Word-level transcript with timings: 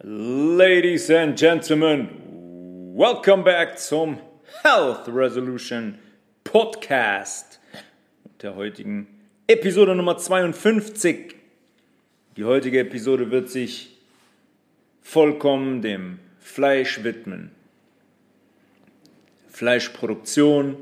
Ladies 0.00 1.10
and 1.10 1.36
Gentlemen, 1.36 2.08
welcome 2.94 3.42
back 3.42 3.76
zum 3.80 4.20
Health 4.62 5.08
Resolution 5.08 5.98
Podcast 6.44 7.58
der 8.40 8.54
heutigen 8.54 9.08
Episode 9.48 9.96
Nummer 9.96 10.16
52. 10.16 11.34
Die 12.36 12.44
heutige 12.44 12.78
Episode 12.78 13.32
wird 13.32 13.50
sich 13.50 13.98
vollkommen 15.02 15.82
dem 15.82 16.20
Fleisch 16.38 17.02
widmen. 17.02 17.50
Fleischproduktion, 19.50 20.76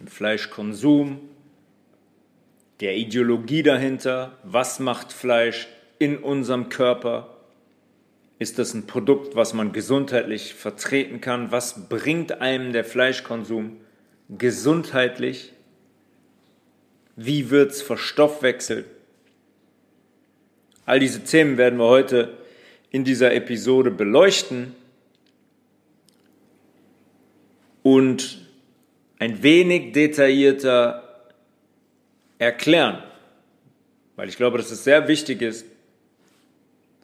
dem 0.00 0.06
Fleischkonsum, 0.06 1.18
der 2.80 2.94
Ideologie 2.94 3.62
dahinter, 3.62 4.36
was 4.44 4.80
macht 4.80 5.14
Fleisch 5.14 5.66
in 5.98 6.18
unserem 6.18 6.68
Körper, 6.68 7.29
ist 8.40 8.58
das 8.58 8.72
ein 8.72 8.86
Produkt, 8.86 9.36
was 9.36 9.52
man 9.52 9.72
gesundheitlich 9.72 10.54
vertreten 10.54 11.20
kann? 11.20 11.52
Was 11.52 11.88
bringt 11.90 12.40
einem 12.40 12.72
der 12.72 12.84
Fleischkonsum 12.84 13.76
gesundheitlich? 14.30 15.52
Wie 17.16 17.50
wird 17.50 17.72
es 17.72 17.82
verstoffwechselt? 17.82 18.86
All 20.86 20.98
diese 20.98 21.22
Themen 21.22 21.58
werden 21.58 21.78
wir 21.78 21.86
heute 21.86 22.38
in 22.90 23.04
dieser 23.04 23.34
Episode 23.34 23.90
beleuchten 23.90 24.74
und 27.82 28.40
ein 29.18 29.42
wenig 29.42 29.92
detaillierter 29.92 31.28
erklären, 32.38 33.02
weil 34.16 34.30
ich 34.30 34.38
glaube, 34.38 34.56
dass 34.56 34.70
es 34.70 34.82
sehr 34.82 35.08
wichtig 35.08 35.42
ist, 35.42 35.66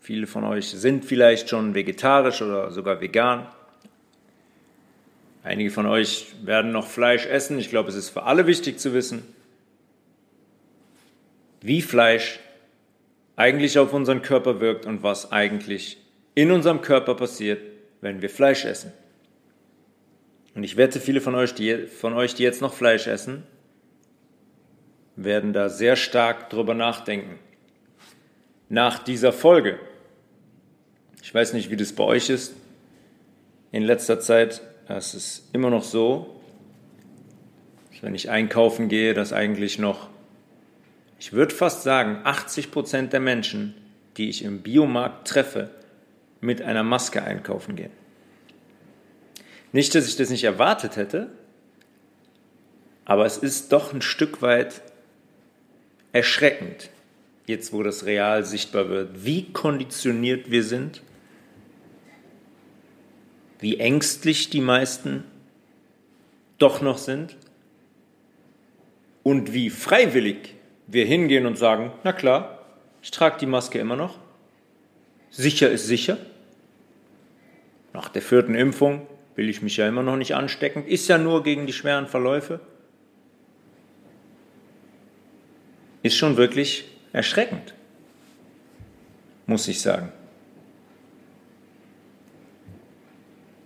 Viele 0.06 0.28
von 0.28 0.44
euch 0.44 0.68
sind 0.68 1.04
vielleicht 1.04 1.48
schon 1.48 1.74
vegetarisch 1.74 2.40
oder 2.40 2.70
sogar 2.70 3.00
vegan. 3.00 3.48
Einige 5.42 5.72
von 5.72 5.84
euch 5.84 6.28
werden 6.44 6.70
noch 6.70 6.86
Fleisch 6.86 7.26
essen. 7.26 7.58
Ich 7.58 7.70
glaube, 7.70 7.88
es 7.88 7.96
ist 7.96 8.10
für 8.10 8.22
alle 8.22 8.46
wichtig 8.46 8.78
zu 8.78 8.94
wissen, 8.94 9.24
wie 11.60 11.82
Fleisch 11.82 12.38
eigentlich 13.34 13.80
auf 13.80 13.92
unseren 13.92 14.22
Körper 14.22 14.60
wirkt 14.60 14.86
und 14.86 15.02
was 15.02 15.32
eigentlich 15.32 15.98
in 16.36 16.52
unserem 16.52 16.82
Körper 16.82 17.16
passiert, 17.16 17.60
wenn 18.00 18.22
wir 18.22 18.30
Fleisch 18.30 18.64
essen. 18.64 18.92
Und 20.54 20.62
ich 20.62 20.76
wette, 20.76 21.00
viele 21.00 21.20
von 21.20 21.34
euch, 21.34 21.52
die, 21.52 21.88
von 21.88 22.12
euch, 22.12 22.36
die 22.36 22.44
jetzt 22.44 22.62
noch 22.62 22.74
Fleisch 22.74 23.08
essen, 23.08 23.42
werden 25.16 25.52
da 25.52 25.68
sehr 25.68 25.96
stark 25.96 26.48
drüber 26.48 26.74
nachdenken. 26.74 27.40
Nach 28.68 29.00
dieser 29.00 29.32
Folge. 29.32 29.80
Ich 31.26 31.34
weiß 31.34 31.54
nicht, 31.54 31.70
wie 31.70 31.76
das 31.76 31.92
bei 31.92 32.04
euch 32.04 32.30
ist. 32.30 32.54
In 33.72 33.82
letzter 33.82 34.20
Zeit 34.20 34.62
ist 34.88 35.14
es 35.14 35.48
immer 35.52 35.70
noch 35.70 35.82
so, 35.82 36.40
dass 37.90 38.04
wenn 38.04 38.14
ich 38.14 38.30
einkaufen 38.30 38.88
gehe, 38.88 39.12
dass 39.12 39.32
eigentlich 39.32 39.80
noch, 39.80 40.08
ich 41.18 41.32
würde 41.32 41.52
fast 41.52 41.82
sagen, 41.82 42.20
80 42.22 42.70
Prozent 42.70 43.12
der 43.12 43.18
Menschen, 43.18 43.74
die 44.16 44.28
ich 44.28 44.44
im 44.44 44.60
Biomarkt 44.62 45.26
treffe, 45.26 45.70
mit 46.40 46.62
einer 46.62 46.84
Maske 46.84 47.24
einkaufen 47.24 47.74
gehen. 47.74 47.90
Nicht, 49.72 49.96
dass 49.96 50.06
ich 50.06 50.14
das 50.14 50.30
nicht 50.30 50.44
erwartet 50.44 50.94
hätte, 50.94 51.32
aber 53.04 53.26
es 53.26 53.36
ist 53.36 53.72
doch 53.72 53.92
ein 53.92 54.00
Stück 54.00 54.42
weit 54.42 54.80
erschreckend, 56.12 56.88
jetzt 57.46 57.72
wo 57.72 57.82
das 57.82 58.06
real 58.06 58.44
sichtbar 58.44 58.88
wird, 58.90 59.24
wie 59.24 59.52
konditioniert 59.52 60.52
wir 60.52 60.62
sind 60.62 61.02
wie 63.58 63.78
ängstlich 63.78 64.50
die 64.50 64.60
meisten 64.60 65.24
doch 66.58 66.80
noch 66.80 66.98
sind 66.98 67.36
und 69.22 69.52
wie 69.52 69.70
freiwillig 69.70 70.54
wir 70.86 71.04
hingehen 71.04 71.46
und 71.46 71.58
sagen, 71.58 71.92
na 72.04 72.12
klar, 72.12 72.64
ich 73.02 73.10
trage 73.10 73.38
die 73.38 73.46
Maske 73.46 73.78
immer 73.78 73.96
noch. 73.96 74.18
Sicher 75.30 75.70
ist 75.70 75.86
sicher. 75.86 76.18
Nach 77.92 78.08
der 78.08 78.22
vierten 78.22 78.54
Impfung 78.54 79.06
will 79.34 79.48
ich 79.48 79.62
mich 79.62 79.76
ja 79.76 79.88
immer 79.88 80.02
noch 80.02 80.16
nicht 80.16 80.34
anstecken. 80.34 80.86
Ist 80.86 81.08
ja 81.08 81.18
nur 81.18 81.42
gegen 81.42 81.66
die 81.66 81.72
schweren 81.72 82.06
Verläufe. 82.06 82.60
Ist 86.02 86.16
schon 86.16 86.36
wirklich 86.36 86.84
erschreckend, 87.12 87.74
muss 89.46 89.66
ich 89.68 89.80
sagen. 89.80 90.12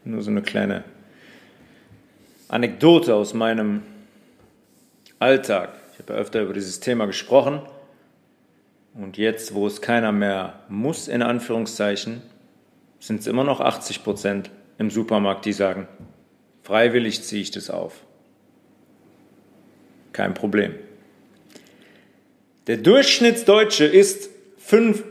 Nur 0.05 0.23
so 0.23 0.31
eine 0.31 0.43
kleine 0.43 0.85
Anekdote 2.49 3.15
aus 3.15 3.35
meinem 3.35 3.83
Alltag. 5.19 5.71
Ich 5.93 5.99
habe 5.99 6.15
ja 6.15 6.19
öfter 6.19 6.43
über 6.43 6.55
dieses 6.55 6.81
Thema 6.81 7.07
gesprochen. 7.07 7.61
Und 8.95 9.19
jetzt, 9.19 9.55
wo 9.55 9.67
es 9.67 9.81
keiner 9.81 10.11
mehr 10.11 10.61
muss, 10.69 11.07
in 11.07 11.23
Anführungszeichen, 11.23 12.23
sind 12.99 13.21
es 13.21 13.27
immer 13.27 13.45
noch 13.45 13.61
80 13.61 14.03
Prozent 14.03 14.51
im 14.79 14.91
Supermarkt, 14.91 15.45
die 15.45 15.53
sagen, 15.53 15.87
freiwillig 16.63 17.23
ziehe 17.23 17.43
ich 17.43 17.51
das 17.51 17.71
auf. 17.71 18.03
Kein 20.13 20.35
Problem. 20.35 20.75
Der 22.67 22.79
Durchschnittsdeutsche 22.79 23.85
isst 23.85 24.31
5, 24.59 25.05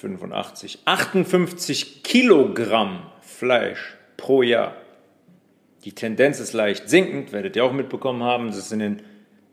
85, 0.00 0.80
58 0.84 2.02
Kilogramm 2.02 3.06
Fleisch 3.20 3.93
pro 4.24 4.42
Jahr. 4.42 4.74
Die 5.84 5.92
Tendenz 5.92 6.40
ist 6.40 6.54
leicht 6.54 6.88
sinkend, 6.88 7.32
werdet 7.32 7.56
ihr 7.56 7.64
auch 7.64 7.74
mitbekommen 7.74 8.22
haben. 8.22 8.48
Es 8.48 8.56
ist 8.56 8.72
in 8.72 8.78
den 8.78 9.02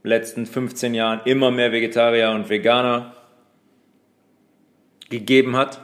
letzten 0.02 0.46
15 0.46 0.94
Jahren 0.94 1.20
immer 1.26 1.52
mehr 1.52 1.74
Vegetarier 1.74 2.32
und 2.32 2.48
Veganer 2.48 3.14
gegeben 5.10 5.58
hat, 5.58 5.82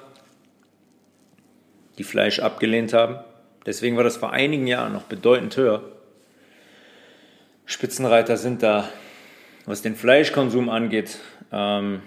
die 1.97 2.05
Fleisch 2.05 2.39
abgelehnt 2.39 2.93
haben. 2.93 3.19
Deswegen 3.65 3.97
war 3.97 4.05
das 4.05 4.15
vor 4.15 4.31
einigen 4.31 4.67
Jahren 4.67 4.93
noch 4.93 5.03
bedeutend 5.03 5.57
höher. 5.57 5.83
Spitzenreiter 7.65 8.37
sind 8.37 8.63
da, 8.63 8.87
was 9.65 9.81
den 9.81 9.97
Fleischkonsum 9.97 10.69
angeht, 10.69 11.19
ähm, 11.51 12.01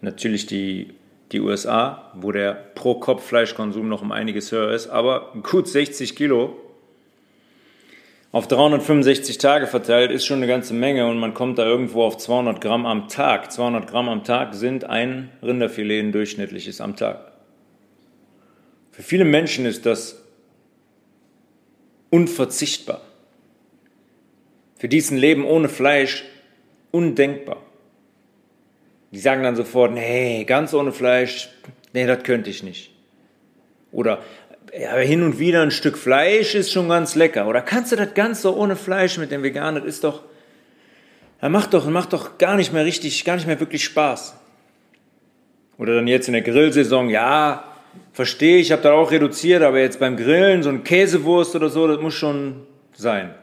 natürlich 0.00 0.46
die 0.46 0.94
die 1.32 1.40
USA, 1.40 2.12
wo 2.14 2.30
der 2.32 2.52
Pro-Kopf-Fleischkonsum 2.52 3.88
noch 3.88 4.02
um 4.02 4.12
einiges 4.12 4.52
höher 4.52 4.72
ist, 4.72 4.88
aber 4.88 5.32
gut 5.42 5.68
60 5.68 6.14
Kilo 6.14 6.56
auf 8.32 8.48
365 8.48 9.36
Tage 9.36 9.66
verteilt 9.66 10.10
ist 10.10 10.24
schon 10.24 10.38
eine 10.38 10.46
ganze 10.46 10.72
Menge 10.72 11.06
und 11.06 11.18
man 11.18 11.34
kommt 11.34 11.58
da 11.58 11.66
irgendwo 11.66 12.02
auf 12.02 12.16
200 12.16 12.62
Gramm 12.62 12.86
am 12.86 13.08
Tag. 13.08 13.52
200 13.52 13.86
Gramm 13.86 14.08
am 14.08 14.24
Tag 14.24 14.54
sind 14.54 14.84
ein 14.84 15.30
Rinderfilet 15.42 16.00
ein 16.00 16.12
durchschnittliches 16.12 16.80
am 16.80 16.96
Tag. 16.96 17.30
Für 18.90 19.02
viele 19.02 19.26
Menschen 19.26 19.66
ist 19.66 19.84
das 19.84 20.24
unverzichtbar. 22.08 23.02
Für 24.76 24.88
diesen 24.88 25.18
Leben 25.18 25.44
ohne 25.44 25.68
Fleisch 25.68 26.24
undenkbar. 26.90 27.58
Die 29.12 29.18
sagen 29.18 29.42
dann 29.42 29.56
sofort, 29.56 29.92
nee, 29.92 30.44
ganz 30.44 30.72
ohne 30.72 30.90
Fleisch, 30.90 31.50
nee, 31.92 32.06
das 32.06 32.22
könnte 32.22 32.48
ich 32.48 32.62
nicht. 32.62 32.90
Oder 33.92 34.22
ja, 34.78 34.96
hin 34.96 35.22
und 35.22 35.38
wieder 35.38 35.60
ein 35.60 35.70
Stück 35.70 35.98
Fleisch 35.98 36.54
ist 36.54 36.72
schon 36.72 36.88
ganz 36.88 37.14
lecker. 37.14 37.46
Oder 37.46 37.60
kannst 37.60 37.92
du 37.92 37.96
das 37.96 38.14
ganz 38.14 38.40
so 38.40 38.56
ohne 38.56 38.74
Fleisch 38.74 39.18
mit 39.18 39.30
dem 39.30 39.42
Veganer? 39.42 39.80
Das 39.80 39.88
ist 39.88 40.04
doch, 40.04 40.22
ja, 41.42 41.50
macht 41.50 41.74
doch, 41.74 41.86
macht 41.90 42.14
doch 42.14 42.38
gar 42.38 42.56
nicht 42.56 42.72
mehr 42.72 42.86
richtig, 42.86 43.22
gar 43.26 43.36
nicht 43.36 43.46
mehr 43.46 43.60
wirklich 43.60 43.84
Spaß. 43.84 44.34
Oder 45.76 45.96
dann 45.96 46.06
jetzt 46.06 46.28
in 46.28 46.32
der 46.32 46.42
Grillsaison, 46.42 47.10
ja, 47.10 47.64
verstehe 48.14 48.58
ich, 48.58 48.72
habe 48.72 48.80
da 48.80 48.92
auch 48.92 49.10
reduziert, 49.10 49.62
aber 49.62 49.80
jetzt 49.80 50.00
beim 50.00 50.16
Grillen 50.16 50.62
so 50.62 50.70
ein 50.70 50.84
Käsewurst 50.84 51.54
oder 51.54 51.68
so, 51.68 51.86
das 51.86 52.00
muss 52.00 52.14
schon 52.14 52.62
sein. 52.94 53.34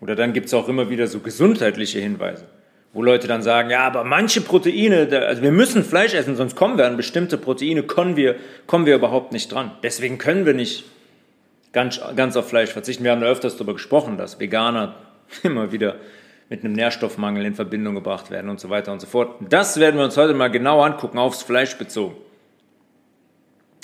Oder 0.00 0.14
dann 0.14 0.32
gibt 0.32 0.46
es 0.46 0.54
auch 0.54 0.68
immer 0.68 0.90
wieder 0.90 1.08
so 1.08 1.18
gesundheitliche 1.18 1.98
Hinweise 1.98 2.44
wo 2.92 3.02
Leute 3.02 3.28
dann 3.28 3.42
sagen, 3.42 3.70
ja, 3.70 3.86
aber 3.86 4.02
manche 4.04 4.40
Proteine, 4.40 5.08
also 5.26 5.42
wir 5.42 5.52
müssen 5.52 5.84
Fleisch 5.84 6.12
essen, 6.14 6.34
sonst 6.34 6.56
kommen 6.56 6.76
wir 6.76 6.86
an 6.86 6.96
bestimmte 6.96 7.38
Proteine, 7.38 7.84
kommen 7.84 8.16
wir, 8.16 8.36
kommen 8.66 8.86
wir 8.86 8.96
überhaupt 8.96 9.32
nicht 9.32 9.52
dran. 9.52 9.70
Deswegen 9.82 10.18
können 10.18 10.44
wir 10.44 10.54
nicht 10.54 10.84
ganz, 11.72 12.00
ganz 12.16 12.36
auf 12.36 12.48
Fleisch 12.48 12.70
verzichten. 12.70 13.04
Wir 13.04 13.12
haben 13.12 13.20
da 13.20 13.28
öfters 13.28 13.54
darüber 13.54 13.74
gesprochen, 13.74 14.16
dass 14.16 14.40
Veganer 14.40 14.96
immer 15.44 15.70
wieder 15.70 15.96
mit 16.48 16.64
einem 16.64 16.72
Nährstoffmangel 16.72 17.46
in 17.46 17.54
Verbindung 17.54 17.94
gebracht 17.94 18.32
werden 18.32 18.50
und 18.50 18.58
so 18.58 18.70
weiter 18.70 18.92
und 18.92 19.00
so 19.00 19.06
fort. 19.06 19.36
Das 19.48 19.78
werden 19.78 19.96
wir 19.96 20.04
uns 20.04 20.16
heute 20.16 20.34
mal 20.34 20.48
genau 20.48 20.82
angucken, 20.82 21.18
aufs 21.18 21.42
Fleisch 21.42 21.76
bezogen. 21.76 22.16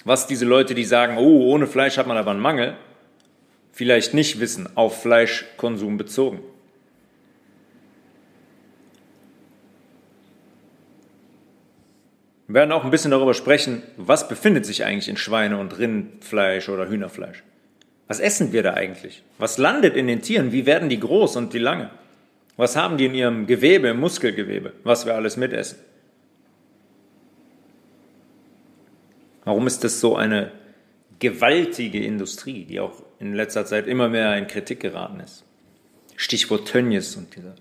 Was 0.05 0.27
diese 0.27 0.45
Leute, 0.45 0.75
die 0.75 0.85
sagen, 0.85 1.17
oh, 1.17 1.53
ohne 1.53 1.69
Fleisch 1.69 1.97
hat 1.97 2.09
man 2.09 2.17
aber 2.17 2.33
einen 2.33 2.41
Mangel, 2.41 2.77
vielleicht 3.71 4.15
nicht 4.15 4.41
wissen, 4.41 4.69
auf 4.75 5.03
Fleischkonsum 5.03 5.97
bezogen. 5.97 6.41
Wir 12.47 12.55
werden 12.55 12.73
auch 12.73 12.85
ein 12.85 12.91
bisschen 12.91 13.11
darüber 13.11 13.35
sprechen, 13.35 13.83
was 13.97 14.29
befindet 14.29 14.67
sich 14.67 14.85
eigentlich 14.85 15.09
in 15.09 15.17
Schweine- 15.17 15.59
und 15.59 15.79
Rindfleisch 15.79 16.69
oder 16.69 16.89
Hühnerfleisch. 16.89 17.43
Was 18.07 18.21
essen 18.21 18.53
wir 18.53 18.63
da 18.63 18.75
eigentlich? 18.75 19.23
Was 19.39 19.59
landet 19.59 19.97
in 19.97 20.07
den 20.07 20.23
Tieren? 20.23 20.53
Wie 20.53 20.65
werden 20.65 20.89
die 20.89 21.01
groß 21.01 21.37
und 21.37 21.53
wie 21.55 21.59
lange? 21.59 21.91
Was 22.57 22.77
haben 22.77 22.99
die 22.99 23.07
in 23.07 23.15
ihrem 23.15 23.47
Gewebe, 23.47 23.89
im 23.89 24.01
Muskelgewebe, 24.01 24.73
was 24.85 25.07
wir 25.07 25.15
alles 25.15 25.37
mitessen? 25.37 25.79
Warum 29.45 29.67
ist 29.67 29.83
das 29.83 30.01
so 30.01 30.17
eine 30.17 30.53
gewaltige 31.19 32.05
Industrie, 32.05 32.65
die 32.65 32.81
auch 32.81 33.03
in 33.19 33.35
letzter 33.35 33.67
Zeit 33.67 33.87
immer 33.87 34.09
mehr 34.09 34.37
in 34.37 34.47
Kritik 34.47 34.81
geraten 34.81 35.21
ist? 35.21 35.45
Stichwort 36.17 36.69
Tönnies 36.69 37.17
und 37.17 37.35
dieser 37.35 37.55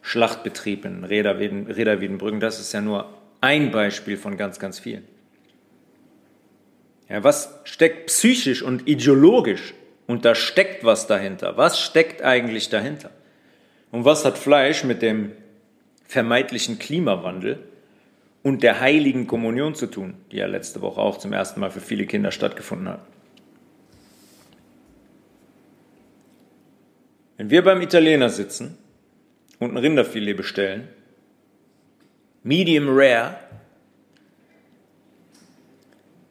Schlachtbetrieb 0.00 0.84
in 0.84 1.04
Reda-Wiedenbrücken, 1.04 2.40
das 2.40 2.60
ist 2.60 2.72
ja 2.72 2.80
nur 2.80 3.17
ein 3.40 3.70
Beispiel 3.70 4.16
von 4.16 4.36
ganz, 4.36 4.58
ganz 4.58 4.78
vielen. 4.78 5.04
Ja, 7.08 7.24
was 7.24 7.60
steckt 7.64 8.06
psychisch 8.06 8.62
und 8.62 8.86
ideologisch 8.86 9.74
und 10.06 10.24
da 10.24 10.34
steckt 10.34 10.84
was 10.84 11.06
dahinter? 11.06 11.56
Was 11.56 11.80
steckt 11.80 12.22
eigentlich 12.22 12.68
dahinter? 12.68 13.10
Und 13.90 14.04
was 14.04 14.24
hat 14.24 14.36
Fleisch 14.36 14.84
mit 14.84 15.00
dem 15.00 15.32
vermeintlichen 16.06 16.78
Klimawandel 16.78 17.58
und 18.42 18.62
der 18.62 18.80
heiligen 18.80 19.26
Kommunion 19.26 19.74
zu 19.74 19.86
tun, 19.86 20.14
die 20.30 20.36
ja 20.36 20.46
letzte 20.46 20.80
Woche 20.82 21.00
auch 21.00 21.18
zum 21.18 21.32
ersten 21.32 21.60
Mal 21.60 21.70
für 21.70 21.80
viele 21.80 22.06
Kinder 22.06 22.30
stattgefunden 22.30 22.88
hat? 22.88 23.00
Wenn 27.38 27.50
wir 27.50 27.62
beim 27.62 27.80
Italiener 27.80 28.30
sitzen 28.30 28.76
und 29.60 29.70
ein 29.70 29.76
Rinderfilet 29.76 30.34
bestellen, 30.34 30.88
medium 32.42 32.86
rare, 32.88 33.36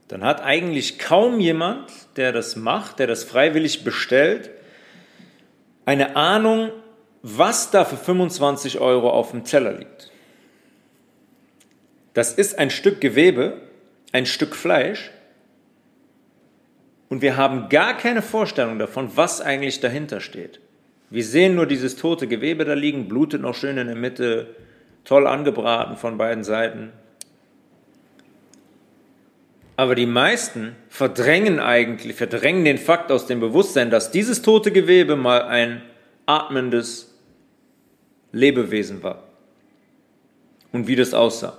dann 0.07 0.23
hat 0.23 0.41
eigentlich 0.41 0.99
kaum 0.99 1.39
jemand, 1.39 1.91
der 2.15 2.31
das 2.31 2.55
macht, 2.55 2.99
der 2.99 3.07
das 3.07 3.23
freiwillig 3.23 3.83
bestellt, 3.83 4.49
eine 5.85 6.15
Ahnung, 6.15 6.71
was 7.23 7.71
da 7.71 7.83
für 7.85 7.97
25 7.97 8.79
Euro 8.79 9.09
auf 9.09 9.31
dem 9.31 9.43
Teller 9.43 9.73
liegt. 9.73 10.11
Das 12.13 12.33
ist 12.33 12.57
ein 12.57 12.69
Stück 12.69 13.01
Gewebe, 13.01 13.61
ein 14.11 14.25
Stück 14.25 14.55
Fleisch 14.55 15.11
und 17.09 17.21
wir 17.21 17.37
haben 17.37 17.69
gar 17.69 17.95
keine 17.95 18.21
Vorstellung 18.21 18.79
davon, 18.79 19.11
was 19.15 19.41
eigentlich 19.41 19.79
dahinter 19.79 20.19
steht. 20.19 20.59
Wir 21.09 21.23
sehen 21.23 21.55
nur 21.55 21.65
dieses 21.65 21.95
tote 21.95 22.27
Gewebe 22.27 22.65
da 22.65 22.73
liegen, 22.73 23.07
blutet 23.07 23.41
noch 23.41 23.55
schön 23.55 23.77
in 23.77 23.87
der 23.87 23.95
Mitte, 23.95 24.55
toll 25.07 25.25
angebraten 25.25 25.95
von 25.95 26.17
beiden 26.17 26.43
Seiten. 26.43 26.91
Aber 29.77 29.95
die 29.95 30.05
meisten 30.05 30.75
verdrängen 30.89 31.59
eigentlich, 31.61 32.15
verdrängen 32.15 32.65
den 32.65 32.77
Fakt 32.77 33.09
aus 33.09 33.25
dem 33.25 33.39
Bewusstsein, 33.39 33.89
dass 33.89 34.11
dieses 34.11 34.41
tote 34.41 34.71
Gewebe 34.71 35.15
mal 35.15 35.43
ein 35.43 35.81
atmendes 36.25 37.15
Lebewesen 38.33 39.01
war. 39.01 39.23
Und 40.73 40.87
wie 40.87 40.97
das 40.97 41.13
aussah. 41.13 41.57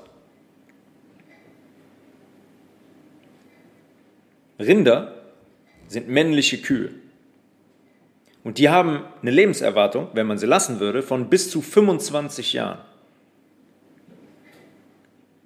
Rinder 4.59 5.15
sind 5.87 6.09
männliche 6.09 6.59
Kühe. 6.59 6.91
Und 8.45 8.59
die 8.59 8.69
haben 8.69 9.05
eine 9.23 9.31
Lebenserwartung, 9.31 10.09
wenn 10.13 10.27
man 10.27 10.37
sie 10.37 10.47
lassen 10.47 10.81
würde, 10.81 11.03
von 11.03 11.31
bis 11.31 11.51
zu 11.51 11.63
25 11.63 12.53
Jahren. 12.53 12.81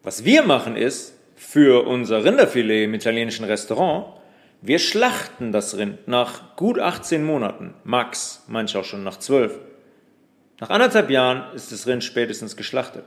Was 0.02 0.24
wir 0.24 0.42
machen 0.42 0.76
ist, 0.76 1.18
für 1.36 1.86
unser 1.86 2.24
Rinderfilet 2.24 2.84
im 2.84 2.94
italienischen 2.94 3.44
Restaurant, 3.44 4.06
wir 4.60 4.78
schlachten 4.78 5.52
das 5.52 5.76
Rind 5.76 6.06
nach 6.06 6.56
gut 6.56 6.78
18 6.78 7.24
Monaten, 7.24 7.74
max, 7.84 8.44
manche 8.46 8.78
auch 8.78 8.84
schon 8.84 9.04
nach 9.04 9.18
12. 9.18 9.58
Nach 10.60 10.70
anderthalb 10.70 11.10
Jahren 11.10 11.52
ist 11.54 11.72
das 11.72 11.86
Rind 11.86 12.04
spätestens 12.04 12.56
geschlachtet. 12.56 13.04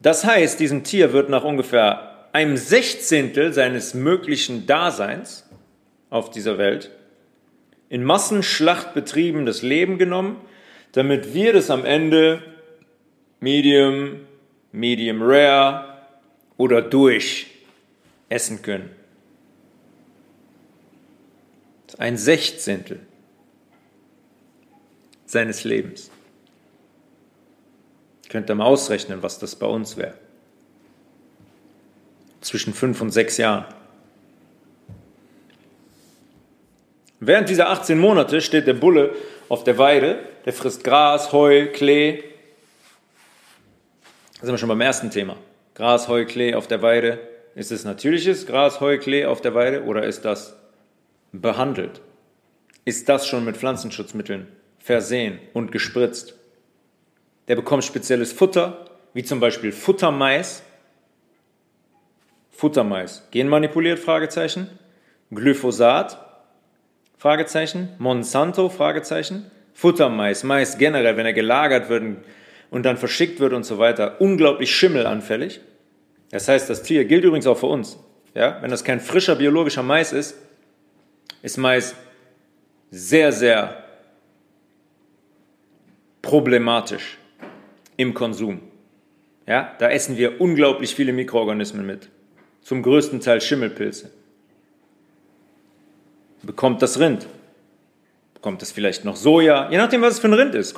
Das 0.00 0.24
heißt, 0.24 0.58
diesem 0.58 0.84
Tier 0.84 1.12
wird 1.12 1.30
nach 1.30 1.44
ungefähr 1.44 2.28
einem 2.32 2.56
Sechzehntel 2.56 3.52
seines 3.52 3.94
möglichen 3.94 4.66
Daseins 4.66 5.48
auf 6.10 6.30
dieser 6.30 6.58
Welt 6.58 6.90
in 7.88 8.02
Massenschlachtbetrieben 8.02 9.46
das 9.46 9.62
Leben 9.62 9.98
genommen, 9.98 10.40
damit 10.92 11.32
wir 11.34 11.52
das 11.52 11.70
am 11.70 11.84
Ende 11.84 12.42
medium 13.38 14.20
medium 14.74 15.22
rare 15.22 15.84
oder 16.56 16.82
durch 16.82 17.46
essen 18.28 18.60
können. 18.60 18.90
Das 21.86 21.94
ist 21.94 22.00
ein 22.00 22.16
Sechzehntel 22.16 23.00
seines 25.26 25.62
Lebens. 25.62 26.10
Könnt 28.28 28.50
ihr 28.50 28.56
mal 28.56 28.64
ausrechnen, 28.64 29.22
was 29.22 29.38
das 29.38 29.54
bei 29.54 29.66
uns 29.66 29.96
wäre. 29.96 30.14
Zwischen 32.40 32.74
fünf 32.74 33.00
und 33.00 33.10
sechs 33.10 33.36
Jahren. 33.36 33.66
Während 37.20 37.48
dieser 37.48 37.70
18 37.70 37.98
Monate 37.98 38.40
steht 38.40 38.66
der 38.66 38.74
Bulle 38.74 39.14
auf 39.48 39.62
der 39.62 39.78
Weide, 39.78 40.18
der 40.44 40.52
frisst 40.52 40.82
Gras, 40.82 41.32
Heu, 41.32 41.68
Klee, 41.68 42.33
da 44.44 44.48
sind 44.48 44.56
wir 44.56 44.58
schon 44.58 44.68
beim 44.68 44.82
ersten 44.82 45.10
Thema. 45.10 45.38
Gras, 45.74 46.06
Heu, 46.06 46.26
Klee 46.26 46.54
auf 46.54 46.66
der 46.66 46.82
Weide. 46.82 47.18
Ist 47.54 47.72
es 47.72 47.84
natürliches 47.84 48.46
Gras, 48.46 48.78
Heu, 48.78 48.98
Klee 48.98 49.24
auf 49.24 49.40
der 49.40 49.54
Weide 49.54 49.84
oder 49.84 50.04
ist 50.04 50.26
das 50.26 50.54
behandelt? 51.32 52.02
Ist 52.84 53.08
das 53.08 53.26
schon 53.26 53.46
mit 53.46 53.56
Pflanzenschutzmitteln 53.56 54.48
versehen 54.78 55.38
und 55.54 55.72
gespritzt? 55.72 56.34
Der 57.48 57.56
bekommt 57.56 57.84
spezielles 57.84 58.34
Futter, 58.34 58.84
wie 59.14 59.24
zum 59.24 59.40
Beispiel 59.40 59.72
Futtermais. 59.72 60.62
Futtermais. 62.50 63.26
Genmanipuliert? 63.30 63.98
Fragezeichen. 63.98 64.68
Glyphosat? 65.30 66.18
Fragezeichen. 67.16 67.94
Monsanto? 67.96 68.68
Fragezeichen. 68.68 69.50
Futtermais. 69.72 70.44
Mais 70.44 70.76
generell, 70.76 71.16
wenn 71.16 71.24
er 71.24 71.32
gelagert 71.32 71.88
wird, 71.88 72.18
und 72.74 72.82
dann 72.82 72.96
verschickt 72.96 73.38
wird 73.38 73.52
und 73.52 73.62
so 73.62 73.78
weiter, 73.78 74.20
unglaublich 74.20 74.74
schimmelanfällig. 74.74 75.60
Das 76.32 76.48
heißt, 76.48 76.68
das 76.68 76.82
Tier 76.82 77.04
gilt 77.04 77.22
übrigens 77.22 77.46
auch 77.46 77.56
für 77.56 77.68
uns. 77.68 78.00
Ja? 78.34 78.60
Wenn 78.62 78.70
das 78.72 78.82
kein 78.82 78.98
frischer 78.98 79.36
biologischer 79.36 79.84
Mais 79.84 80.12
ist, 80.12 80.36
ist 81.40 81.56
Mais 81.56 81.94
sehr, 82.90 83.30
sehr 83.30 83.84
problematisch 86.20 87.16
im 87.96 88.12
Konsum. 88.12 88.60
Ja? 89.46 89.76
Da 89.78 89.90
essen 89.90 90.16
wir 90.16 90.40
unglaublich 90.40 90.96
viele 90.96 91.12
Mikroorganismen 91.12 91.86
mit. 91.86 92.08
Zum 92.60 92.82
größten 92.82 93.20
Teil 93.20 93.40
Schimmelpilze. 93.40 94.10
Bekommt 96.42 96.82
das 96.82 96.98
Rind 96.98 97.28
kommt 98.44 98.62
es 98.62 98.72
vielleicht 98.72 99.06
noch 99.06 99.16
Soja, 99.16 99.70
je 99.70 99.78
nachdem, 99.78 100.02
was 100.02 100.14
es 100.14 100.20
für 100.20 100.28
ein 100.28 100.34
Rind 100.34 100.54
ist. 100.54 100.76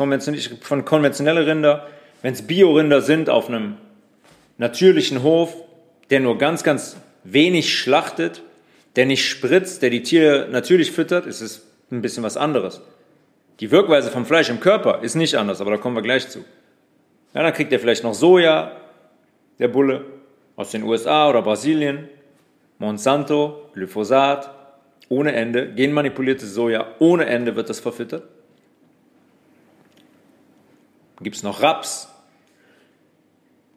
Von 0.60 0.84
konventionelle 0.84 1.48
Rinder, 1.48 1.88
wenn 2.22 2.32
es 2.32 2.46
Bio-Rinder 2.46 3.02
sind 3.02 3.28
auf 3.28 3.48
einem 3.48 3.76
natürlichen 4.56 5.24
Hof, 5.24 5.52
der 6.10 6.20
nur 6.20 6.38
ganz, 6.38 6.62
ganz 6.62 6.96
wenig 7.24 7.76
schlachtet, 7.76 8.42
der 8.94 9.06
nicht 9.06 9.28
spritzt, 9.28 9.82
der 9.82 9.90
die 9.90 10.04
Tiere 10.04 10.46
natürlich 10.48 10.92
füttert, 10.92 11.26
ist 11.26 11.40
es 11.40 11.66
ein 11.90 12.02
bisschen 12.02 12.22
was 12.22 12.36
anderes. 12.36 12.82
Die 13.58 13.72
Wirkweise 13.72 14.12
vom 14.12 14.26
Fleisch 14.26 14.48
im 14.48 14.60
Körper 14.60 15.02
ist 15.02 15.16
nicht 15.16 15.34
anders, 15.34 15.60
aber 15.60 15.72
da 15.72 15.76
kommen 15.76 15.96
wir 15.96 16.02
gleich 16.02 16.28
zu. 16.28 16.44
Ja, 17.34 17.42
dann 17.42 17.52
kriegt 17.52 17.72
er 17.72 17.80
vielleicht 17.80 18.04
noch 18.04 18.14
Soja, 18.14 18.76
der 19.58 19.66
Bulle, 19.66 20.04
aus 20.54 20.70
den 20.70 20.84
USA 20.84 21.28
oder 21.28 21.42
Brasilien, 21.42 22.08
Monsanto, 22.78 23.70
Glyphosat, 23.74 24.54
ohne 25.08 25.32
Ende, 25.32 25.72
genmanipuliertes 25.74 26.52
Soja 26.52 26.94
ohne 26.98 27.26
Ende 27.26 27.56
wird 27.56 27.68
das 27.68 27.80
verfüttert. 27.80 28.24
Gibt 31.20 31.36
es 31.36 31.42
noch 31.42 31.62
Raps. 31.62 32.08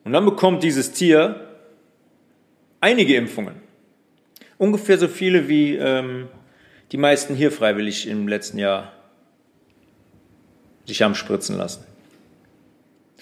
Und 0.03 0.13
dann 0.13 0.25
bekommt 0.25 0.63
dieses 0.63 0.91
Tier 0.91 1.47
einige 2.81 3.15
Impfungen. 3.15 3.55
Ungefähr 4.57 4.97
so 4.97 5.07
viele 5.07 5.47
wie 5.47 5.75
ähm, 5.75 6.27
die 6.91 6.97
meisten 6.97 7.35
hier 7.35 7.51
freiwillig 7.51 8.07
im 8.07 8.27
letzten 8.27 8.57
Jahr 8.57 8.91
sich 10.85 11.01
haben 11.01 11.15
spritzen 11.15 11.55
lassen. 11.57 11.85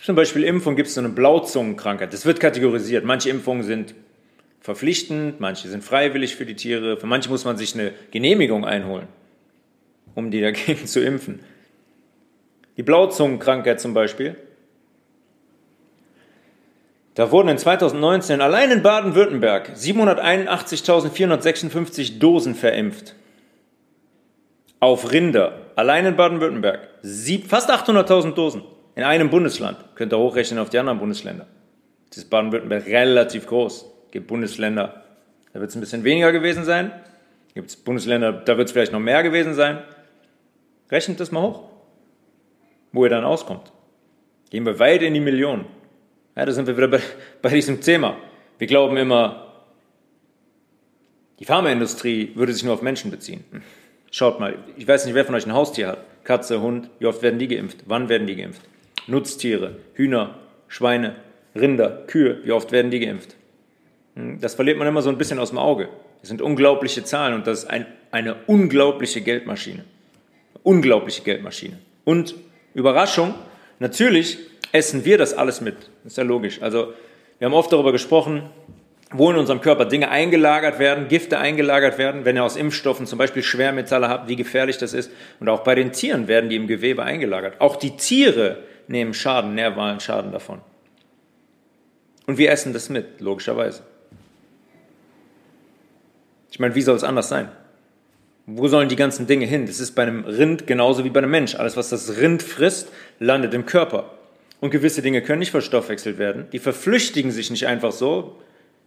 Zum 0.01 0.15
Beispiel 0.15 0.43
Impfung 0.43 0.75
gibt 0.75 0.87
es 0.87 0.95
so 0.95 1.01
eine 1.01 1.09
Blauzungenkrankheit. 1.09 2.13
Das 2.13 2.25
wird 2.25 2.39
kategorisiert. 2.39 3.03
Manche 3.03 3.29
Impfungen 3.29 3.63
sind 3.63 3.93
verpflichtend, 4.59 5.39
manche 5.39 5.69
sind 5.69 5.83
freiwillig 5.83 6.35
für 6.35 6.45
die 6.45 6.55
Tiere, 6.55 6.97
für 6.97 7.07
manche 7.07 7.29
muss 7.29 7.45
man 7.45 7.57
sich 7.57 7.73
eine 7.73 7.93
Genehmigung 8.11 8.65
einholen, 8.65 9.07
um 10.15 10.31
die 10.31 10.41
dagegen 10.41 10.85
zu 10.85 11.03
impfen. 11.03 11.39
Die 12.77 12.83
Blauzungenkrankheit 12.83 13.79
zum 13.79 13.93
Beispiel, 13.93 14.35
Da 17.17 17.29
wurden 17.31 17.49
in 17.49 17.57
2019 17.57 18.41
allein 18.41 18.69
in 18.69 18.83
Baden-Württemberg 18.83 19.71
781.456 19.75 22.19
Dosen 22.19 22.53
verimpft. 22.53 23.15
Auf 24.79 25.11
Rinder, 25.11 25.71
allein 25.75 26.05
in 26.05 26.15
Baden-Württemberg, 26.15 26.87
fast 27.47 27.71
800.000 27.71 28.35
Dosen 28.35 28.61
in 28.93 29.01
einem 29.01 29.31
Bundesland. 29.31 29.79
Könnt 29.95 30.13
ihr 30.13 30.19
hochrechnen 30.19 30.59
auf 30.59 30.69
die 30.69 30.77
anderen 30.77 30.99
Bundesländer. 30.99 31.47
Das 32.09 32.19
ist 32.19 32.29
Baden-Württemberg 32.29 32.85
relativ 32.85 33.47
groß. 33.47 33.91
Gibt 34.11 34.27
Bundesländer, 34.27 35.03
da 35.53 35.59
wird 35.59 35.69
es 35.69 35.75
ein 35.75 35.79
bisschen 35.79 36.03
weniger 36.03 36.31
gewesen 36.31 36.63
sein. 36.63 36.91
Gibt 37.53 37.69
es 37.69 37.75
Bundesländer, 37.75 38.31
da 38.31 38.57
wird 38.57 38.67
es 38.67 38.71
vielleicht 38.71 38.91
noch 38.91 38.99
mehr 38.99 39.23
gewesen 39.23 39.53
sein. 39.53 39.81
Rechnet 40.91 41.19
das 41.19 41.31
mal 41.31 41.41
hoch, 41.41 41.69
wo 42.91 43.03
ihr 43.03 43.09
dann 43.09 43.23
auskommt. 43.23 43.71
Gehen 44.49 44.65
wir 44.65 44.79
weit 44.79 45.01
in 45.01 45.13
die 45.13 45.19
Millionen. 45.19 45.65
Ja, 46.35 46.45
da 46.45 46.51
sind 46.51 46.67
wir 46.67 46.77
wieder 46.77 46.87
bei, 46.87 46.99
bei 47.41 47.49
diesem 47.49 47.81
Thema. 47.81 48.17
Wir 48.57 48.67
glauben 48.67 48.97
immer, 48.97 49.47
die 51.39 51.45
Pharmaindustrie 51.45 52.31
würde 52.35 52.53
sich 52.53 52.63
nur 52.63 52.73
auf 52.73 52.81
Menschen 52.81 53.11
beziehen. 53.11 53.43
Schaut 54.11 54.39
mal, 54.39 54.57
ich 54.77 54.87
weiß 54.87 55.05
nicht, 55.05 55.15
wer 55.15 55.25
von 55.25 55.35
euch 55.35 55.45
ein 55.45 55.53
Haustier 55.53 55.89
hat. 55.89 55.99
Katze, 56.23 56.61
Hund, 56.61 56.89
wie 56.99 57.05
oft 57.05 57.21
werden 57.21 57.39
die 57.39 57.47
geimpft? 57.47 57.83
Wann 57.85 58.09
werden 58.09 58.27
die 58.27 58.35
geimpft? 58.35 58.61
Nutztiere, 59.07 59.77
Hühner, 59.93 60.39
Schweine, 60.67 61.15
Rinder, 61.55 62.03
Kühe, 62.07 62.41
wie 62.43 62.51
oft 62.51 62.71
werden 62.71 62.91
die 62.91 62.99
geimpft? 62.99 63.36
Hm, 64.17 64.41
das 64.41 64.55
verliert 64.55 64.77
man 64.77 64.87
immer 64.87 65.01
so 65.01 65.09
ein 65.09 65.17
bisschen 65.17 65.39
aus 65.39 65.49
dem 65.49 65.59
Auge. 65.59 65.89
Das 66.19 66.29
sind 66.29 66.41
unglaubliche 66.41 67.03
Zahlen 67.03 67.35
und 67.35 67.47
das 67.47 67.59
ist 67.59 67.69
ein, 67.69 67.85
eine 68.11 68.35
unglaubliche 68.47 69.21
Geldmaschine. 69.21 69.85
Unglaubliche 70.63 71.21
Geldmaschine. 71.21 71.77
Und 72.03 72.35
Überraschung, 72.73 73.35
natürlich 73.79 74.39
essen 74.71 75.05
wir 75.05 75.17
das 75.17 75.33
alles 75.33 75.61
mit. 75.61 75.75
Das 76.03 76.13
ist 76.13 76.17
ja 76.17 76.23
logisch. 76.23 76.61
Also 76.61 76.93
wir 77.37 77.45
haben 77.45 77.53
oft 77.53 77.71
darüber 77.71 77.91
gesprochen, 77.91 78.49
wo 79.11 79.31
in 79.31 79.37
unserem 79.37 79.61
Körper 79.61 79.85
Dinge 79.85 80.09
eingelagert 80.09 80.79
werden, 80.79 81.07
Gifte 81.07 81.37
eingelagert 81.37 81.97
werden, 81.97 82.25
wenn 82.25 82.35
ihr 82.35 82.43
aus 82.43 82.57
Impfstoffen 82.57 83.05
zum 83.05 83.17
Beispiel 83.17 83.43
Schwermetalle 83.43 84.09
habt, 84.09 84.27
wie 84.27 84.35
gefährlich 84.35 84.77
das 84.77 84.93
ist. 84.93 85.11
Und 85.39 85.47
auch 85.47 85.61
bei 85.61 85.75
den 85.75 85.93
Tieren 85.93 86.27
werden 86.27 86.49
die 86.49 86.57
im 86.57 86.67
Gewebe 86.67 87.03
eingelagert. 87.03 87.61
Auch 87.61 87.77
die 87.77 87.95
Tiere 87.95 88.63
nehmen 88.87 89.13
Schaden, 89.13 89.55
nervalen 89.55 90.01
Schaden 90.01 90.31
davon. 90.33 90.59
Und 92.25 92.37
wir 92.37 92.51
essen 92.51 92.73
das 92.73 92.89
mit, 92.89 93.21
logischerweise. 93.21 93.83
Ich 96.51 96.59
meine, 96.59 96.75
wie 96.75 96.81
soll 96.81 96.95
es 96.95 97.03
anders 97.03 97.29
sein? 97.29 97.49
Wo 98.45 98.67
sollen 98.67 98.87
die 98.87 98.95
ganzen 98.95 99.27
Dinge 99.27 99.45
hin? 99.45 99.65
Das 99.65 99.79
ist 99.79 99.91
bei 99.91 100.03
einem 100.03 100.23
Rind 100.23 100.67
genauso 100.67 101.03
wie 101.03 101.09
bei 101.09 101.19
einem 101.19 101.31
Mensch. 101.31 101.55
Alles, 101.55 101.75
was 101.75 101.89
das 101.89 102.17
Rind 102.17 102.41
frisst, 102.41 102.89
landet 103.19 103.53
im 103.53 103.65
Körper. 103.65 104.11
Und 104.61 104.71
gewisse 104.71 105.01
Dinge 105.01 105.21
können 105.21 105.39
nicht 105.39 105.51
verstoffwechselt 105.51 106.17
werden. 106.17 106.45
Die 106.51 106.59
verflüchtigen 106.59 107.31
sich 107.31 107.51
nicht 107.51 107.67
einfach 107.67 107.91
so. 107.91 108.37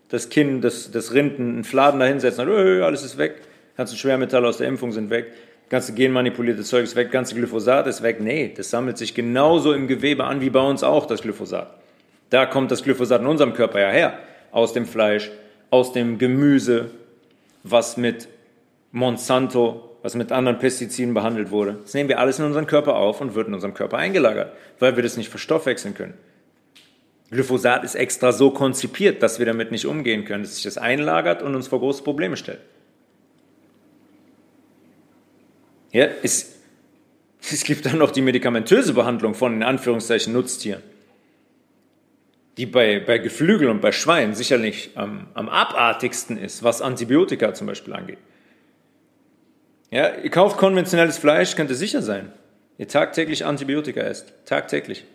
Das 0.09 0.31
Kinn, 0.31 0.61
das, 0.63 0.91
das 0.91 1.13
Rind 1.13 1.39
einen 1.39 1.65
Fladen 1.65 2.01
dahinsetzen 2.01 2.49
und 2.49 2.55
öh, 2.55 2.83
alles 2.83 3.05
ist 3.05 3.19
weg. 3.19 3.37
Ganze 3.77 3.97
Schwermetalle 3.97 4.49
aus 4.49 4.57
der 4.57 4.67
Impfung 4.67 4.93
sind 4.93 5.11
weg. 5.11 5.27
Ganze 5.69 5.93
genmanipulierte 5.93 6.63
Zeug 6.63 6.85
ist 6.85 6.97
weg. 6.97 7.13
Ganze 7.13 7.35
Glyphosat 7.35 7.87
ist 7.87 8.03
weg. 8.03 8.21
Nee, 8.21 8.53
das 8.57 8.71
sammelt 8.71 8.99
sich 8.99 9.15
genauso 9.15 9.73
im 9.73 9.87
Gewebe 9.87 10.25
an 10.25 10.41
wie 10.41 10.51
bei 10.51 10.61
uns 10.61 10.83
auch, 10.83 11.07
das 11.07 11.23
Glyphosat. 11.23 11.71
Da 12.31 12.47
kommt 12.47 12.71
das 12.71 12.83
Glyphosat 12.83 13.21
in 13.21 13.27
unserem 13.27 13.53
Körper 13.53 13.81
ja 13.81 13.91
her. 13.91 14.19
Aus 14.51 14.73
dem 14.73 14.87
Fleisch, 14.87 15.31
aus 15.71 15.93
dem 15.93 16.19
Gemüse, 16.19 16.91
was 17.63 17.97
mit 17.97 18.29
Monsanto 18.93 19.91
was 20.03 20.15
mit 20.15 20.33
anderen 20.33 20.59
Pestiziden 20.59 21.15
behandelt 21.15 21.51
wurde. 21.51 21.79
Das 21.83 21.95
nehmen 21.95 22.09
wir 22.09 22.19
alles 22.19 22.39
in 22.39 22.45
unseren 22.45 22.67
Körper 22.67 22.97
auf 22.97 23.21
und 23.21 23.35
wird 23.35 23.49
in 23.49 23.55
unserem 23.55 23.75
Körper 23.75 23.99
eingelagert, 23.99 24.53
weil 24.79 24.97
wir 24.97 25.03
das 25.03 25.17
nicht 25.17 25.29
verstoffwechseln 25.29 25.95
können. 25.95 26.15
Glyphosat 27.31 27.85
ist 27.85 27.95
extra 27.95 28.33
so 28.33 28.51
konzipiert, 28.51 29.23
dass 29.23 29.39
wir 29.39 29.47
damit 29.47 29.71
nicht 29.71 29.87
umgehen 29.87 30.25
können, 30.25 30.43
dass 30.43 30.55
sich 30.55 30.65
das 30.65 30.79
einlagert 30.79 31.43
und 31.43 31.55
uns 31.55 31.69
vor 31.69 31.79
große 31.79 32.03
Probleme 32.03 32.37
stellt. 32.37 32.61
Ja, 35.93 36.09
es, 36.23 36.57
es 37.41 37.63
gibt 37.65 37.87
dann 37.87 37.99
noch 37.99 38.11
die 38.11 38.23
medikamentöse 38.23 38.95
Behandlung 38.95 39.35
von 39.35 39.55
in 39.55 39.63
Anführungszeichen 39.63 40.33
Nutztieren, 40.33 40.83
die 42.61 42.67
bei, 42.67 43.01
bei 43.01 43.17
Geflügel 43.17 43.71
und 43.71 43.81
bei 43.81 43.91
Schweinen 43.91 44.35
sicherlich 44.35 44.91
am, 44.95 45.29
am 45.33 45.49
abartigsten 45.49 46.37
ist, 46.37 46.63
was 46.63 46.83
Antibiotika 46.83 47.55
zum 47.55 47.67
Beispiel 47.67 47.95
angeht. 47.95 48.19
Ja, 49.91 50.15
ihr 50.23 50.29
kauft 50.29 50.59
konventionelles 50.59 51.17
Fleisch, 51.17 51.57
könnt 51.57 51.71
ihr 51.71 51.77
sicher 51.77 52.03
sein. 52.03 52.33
Ihr 52.77 52.87
tagtäglich 52.87 53.47
Antibiotika 53.47 54.03
esst. 54.03 54.35
Tagtäglich. 54.45 55.07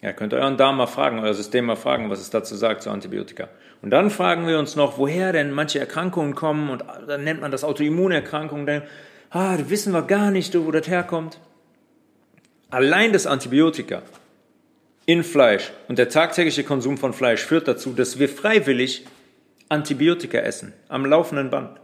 Ja, 0.00 0.12
könnt 0.12 0.32
ihr 0.32 0.38
euren 0.38 0.56
Darm 0.56 0.76
mal 0.76 0.86
fragen, 0.86 1.18
euer 1.18 1.34
System 1.34 1.64
mal 1.64 1.74
fragen, 1.74 2.08
was 2.08 2.20
es 2.20 2.30
dazu 2.30 2.54
sagt 2.54 2.82
zu 2.82 2.90
Antibiotika. 2.90 3.48
Und 3.82 3.90
dann 3.90 4.10
fragen 4.10 4.46
wir 4.46 4.60
uns 4.60 4.76
noch, 4.76 4.98
woher 4.98 5.32
denn 5.32 5.50
manche 5.50 5.80
Erkrankungen 5.80 6.36
kommen 6.36 6.70
und 6.70 6.84
dann 7.08 7.24
nennt 7.24 7.40
man 7.40 7.50
das 7.50 7.64
Autoimmunerkrankungen. 7.64 8.64
Dann, 8.64 8.82
ah, 9.30 9.58
wissen 9.66 9.92
wir 9.92 10.02
gar 10.02 10.30
nicht, 10.30 10.56
wo 10.56 10.70
das 10.70 10.86
herkommt. 10.86 11.40
Allein 12.70 13.12
das 13.12 13.26
Antibiotika 13.26 14.02
in 15.06 15.22
Fleisch 15.22 15.72
und 15.88 15.98
der 15.98 16.08
tagtägliche 16.08 16.64
Konsum 16.64 16.98
von 16.98 17.12
Fleisch 17.12 17.42
führt 17.42 17.68
dazu, 17.68 17.92
dass 17.92 18.18
wir 18.18 18.28
freiwillig 18.28 19.06
Antibiotika 19.68 20.38
essen, 20.38 20.72
am 20.88 21.06
laufenden 21.06 21.50
Band. 21.50 21.80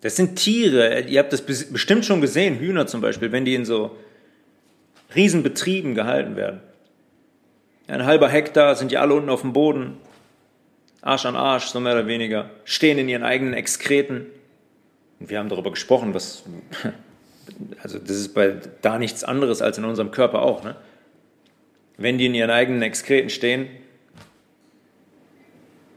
Das 0.00 0.16
sind 0.16 0.36
Tiere, 0.36 1.00
ihr 1.00 1.20
habt 1.20 1.32
das 1.32 1.42
bestimmt 1.42 2.04
schon 2.04 2.20
gesehen, 2.20 2.58
Hühner 2.58 2.86
zum 2.86 3.00
Beispiel, 3.00 3.32
wenn 3.32 3.44
die 3.44 3.54
in 3.54 3.64
so 3.64 3.96
Riesenbetrieben 5.14 5.94
gehalten 5.94 6.36
werden. 6.36 6.60
Ein 7.88 8.04
halber 8.04 8.28
Hektar 8.28 8.76
sind 8.76 8.90
die 8.92 8.98
alle 8.98 9.14
unten 9.14 9.30
auf 9.30 9.40
dem 9.40 9.52
Boden, 9.52 9.96
Arsch 11.00 11.26
an 11.26 11.36
Arsch, 11.36 11.66
so 11.66 11.80
mehr 11.80 11.94
oder 11.94 12.06
weniger, 12.06 12.50
stehen 12.64 12.98
in 12.98 13.08
ihren 13.08 13.22
eigenen 13.22 13.54
Exkreten. 13.54 14.26
Und 15.20 15.30
wir 15.30 15.38
haben 15.38 15.48
darüber 15.48 15.70
gesprochen, 15.70 16.12
was, 16.12 16.44
also 17.82 17.98
das 17.98 18.16
ist 18.16 18.34
bei 18.34 18.56
da 18.82 18.98
nichts 18.98 19.24
anderes 19.24 19.62
als 19.62 19.78
in 19.78 19.84
unserem 19.84 20.10
Körper 20.10 20.42
auch. 20.42 20.64
Ne? 20.64 20.76
Wenn 21.96 22.18
die 22.18 22.26
in 22.26 22.34
ihren 22.34 22.50
eigenen 22.50 22.82
Exkreten 22.82 23.30
stehen, 23.30 23.68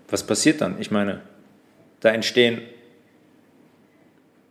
was 0.10 0.25
passiert 0.25 0.62
dann? 0.62 0.79
Ich 0.79 0.91
meine, 0.91 1.22
da 2.01 2.10
entstehen 2.10 2.62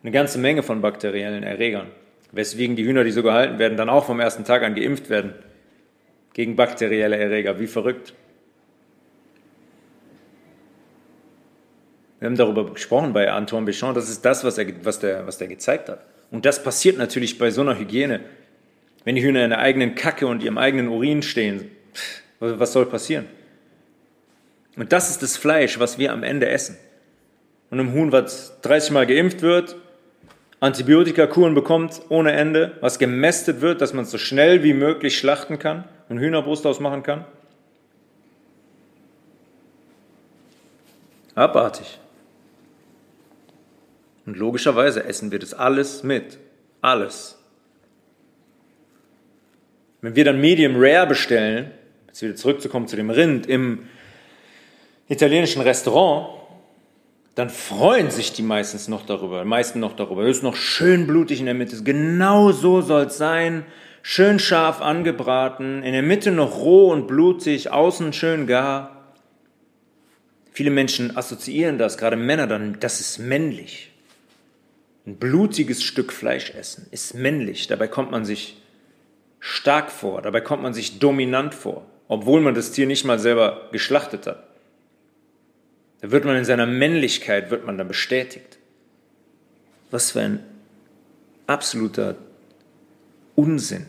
eine 0.02 0.12
ganze 0.12 0.38
Menge 0.38 0.62
von 0.62 0.80
bakteriellen 0.80 1.42
Erregern, 1.42 1.88
weswegen 2.32 2.76
die 2.76 2.84
Hühner, 2.84 3.04
die 3.04 3.10
so 3.10 3.22
gehalten 3.22 3.58
werden, 3.58 3.76
dann 3.76 3.90
auch 3.90 4.06
vom 4.06 4.20
ersten 4.20 4.44
Tag 4.44 4.62
an 4.62 4.74
geimpft 4.74 5.10
werden 5.10 5.34
gegen 6.32 6.56
bakterielle 6.56 7.16
Erreger. 7.16 7.60
Wie 7.60 7.66
verrückt. 7.66 8.14
Wir 12.18 12.26
haben 12.26 12.36
darüber 12.36 12.72
gesprochen 12.72 13.12
bei 13.12 13.30
Antoine 13.30 13.66
Béchamp, 13.66 13.94
das 13.94 14.10
ist 14.10 14.24
das, 14.24 14.44
was, 14.44 14.58
er, 14.58 14.66
was, 14.84 15.00
der, 15.00 15.26
was 15.26 15.38
der 15.38 15.48
gezeigt 15.48 15.88
hat. 15.88 16.04
Und 16.30 16.44
das 16.46 16.62
passiert 16.62 16.98
natürlich 16.98 17.38
bei 17.38 17.50
so 17.50 17.60
einer 17.60 17.78
Hygiene. 17.78 18.20
Wenn 19.04 19.16
die 19.16 19.22
Hühner 19.22 19.44
in 19.44 19.50
der 19.50 19.58
eigenen 19.58 19.94
Kacke 19.94 20.26
und 20.26 20.42
ihrem 20.42 20.58
eigenen 20.58 20.88
Urin 20.88 21.22
stehen, 21.22 21.70
was 22.38 22.72
soll 22.72 22.86
passieren? 22.86 23.26
Und 24.76 24.92
das 24.92 25.10
ist 25.10 25.22
das 25.22 25.36
Fleisch, 25.36 25.78
was 25.78 25.98
wir 25.98 26.12
am 26.12 26.22
Ende 26.22 26.48
essen. 26.48 26.76
Und 27.70 27.80
einem 27.80 27.92
Huhn, 27.92 28.12
was 28.12 28.60
30 28.62 28.92
Mal 28.92 29.06
geimpft 29.06 29.42
wird, 29.42 29.76
Antibiotikakuren 30.60 31.54
bekommt 31.54 32.02
ohne 32.10 32.32
Ende, 32.32 32.76
was 32.80 32.98
gemästet 32.98 33.62
wird, 33.62 33.80
dass 33.80 33.94
man 33.94 34.04
es 34.04 34.10
so 34.10 34.18
schnell 34.18 34.62
wie 34.62 34.74
möglich 34.74 35.18
schlachten 35.18 35.58
kann 35.58 35.84
und 36.08 36.18
Hühnerbrust 36.18 36.66
ausmachen 36.66 37.02
kann? 37.02 37.24
Abartig. 41.34 41.98
Und 44.26 44.36
logischerweise 44.36 45.04
essen 45.04 45.32
wir 45.32 45.38
das 45.38 45.54
alles 45.54 46.02
mit. 46.02 46.38
Alles. 46.80 47.38
Wenn 50.02 50.16
wir 50.16 50.24
dann 50.24 50.40
Medium 50.40 50.74
Rare 50.76 51.06
bestellen, 51.06 51.70
jetzt 52.08 52.22
wieder 52.22 52.36
zurückzukommen 52.36 52.88
zu 52.88 52.96
dem 52.96 53.10
Rind 53.10 53.46
im 53.46 53.86
italienischen 55.08 55.62
Restaurant, 55.62 56.40
dann 57.34 57.50
freuen 57.50 58.10
sich 58.10 58.32
die 58.32 58.42
meistens 58.42 58.88
noch 58.88 59.06
darüber, 59.06 59.44
meisten 59.44 59.80
noch 59.80 59.94
darüber. 59.94 60.22
Es 60.22 60.38
ist 60.38 60.42
noch 60.42 60.56
schön 60.56 61.06
blutig 61.06 61.40
in 61.40 61.46
der 61.46 61.54
Mitte. 61.54 61.82
Genau 61.82 62.52
so 62.52 62.80
soll 62.80 63.04
es 63.04 63.18
sein. 63.18 63.64
Schön 64.02 64.38
scharf 64.38 64.80
angebraten, 64.80 65.82
in 65.82 65.92
der 65.92 66.02
Mitte 66.02 66.30
noch 66.30 66.58
roh 66.58 66.90
und 66.90 67.06
blutig, 67.06 67.70
außen 67.70 68.14
schön 68.14 68.46
gar. 68.46 69.14
Viele 70.52 70.70
Menschen 70.70 71.16
assoziieren 71.16 71.76
das, 71.76 71.98
gerade 71.98 72.16
Männer 72.16 72.46
dann, 72.46 72.78
das 72.80 73.00
ist 73.00 73.18
männlich. 73.18 73.89
Ein 75.06 75.16
blutiges 75.16 75.82
Stück 75.82 76.12
Fleisch 76.12 76.50
essen 76.54 76.86
ist 76.90 77.14
männlich. 77.14 77.66
Dabei 77.66 77.88
kommt 77.88 78.10
man 78.10 78.24
sich 78.24 78.60
stark 79.40 79.90
vor, 79.90 80.20
dabei 80.20 80.42
kommt 80.42 80.62
man 80.62 80.74
sich 80.74 80.98
dominant 80.98 81.54
vor, 81.54 81.86
obwohl 82.08 82.40
man 82.42 82.54
das 82.54 82.72
Tier 82.72 82.86
nicht 82.86 83.04
mal 83.04 83.18
selber 83.18 83.68
geschlachtet 83.72 84.26
hat. 84.26 84.46
Da 86.02 86.10
wird 86.10 86.24
man 86.24 86.36
in 86.36 86.44
seiner 86.44 86.66
Männlichkeit, 86.66 87.50
wird 87.50 87.66
man 87.66 87.78
dann 87.78 87.88
bestätigt. 87.88 88.58
Was 89.90 90.12
für 90.12 90.20
ein 90.20 90.44
absoluter 91.46 92.16
Unsinn. 93.34 93.86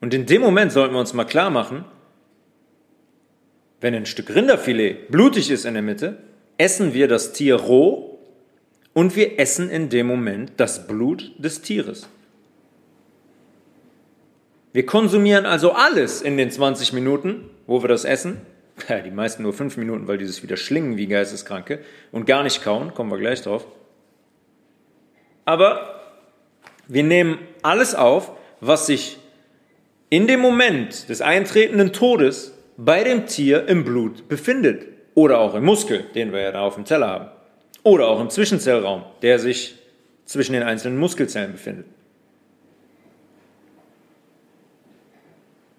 Und 0.00 0.12
in 0.14 0.26
dem 0.26 0.42
Moment 0.42 0.72
sollten 0.72 0.94
wir 0.94 1.00
uns 1.00 1.14
mal 1.14 1.24
klar 1.24 1.50
machen, 1.50 1.84
wenn 3.80 3.94
ein 3.94 4.06
Stück 4.06 4.34
Rinderfilet 4.34 5.08
blutig 5.10 5.50
ist 5.50 5.64
in 5.64 5.74
der 5.74 5.82
Mitte, 5.82 6.18
essen 6.56 6.94
wir 6.94 7.08
das 7.08 7.32
Tier 7.32 7.56
roh 7.56 8.13
und 8.94 9.16
wir 9.16 9.38
essen 9.38 9.68
in 9.68 9.90
dem 9.90 10.06
Moment 10.06 10.52
das 10.56 10.86
Blut 10.86 11.32
des 11.36 11.60
Tieres. 11.60 12.08
Wir 14.72 14.86
konsumieren 14.86 15.46
also 15.46 15.72
alles 15.72 16.22
in 16.22 16.36
den 16.36 16.50
20 16.50 16.92
Minuten, 16.92 17.50
wo 17.66 17.82
wir 17.82 17.88
das 17.88 18.04
essen. 18.04 18.40
Ja, 18.88 18.98
die 18.98 19.12
meisten 19.12 19.44
nur 19.44 19.52
5 19.52 19.76
Minuten, 19.76 20.08
weil 20.08 20.18
dieses 20.18 20.42
wieder 20.42 20.56
schlingen 20.56 20.96
wie 20.96 21.06
Geisteskranke 21.06 21.78
und 22.10 22.26
gar 22.26 22.42
nicht 22.42 22.60
kauen, 22.64 22.92
kommen 22.92 23.08
wir 23.08 23.18
gleich 23.18 23.40
drauf. 23.40 23.64
Aber 25.44 26.00
wir 26.88 27.04
nehmen 27.04 27.38
alles 27.62 27.94
auf, 27.94 28.32
was 28.60 28.86
sich 28.86 29.18
in 30.10 30.26
dem 30.26 30.40
Moment 30.40 31.08
des 31.08 31.20
eintretenden 31.20 31.92
Todes 31.92 32.58
bei 32.76 33.04
dem 33.04 33.26
Tier 33.26 33.68
im 33.68 33.84
Blut 33.84 34.28
befindet. 34.28 34.86
Oder 35.14 35.38
auch 35.38 35.54
im 35.54 35.64
Muskel, 35.64 36.04
den 36.16 36.32
wir 36.32 36.40
ja 36.40 36.50
da 36.50 36.62
auf 36.62 36.74
dem 36.74 36.84
Teller 36.84 37.08
haben. 37.08 37.28
Oder 37.84 38.08
auch 38.08 38.20
im 38.20 38.30
Zwischenzellraum, 38.30 39.04
der 39.22 39.38
sich 39.38 39.76
zwischen 40.24 40.54
den 40.54 40.62
einzelnen 40.62 40.98
Muskelzellen 40.98 41.52
befindet. 41.52 41.86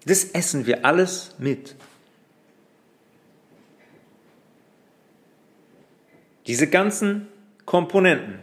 Das 0.06 0.24
essen 0.24 0.66
wir 0.66 0.84
alles 0.84 1.34
mit. 1.38 1.74
Diese 6.46 6.68
ganzen 6.68 7.26
Komponenten. 7.64 8.38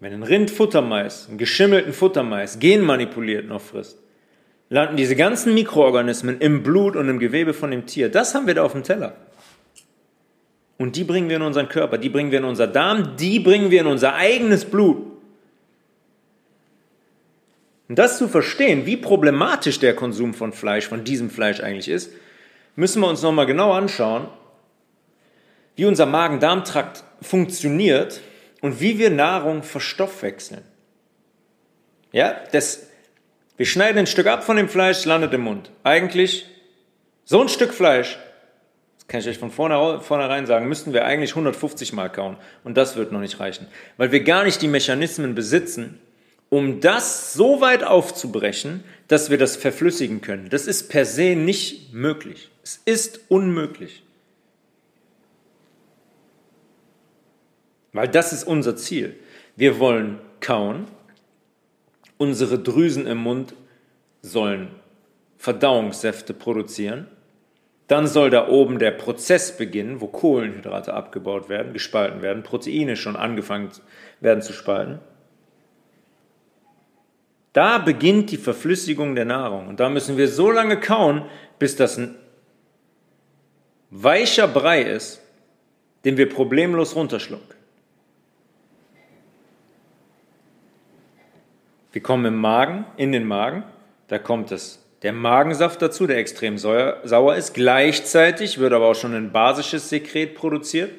Wenn 0.00 0.12
ein 0.12 0.22
Rind 0.22 0.50
Futtermais, 0.50 1.26
einen 1.28 1.38
geschimmelten 1.38 1.94
Futtermais, 1.94 2.58
genmanipuliert 2.58 3.48
noch 3.48 3.62
frisst, 3.62 3.98
landen 4.68 4.96
diese 4.96 5.16
ganzen 5.16 5.54
Mikroorganismen 5.54 6.38
im 6.38 6.62
Blut 6.62 6.94
und 6.94 7.08
im 7.08 7.18
Gewebe 7.18 7.54
von 7.54 7.70
dem 7.70 7.86
Tier. 7.86 8.10
Das 8.10 8.34
haben 8.34 8.46
wir 8.46 8.54
da 8.54 8.64
auf 8.64 8.72
dem 8.72 8.82
Teller. 8.82 9.16
Und 10.78 10.94
die 10.94 11.04
bringen 11.04 11.28
wir 11.28 11.36
in 11.36 11.42
unseren 11.42 11.68
Körper, 11.68 11.98
die 11.98 12.08
bringen 12.08 12.30
wir 12.30 12.38
in 12.38 12.44
unser 12.44 12.68
Darm, 12.68 13.16
die 13.16 13.40
bringen 13.40 13.70
wir 13.70 13.80
in 13.80 13.88
unser 13.88 14.14
eigenes 14.14 14.64
Blut. 14.64 15.04
Und 17.88 17.98
das 17.98 18.18
zu 18.18 18.28
verstehen, 18.28 18.86
wie 18.86 18.96
problematisch 18.96 19.80
der 19.80 19.96
Konsum 19.96 20.34
von 20.34 20.52
Fleisch, 20.52 20.86
von 20.86 21.04
diesem 21.04 21.30
Fleisch 21.30 21.60
eigentlich 21.60 21.88
ist, 21.88 22.12
müssen 22.76 23.00
wir 23.00 23.08
uns 23.08 23.22
nochmal 23.22 23.46
genau 23.46 23.72
anschauen, 23.72 24.28
wie 25.74 25.86
unser 25.86 26.06
Magen-Darm-Trakt 26.06 27.02
funktioniert 27.22 28.20
und 28.60 28.80
wie 28.80 28.98
wir 28.98 29.10
Nahrung 29.10 29.62
verstoffwechseln. 29.62 30.62
Ja, 32.12 32.36
das, 32.52 32.88
wir 33.56 33.66
schneiden 33.66 34.00
ein 34.00 34.06
Stück 34.06 34.26
ab 34.26 34.44
von 34.44 34.56
dem 34.56 34.68
Fleisch, 34.68 35.04
landet 35.04 35.32
im 35.34 35.42
Mund. 35.42 35.70
Eigentlich, 35.82 36.46
so 37.24 37.40
ein 37.40 37.48
Stück 37.48 37.74
Fleisch, 37.74 38.18
kann 39.08 39.20
ich 39.20 39.28
euch 39.28 39.38
von 39.38 39.50
vornherein 39.50 40.46
sagen, 40.46 40.68
müssten 40.68 40.92
wir 40.92 41.06
eigentlich 41.06 41.30
150 41.30 41.94
Mal 41.94 42.10
kauen. 42.10 42.36
Und 42.62 42.76
das 42.76 42.94
wird 42.96 43.10
noch 43.10 43.20
nicht 43.20 43.40
reichen. 43.40 43.66
Weil 43.96 44.12
wir 44.12 44.22
gar 44.22 44.44
nicht 44.44 44.60
die 44.60 44.68
Mechanismen 44.68 45.34
besitzen, 45.34 45.98
um 46.50 46.80
das 46.80 47.32
so 47.32 47.62
weit 47.62 47.84
aufzubrechen, 47.84 48.84
dass 49.08 49.30
wir 49.30 49.38
das 49.38 49.56
verflüssigen 49.56 50.20
können. 50.20 50.50
Das 50.50 50.66
ist 50.66 50.90
per 50.90 51.06
se 51.06 51.34
nicht 51.34 51.94
möglich. 51.94 52.50
Es 52.62 52.80
ist 52.84 53.20
unmöglich. 53.28 54.02
Weil 57.94 58.08
das 58.08 58.34
ist 58.34 58.44
unser 58.44 58.76
Ziel. 58.76 59.18
Wir 59.56 59.78
wollen 59.78 60.18
kauen. 60.40 60.86
Unsere 62.18 62.58
Drüsen 62.58 63.06
im 63.06 63.18
Mund 63.18 63.54
sollen 64.20 64.68
Verdauungssäfte 65.38 66.34
produzieren. 66.34 67.06
Dann 67.88 68.06
soll 68.06 68.28
da 68.28 68.48
oben 68.48 68.78
der 68.78 68.90
Prozess 68.90 69.56
beginnen, 69.56 70.00
wo 70.02 70.06
Kohlenhydrate 70.06 70.92
abgebaut 70.92 71.48
werden, 71.48 71.72
gespalten 71.72 72.20
werden, 72.20 72.42
Proteine 72.42 72.96
schon 72.96 73.16
angefangen 73.16 73.70
werden 74.20 74.42
zu 74.42 74.52
spalten. 74.52 75.00
Da 77.54 77.78
beginnt 77.78 78.30
die 78.30 78.36
Verflüssigung 78.36 79.14
der 79.14 79.24
Nahrung. 79.24 79.68
Und 79.68 79.80
da 79.80 79.88
müssen 79.88 80.18
wir 80.18 80.28
so 80.28 80.50
lange 80.50 80.78
kauen, 80.78 81.24
bis 81.58 81.76
das 81.76 81.96
ein 81.96 82.14
weicher 83.90 84.46
Brei 84.46 84.82
ist, 84.82 85.22
den 86.04 86.18
wir 86.18 86.28
problemlos 86.28 86.94
runterschlucken. 86.94 87.56
Wir 91.92 92.02
kommen 92.02 92.26
im 92.26 92.36
Magen, 92.36 92.84
in 92.98 93.12
den 93.12 93.26
Magen, 93.26 93.64
da 94.08 94.18
kommt 94.18 94.52
es 94.52 94.84
der 95.02 95.12
Magensaft 95.12 95.80
dazu, 95.80 96.06
der 96.06 96.18
extrem 96.18 96.58
sauer 96.58 97.34
ist. 97.36 97.54
Gleichzeitig 97.54 98.58
wird 98.58 98.72
aber 98.72 98.86
auch 98.86 98.94
schon 98.94 99.14
ein 99.14 99.32
basisches 99.32 99.88
Sekret 99.88 100.34
produziert 100.34 100.90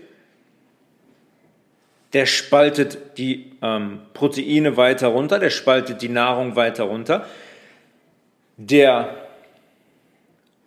der 2.13 2.25
spaltet 2.25 3.17
die 3.17 3.51
ähm, 3.62 3.99
Proteine 4.13 4.77
weiter 4.77 5.09
runter, 5.09 5.39
der 5.39 5.51
spaltet 5.51 6.01
die 6.01 6.09
Nahrung 6.09 6.55
weiter 6.55 6.85
runter, 6.85 7.25
der 8.57 9.15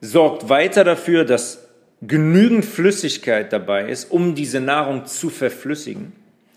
sorgt 0.00 0.48
weiter 0.48 0.84
dafür, 0.84 1.24
dass 1.24 1.68
genügend 2.00 2.64
Flüssigkeit 2.64 3.52
dabei 3.52 3.88
ist, 3.88 4.10
um 4.10 4.34
diese 4.34 4.60
Nahrung 4.60 5.06
zu 5.06 5.30
verflüssigen. 5.30 6.12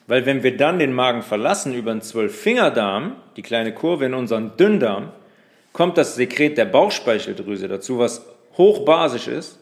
Weil 0.07 0.25
wenn 0.25 0.43
wir 0.43 0.55
dann 0.55 0.79
den 0.79 0.93
Magen 0.93 1.23
verlassen 1.23 1.73
über 1.73 1.91
den 1.91 2.01
Zwölffingerdarm, 2.01 3.15
die 3.37 3.41
kleine 3.41 3.73
Kurve 3.73 4.05
in 4.05 4.13
unseren 4.13 4.55
Dünndarm, 4.57 5.11
kommt 5.75 5.97
das 5.97 6.15
Sekret 6.15 6.57
der 6.57 6.63
Bauchspeicheldrüse 6.63 7.67
dazu, 7.67 7.99
was 7.99 8.25
hochbasisch 8.57 9.27
ist, 9.27 9.59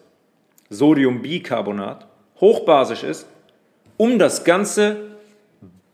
Sodiumbicarbonat, 0.69 2.05
hochbasisch 2.39 3.03
ist, 3.03 3.27
um 3.97 4.19
das 4.19 4.43
Ganze 4.43 4.97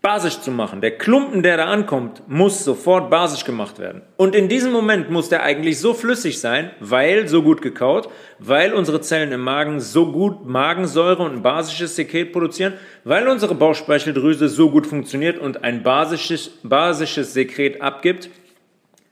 basisch 0.02 0.42
zu 0.42 0.52
machen. 0.52 0.82
Der 0.82 0.98
Klumpen, 0.98 1.42
der 1.42 1.56
da 1.56 1.66
ankommt, 1.66 2.22
muss 2.28 2.66
sofort 2.66 3.10
basisch 3.10 3.46
gemacht 3.46 3.80
werden. 3.80 4.02
Und 4.18 4.36
in 4.36 4.50
diesem 4.50 4.74
Moment 4.74 5.10
muss 5.10 5.30
der 5.30 5.44
eigentlich 5.44 5.80
so 5.80 5.94
flüssig 5.94 6.42
sein, 6.42 6.72
weil 6.82 7.30
so 7.30 7.42
gut 7.42 7.62
gekaut, 7.62 8.10
weil 8.40 8.74
unsere 8.74 9.00
Zellen 9.00 9.32
im 9.32 9.42
Magen 9.42 9.80
so 9.80 10.12
gut 10.12 10.46
Magensäure 10.46 11.24
und 11.24 11.36
ein 11.36 11.42
basisches 11.42 11.96
Sekret 11.96 12.34
produzieren, 12.34 12.74
weil 13.06 13.26
unsere 13.30 13.56
Bauchspeicheldrüse 13.56 14.50
so 14.50 14.70
gut 14.70 14.86
funktioniert 14.86 15.38
und 15.38 15.64
ein 15.64 15.82
basisches, 15.82 16.50
basisches 16.64 17.34
Sekret 17.34 17.82
abgibt, 17.82 18.30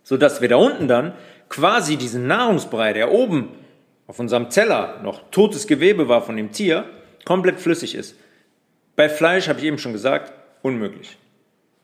sodass 0.07 0.39
wir 0.39 0.47
da 0.47 0.55
unten 0.55 0.87
dann 0.87 1.11
quasi 1.49 1.97
diesen 1.97 2.27
Nahrungsbrei, 2.27 2.93
der 2.93 3.11
oben 3.11 3.49
auf 4.07 4.19
unserem 4.19 4.49
Teller 4.49 5.01
noch 5.03 5.21
totes 5.31 5.67
Gewebe 5.67 6.07
war 6.07 6.21
von 6.21 6.37
dem 6.37 6.53
Tier, 6.53 6.85
komplett 7.25 7.59
flüssig 7.59 7.93
ist. 7.93 8.15
Bei 8.95 9.09
Fleisch 9.09 9.49
habe 9.49 9.59
ich 9.59 9.65
eben 9.65 9.77
schon 9.77 9.91
gesagt, 9.91 10.31
unmöglich. 10.61 11.17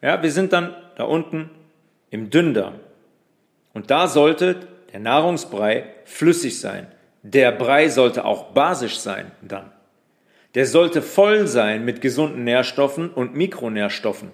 Ja, 0.01 0.23
wir 0.23 0.31
sind 0.31 0.53
dann 0.53 0.73
da 0.95 1.03
unten 1.03 1.49
im 2.12 2.29
Dünndarm. 2.29 2.75
Und 3.73 3.91
da 3.91 4.07
sollte 4.07 4.55
der 4.93 5.01
Nahrungsbrei 5.01 5.83
flüssig 6.05 6.62
sein. 6.62 6.88
Der 7.23 7.51
Brei 7.51 7.89
sollte 7.89 8.23
auch 8.23 8.53
basisch 8.53 8.99
sein 8.99 9.33
dann. 9.41 9.69
Der 10.55 10.65
sollte 10.65 11.01
voll 11.01 11.45
sein 11.47 11.83
mit 11.83 11.99
gesunden 11.99 12.45
Nährstoffen 12.45 13.09
und 13.09 13.36
Mikronährstoffen, 13.36 14.31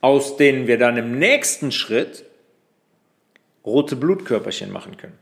aus 0.00 0.36
denen 0.36 0.66
wir 0.66 0.78
dann 0.78 0.96
im 0.96 1.20
nächsten 1.20 1.70
Schritt 1.70 2.24
rote 3.70 3.96
Blutkörperchen 3.96 4.70
machen 4.70 4.96
können. 4.96 5.18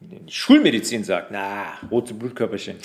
Die 0.00 0.32
Schulmedizin 0.32 1.04
sagt, 1.04 1.30
na, 1.30 1.74
rote 1.90 2.14
Blutkörperchen, 2.14 2.78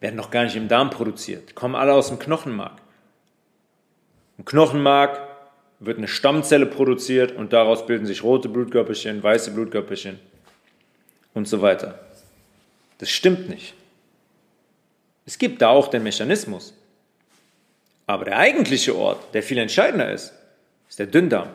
werden 0.00 0.16
noch 0.16 0.30
gar 0.30 0.44
nicht 0.44 0.56
im 0.56 0.68
Darm 0.68 0.90
produziert, 0.90 1.54
kommen 1.54 1.74
alle 1.74 1.92
aus 1.92 2.08
dem 2.08 2.18
Knochenmark. 2.18 2.80
Im 4.36 4.44
Knochenmark 4.44 5.20
wird 5.80 5.98
eine 5.98 6.08
Stammzelle 6.08 6.66
produziert 6.66 7.32
und 7.32 7.52
daraus 7.52 7.86
bilden 7.86 8.06
sich 8.06 8.22
rote 8.22 8.48
Blutkörperchen, 8.48 9.22
weiße 9.22 9.52
Blutkörperchen 9.52 10.18
und 11.34 11.46
so 11.46 11.62
weiter. 11.62 12.00
Das 12.98 13.10
stimmt 13.10 13.48
nicht. 13.48 13.74
Es 15.24 15.38
gibt 15.38 15.62
da 15.62 15.68
auch 15.68 15.88
den 15.88 16.02
Mechanismus. 16.02 16.74
Aber 18.06 18.24
der 18.24 18.38
eigentliche 18.38 18.96
Ort, 18.96 19.34
der 19.34 19.42
viel 19.42 19.58
entscheidender 19.58 20.10
ist, 20.10 20.32
ist 20.88 20.98
der 20.98 21.06
Dünndarm. 21.06 21.50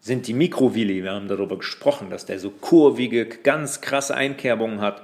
Sind 0.00 0.26
die 0.26 0.34
Mikrovilli, 0.34 1.02
wir 1.02 1.12
haben 1.12 1.28
darüber 1.28 1.58
gesprochen, 1.58 2.10
dass 2.10 2.24
der 2.24 2.38
so 2.38 2.50
kurvige, 2.50 3.26
ganz 3.26 3.80
krasse 3.80 4.14
Einkerbungen 4.14 4.80
hat 4.80 5.02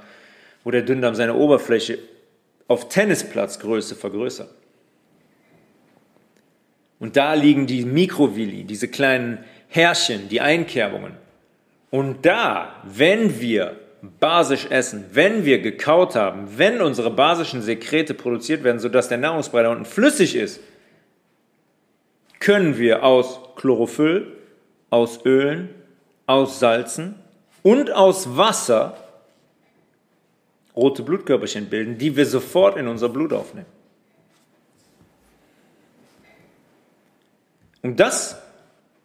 wo 0.64 0.70
der 0.70 0.82
Dünndarm 0.82 1.14
seine 1.14 1.34
Oberfläche 1.34 1.98
auf 2.66 2.88
Tennisplatzgröße 2.88 3.94
vergrößert. 3.94 4.50
Und 6.98 7.16
da 7.16 7.34
liegen 7.34 7.66
die 7.66 7.84
Mikrovilli, 7.84 8.64
diese 8.64 8.88
kleinen 8.88 9.44
Härchen, 9.68 10.28
die 10.30 10.40
Einkerbungen. 10.40 11.12
Und 11.90 12.24
da, 12.24 12.82
wenn 12.82 13.40
wir 13.40 13.76
basisch 14.20 14.66
essen, 14.70 15.04
wenn 15.12 15.44
wir 15.44 15.60
gekaut 15.60 16.14
haben, 16.14 16.48
wenn 16.56 16.80
unsere 16.80 17.10
basischen 17.10 17.62
Sekrete 17.62 18.14
produziert 18.14 18.64
werden, 18.64 18.78
sodass 18.78 19.08
der 19.08 19.18
Nahrungsbrei 19.18 19.62
da 19.62 19.70
unten 19.70 19.84
flüssig 19.84 20.34
ist, 20.34 20.60
können 22.40 22.78
wir 22.78 23.02
aus 23.02 23.38
Chlorophyll, 23.56 24.32
aus 24.94 25.24
Ölen, 25.24 25.74
aus 26.26 26.60
Salzen 26.60 27.16
und 27.64 27.90
aus 27.90 28.36
Wasser 28.36 28.96
rote 30.76 31.02
Blutkörperchen 31.02 31.68
bilden, 31.68 31.98
die 31.98 32.16
wir 32.16 32.26
sofort 32.26 32.76
in 32.76 32.86
unser 32.86 33.08
Blut 33.08 33.32
aufnehmen. 33.32 33.66
Um 37.82 37.96
das 37.96 38.40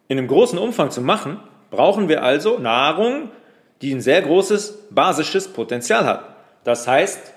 in 0.06 0.16
einem 0.16 0.28
großen 0.28 0.60
Umfang 0.60 0.92
zu 0.92 1.00
machen, 1.00 1.40
brauchen 1.72 2.08
wir 2.08 2.22
also 2.22 2.60
Nahrung, 2.60 3.32
die 3.82 3.92
ein 3.92 4.00
sehr 4.00 4.22
großes 4.22 4.86
basisches 4.90 5.48
Potenzial 5.48 6.04
hat. 6.04 6.36
Das 6.62 6.86
heißt, 6.86 7.32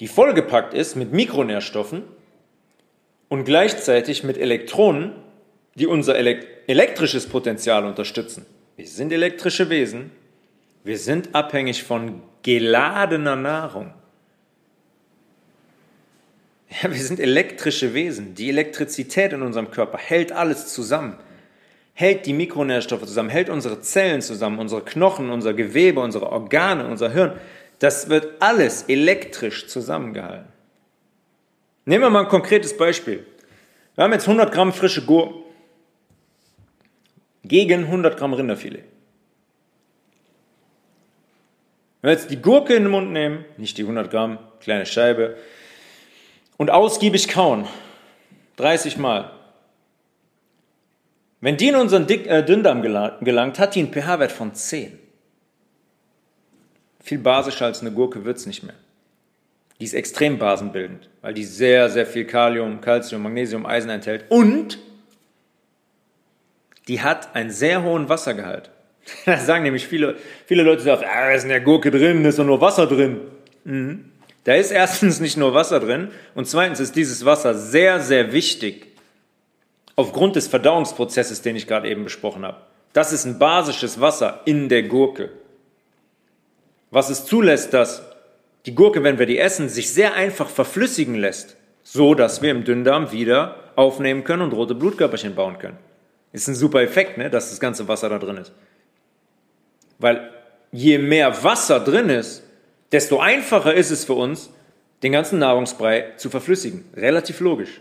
die 0.00 0.08
vollgepackt 0.08 0.72
ist 0.72 0.96
mit 0.96 1.12
Mikronährstoffen 1.12 2.04
und 3.28 3.44
gleichzeitig 3.44 4.24
mit 4.24 4.38
Elektronen, 4.38 5.12
die 5.78 5.86
unser 5.86 6.16
elektrisches 6.16 7.26
Potenzial 7.26 7.84
unterstützen. 7.84 8.44
Wir 8.76 8.86
sind 8.86 9.12
elektrische 9.12 9.70
Wesen. 9.70 10.10
Wir 10.84 10.98
sind 10.98 11.34
abhängig 11.34 11.82
von 11.84 12.22
geladener 12.42 13.36
Nahrung. 13.36 13.94
Ja, 16.82 16.90
wir 16.90 17.00
sind 17.00 17.20
elektrische 17.20 17.94
Wesen. 17.94 18.34
Die 18.34 18.48
Elektrizität 18.48 19.32
in 19.32 19.42
unserem 19.42 19.70
Körper 19.70 19.98
hält 19.98 20.32
alles 20.32 20.72
zusammen. 20.72 21.16
Hält 21.94 22.26
die 22.26 22.32
Mikronährstoffe 22.32 23.06
zusammen, 23.06 23.28
hält 23.30 23.48
unsere 23.48 23.80
Zellen 23.80 24.22
zusammen, 24.22 24.60
unsere 24.60 24.84
Knochen, 24.84 25.30
unser 25.30 25.54
Gewebe, 25.54 26.00
unsere 26.00 26.30
Organe, 26.30 26.86
unser 26.86 27.10
Hirn. 27.10 27.32
Das 27.80 28.08
wird 28.08 28.40
alles 28.40 28.82
elektrisch 28.82 29.66
zusammengehalten. 29.66 30.46
Nehmen 31.84 32.04
wir 32.04 32.10
mal 32.10 32.24
ein 32.24 32.28
konkretes 32.28 32.76
Beispiel. 32.76 33.26
Wir 33.94 34.04
haben 34.04 34.12
jetzt 34.12 34.28
100 34.28 34.52
Gramm 34.52 34.72
frische 34.72 35.04
Gurken 35.04 35.47
gegen 37.44 37.84
100 37.84 38.18
Gramm 38.18 38.34
Rinderfilet. 38.34 38.84
Wenn 42.00 42.10
wir 42.10 42.12
jetzt 42.12 42.30
die 42.30 42.40
Gurke 42.40 42.74
in 42.74 42.84
den 42.84 42.92
Mund 42.92 43.10
nehmen, 43.10 43.44
nicht 43.56 43.76
die 43.76 43.82
100 43.82 44.10
Gramm, 44.10 44.38
kleine 44.60 44.86
Scheibe, 44.86 45.36
und 46.56 46.70
ausgiebig 46.70 47.28
kauen, 47.28 47.66
30 48.56 48.98
Mal. 48.98 49.32
Wenn 51.40 51.56
die 51.56 51.68
in 51.68 51.76
unseren 51.76 52.06
Dick, 52.06 52.26
äh, 52.26 52.44
Dünndarm 52.44 52.82
gelangt, 52.82 53.58
hat 53.58 53.74
die 53.74 53.80
einen 53.80 53.92
pH-Wert 53.92 54.32
von 54.32 54.54
10. 54.54 54.98
Viel 57.00 57.18
basischer 57.18 57.66
als 57.66 57.80
eine 57.80 57.92
Gurke 57.92 58.24
wird 58.24 58.36
es 58.36 58.46
nicht 58.46 58.64
mehr. 58.64 58.74
Die 59.80 59.84
ist 59.84 59.94
extrem 59.94 60.38
basenbildend, 60.38 61.08
weil 61.22 61.34
die 61.34 61.44
sehr, 61.44 61.88
sehr 61.88 62.06
viel 62.06 62.24
Kalium, 62.24 62.80
Calcium, 62.80 63.22
Magnesium, 63.22 63.64
Eisen 63.64 63.90
enthält 63.90 64.24
und 64.28 64.78
die 66.88 67.02
hat 67.02 67.34
einen 67.34 67.50
sehr 67.50 67.82
hohen 67.82 68.08
Wassergehalt. 68.08 68.70
Da 69.24 69.38
sagen 69.38 69.62
nämlich 69.62 69.86
viele, 69.86 70.16
viele 70.46 70.62
Leute 70.62 70.82
so, 70.82 70.92
ah, 70.92 70.96
da 70.96 71.30
ist 71.32 71.44
in 71.44 71.48
der 71.48 71.60
Gurke 71.60 71.90
drin, 71.90 72.22
da 72.22 72.28
ist 72.28 72.38
doch 72.38 72.44
nur 72.44 72.60
Wasser 72.60 72.86
drin. 72.86 73.20
Mhm. 73.64 74.04
Da 74.44 74.54
ist 74.54 74.70
erstens 74.70 75.20
nicht 75.20 75.36
nur 75.36 75.54
Wasser 75.54 75.80
drin 75.80 76.08
und 76.34 76.46
zweitens 76.46 76.80
ist 76.80 76.96
dieses 76.96 77.24
Wasser 77.24 77.54
sehr, 77.54 78.00
sehr 78.00 78.32
wichtig 78.32 78.86
aufgrund 79.96 80.36
des 80.36 80.46
Verdauungsprozesses, 80.46 81.42
den 81.42 81.56
ich 81.56 81.66
gerade 81.66 81.88
eben 81.88 82.04
besprochen 82.04 82.44
habe. 82.44 82.58
Das 82.92 83.12
ist 83.12 83.24
ein 83.24 83.38
basisches 83.38 84.00
Wasser 84.00 84.40
in 84.44 84.68
der 84.68 84.84
Gurke. 84.84 85.30
Was 86.90 87.10
es 87.10 87.24
zulässt, 87.24 87.74
dass 87.74 88.02
die 88.66 88.74
Gurke, 88.74 89.02
wenn 89.02 89.18
wir 89.18 89.26
die 89.26 89.38
essen, 89.38 89.68
sich 89.68 89.92
sehr 89.92 90.14
einfach 90.14 90.48
verflüssigen 90.48 91.14
lässt, 91.14 91.56
so 91.82 92.14
dass 92.14 92.42
wir 92.42 92.50
im 92.50 92.64
Dünndarm 92.64 93.12
wieder 93.12 93.56
aufnehmen 93.76 94.24
können 94.24 94.42
und 94.42 94.52
rote 94.52 94.74
Blutkörperchen 94.74 95.34
bauen 95.34 95.58
können. 95.58 95.78
Ist 96.32 96.48
ein 96.48 96.54
super 96.54 96.82
Effekt, 96.82 97.18
ne, 97.18 97.30
dass 97.30 97.50
das 97.50 97.60
ganze 97.60 97.88
Wasser 97.88 98.08
da 98.08 98.18
drin 98.18 98.36
ist. 98.36 98.52
Weil 99.98 100.30
je 100.70 100.98
mehr 100.98 101.42
Wasser 101.42 101.80
drin 101.80 102.08
ist, 102.10 102.42
desto 102.92 103.18
einfacher 103.18 103.74
ist 103.74 103.90
es 103.90 104.04
für 104.04 104.14
uns, 104.14 104.50
den 105.02 105.12
ganzen 105.12 105.38
Nahrungsbrei 105.38 106.12
zu 106.16 106.30
verflüssigen. 106.30 106.84
Relativ 106.94 107.40
logisch. 107.40 107.80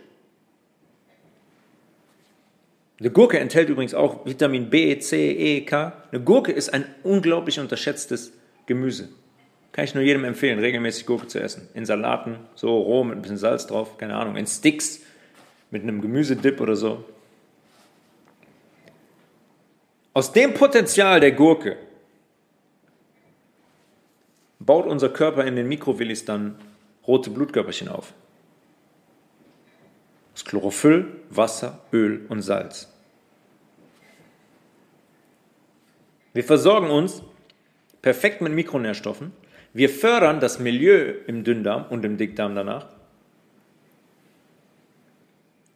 Eine 3.00 3.12
Gurke 3.12 3.40
enthält 3.40 3.70
übrigens 3.70 3.94
auch 3.94 4.26
Vitamin 4.26 4.70
B, 4.70 4.98
C, 5.00 5.32
E, 5.32 5.62
K. 5.62 5.94
Eine 6.12 6.22
Gurke 6.22 6.52
ist 6.52 6.74
ein 6.74 6.86
unglaublich 7.04 7.60
unterschätztes 7.60 8.34
Gemüse. 8.66 9.10
Kann 9.72 9.86
ich 9.86 9.94
nur 9.94 10.04
jedem 10.04 10.24
empfehlen, 10.24 10.58
regelmäßig 10.58 11.06
Gurke 11.06 11.28
zu 11.28 11.40
essen. 11.40 11.70
In 11.76 11.86
Salaten, 11.86 12.40
so 12.56 12.76
roh 12.76 13.04
mit 13.04 13.16
ein 13.18 13.22
bisschen 13.22 13.38
Salz 13.38 13.68
drauf, 13.68 14.00
keine 14.00 14.16
Ahnung. 14.16 14.36
In 14.36 14.48
Sticks 14.48 15.02
mit 15.70 15.84
einem 15.84 16.02
Gemüsedip 16.02 16.60
oder 16.60 16.76
so. 16.76 17.06
Aus 20.18 20.32
dem 20.32 20.56
Potenzial 20.56 21.20
der 21.20 21.32
Gurke 21.32 21.78
baut 24.58 24.88
unser 24.88 25.10
Körper 25.10 25.46
in 25.46 25.56
den 25.56 25.68
Mikrovillis 25.68 26.26
dann 26.26 26.58
rote 27.06 27.30
Blutkörperchen 27.30 27.88
auf. 27.88 28.16
Aus 30.34 30.44
Chlorophyll, 30.44 31.06
Wasser, 31.30 31.82
Öl 31.94 32.26
und 32.30 32.42
Salz. 32.42 32.92
Wir 36.34 36.44
versorgen 36.44 36.90
uns 36.90 37.22
perfekt 38.02 38.42
mit 38.42 38.54
Mikronährstoffen. 38.54 39.34
Wir 39.72 39.92
fördern 39.92 40.40
das 40.40 40.58
Milieu 40.58 41.14
im 41.28 41.44
Dünndarm 41.44 41.86
und 41.92 42.04
im 42.04 42.18
Dickdarm 42.18 42.56
danach, 42.56 42.88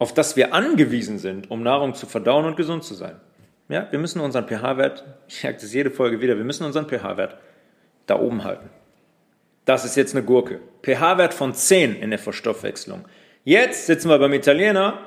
auf 0.00 0.12
das 0.12 0.34
wir 0.34 0.52
angewiesen 0.52 1.20
sind, 1.20 1.48
um 1.48 1.62
Nahrung 1.62 1.94
zu 1.94 2.06
verdauen 2.06 2.44
und 2.44 2.56
gesund 2.56 2.82
zu 2.82 2.94
sein. 2.94 3.20
Ja, 3.72 3.88
wir 3.90 3.98
müssen 3.98 4.20
unseren 4.20 4.46
pH-Wert, 4.46 5.02
ich 5.28 5.40
sage 5.40 5.56
das 5.58 5.72
jede 5.72 5.90
Folge 5.90 6.20
wieder, 6.20 6.36
wir 6.36 6.44
müssen 6.44 6.66
unseren 6.66 6.86
pH-Wert 6.86 7.38
da 8.04 8.20
oben 8.20 8.44
halten. 8.44 8.68
Das 9.64 9.86
ist 9.86 9.96
jetzt 9.96 10.14
eine 10.14 10.22
Gurke. 10.22 10.60
pH-Wert 10.82 11.32
von 11.32 11.54
10 11.54 11.96
in 11.96 12.10
der 12.10 12.18
Verstoffwechslung. 12.18 13.06
Jetzt 13.44 13.86
sitzen 13.86 14.10
wir 14.10 14.18
beim 14.18 14.34
Italiener. 14.34 14.98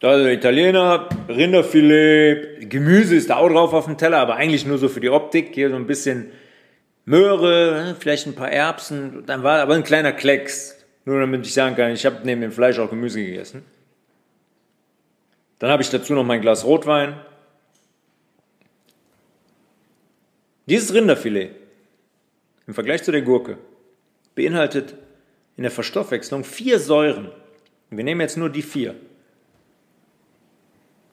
Da 0.00 0.16
ist 0.16 0.24
der 0.24 0.32
Italiener, 0.32 1.06
Rinderfilet, 1.28 2.70
Gemüse 2.70 3.14
ist 3.14 3.28
da 3.28 3.36
auch 3.36 3.50
drauf 3.50 3.74
auf 3.74 3.84
dem 3.84 3.98
Teller, 3.98 4.20
aber 4.20 4.36
eigentlich 4.36 4.64
nur 4.64 4.78
so 4.78 4.88
für 4.88 5.00
die 5.00 5.10
Optik. 5.10 5.50
Hier 5.52 5.68
so 5.68 5.76
ein 5.76 5.86
bisschen 5.86 6.30
Möhre, 7.04 7.84
ne, 7.84 7.96
vielleicht 7.98 8.26
ein 8.26 8.34
paar 8.34 8.50
Erbsen. 8.50 9.24
Dann 9.26 9.42
war 9.42 9.60
aber 9.60 9.74
ein 9.74 9.84
kleiner 9.84 10.12
Klecks. 10.12 10.82
Nur 11.04 11.20
damit 11.20 11.44
ich 11.44 11.52
sagen 11.52 11.76
kann, 11.76 11.92
ich 11.92 12.06
habe 12.06 12.20
neben 12.24 12.40
dem 12.40 12.52
Fleisch 12.52 12.78
auch 12.78 12.88
Gemüse 12.88 13.22
gegessen. 13.22 13.66
Dann 15.58 15.68
habe 15.68 15.82
ich 15.82 15.90
dazu 15.90 16.14
noch 16.14 16.24
mein 16.24 16.40
Glas 16.40 16.64
Rotwein, 16.64 17.16
Dieses 20.66 20.94
Rinderfilet 20.94 21.50
im 22.66 22.74
Vergleich 22.74 23.02
zu 23.02 23.12
der 23.12 23.22
Gurke 23.22 23.58
beinhaltet 24.34 24.94
in 25.56 25.62
der 25.62 25.70
Verstoffwechslung 25.70 26.44
vier 26.44 26.78
Säuren. 26.78 27.30
wir 27.90 28.04
nehmen 28.04 28.22
jetzt 28.22 28.36
nur 28.36 28.48
die 28.50 28.62
vier, 28.62 28.94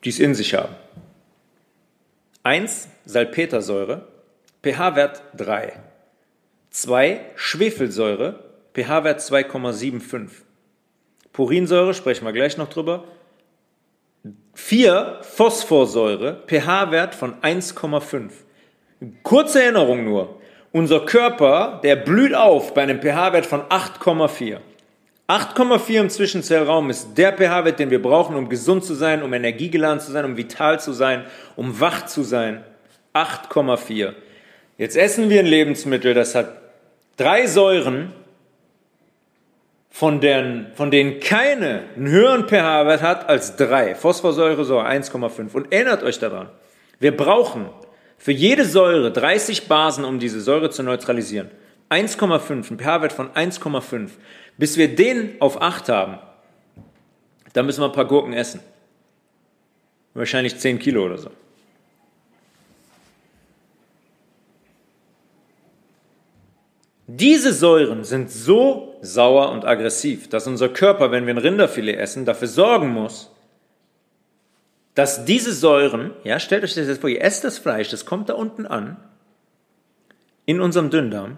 die 0.04 0.10
es 0.10 0.20
in 0.20 0.34
sich 0.36 0.54
haben. 0.54 0.76
Eins 2.44 2.88
Salpetersäure, 3.06 4.08
pH-Wert 4.64 5.22
3. 5.38 5.74
2 6.72 7.26
Schwefelsäure, 7.36 8.44
pH-Wert 8.74 9.20
2,75. 9.20 10.30
Purinsäure, 11.34 11.94
sprechen 11.94 12.26
wir 12.26 12.32
gleich 12.32 12.58
noch 12.58 12.70
drüber. 12.70 13.04
4 14.54 15.20
Phosphorsäure, 15.22 16.42
pH-Wert 16.48 17.14
von 17.14 17.36
1,5. 17.42 18.32
Kurze 19.24 19.64
Erinnerung 19.64 20.06
nur. 20.06 20.40
Unser 20.72 21.02
Körper, 21.02 21.80
der 21.84 21.96
blüht 21.96 22.34
auf 22.34 22.74
bei 22.74 22.84
einem 22.84 23.02
pH-Wert 23.02 23.46
von 23.46 23.62
8,4. 23.64 24.58
8,4 25.28 26.00
im 26.00 26.10
Zwischenzellraum 26.10 26.90
ist 26.90 27.18
der 27.18 27.34
pH-Wert, 27.34 27.80
den 27.80 27.90
wir 27.90 28.02
brauchen, 28.02 28.36
um 28.36 28.48
gesund 28.48 28.86
zu 28.86 28.94
sein, 28.94 29.24
um 29.24 29.34
energiegeladen 29.34 30.00
zu 30.00 30.12
sein, 30.12 30.26
um 30.26 30.38
vital 30.38 30.80
zu 30.80 30.94
sein, 30.94 31.26
um 31.56 31.80
wach 31.80 32.06
zu 32.06 32.24
sein. 32.24 32.64
8,4. 33.14 34.14
Jetzt 34.78 34.96
essen 34.96 35.30
wir 35.30 35.40
ein 35.40 35.46
Lebensmittel, 35.46 36.14
das 36.14 36.36
hat 36.36 36.52
drei 37.18 37.48
Säuren, 37.48 38.14
von 39.90 40.22
denen, 40.22 40.68
von 40.76 40.90
denen 40.90 41.20
keine 41.20 41.84
einen 41.96 42.08
höheren 42.08 42.48
pH-Wert 42.48 43.02
hat 43.02 43.28
als 43.28 43.56
drei. 43.58 43.96
Phosphorsäure, 43.96 44.64
so 44.64 44.80
1,5. 44.80 45.54
Und 45.54 45.72
erinnert 45.74 46.04
euch 46.04 46.20
daran, 46.20 46.50
wir 47.00 47.16
brauchen 47.16 47.70
für 48.22 48.32
jede 48.32 48.66
Säure 48.66 49.12
30 49.12 49.68
Basen, 49.68 50.06
um 50.06 50.20
diese 50.20 50.42
Säure 50.42 50.70
zu 50.70 50.84
neutralisieren. 50.84 51.50
1,5, 51.90 52.72
ein 52.72 52.78
pH-Wert 52.78 53.14
von 53.14 53.32
1,5. 53.32 54.10
Bis 54.60 54.78
wir 54.78 54.96
den 54.96 55.42
auf 55.42 55.60
8 55.60 55.90
haben, 55.90 56.20
dann 57.54 57.66
müssen 57.66 57.82
wir 57.82 57.88
ein 57.88 57.94
paar 57.94 58.06
Gurken 58.06 58.34
essen. 58.34 58.60
Wahrscheinlich 60.14 60.60
10 60.60 60.78
Kilo 60.78 61.04
oder 61.04 61.18
so. 61.18 61.32
Diese 67.08 67.54
Säuren 67.54 68.04
sind 68.04 68.30
so 68.30 69.00
sauer 69.02 69.52
und 69.52 69.66
aggressiv, 69.66 70.30
dass 70.30 70.46
unser 70.46 70.70
Körper, 70.70 71.10
wenn 71.10 71.26
wir 71.26 71.34
ein 71.34 71.40
Rinderfilet 71.40 71.98
essen, 71.98 72.26
dafür 72.26 72.48
sorgen 72.48 72.90
muss, 72.90 73.31
dass 74.96 75.26
diese 75.26 75.54
Säuren, 75.54 76.12
ja, 76.24 76.40
stellt 76.40 76.64
euch 76.64 76.74
das 76.74 76.88
jetzt 76.88 77.02
vor, 77.02 77.10
ihr 77.10 77.22
esst 77.22 77.44
das 77.44 77.58
Fleisch, 77.58 77.90
das 77.90 78.06
kommt 78.06 78.30
da 78.30 78.34
unten 78.34 78.66
an, 78.66 78.98
in 80.46 80.60
unserem 80.60 80.90
Dünndarm, 80.90 81.38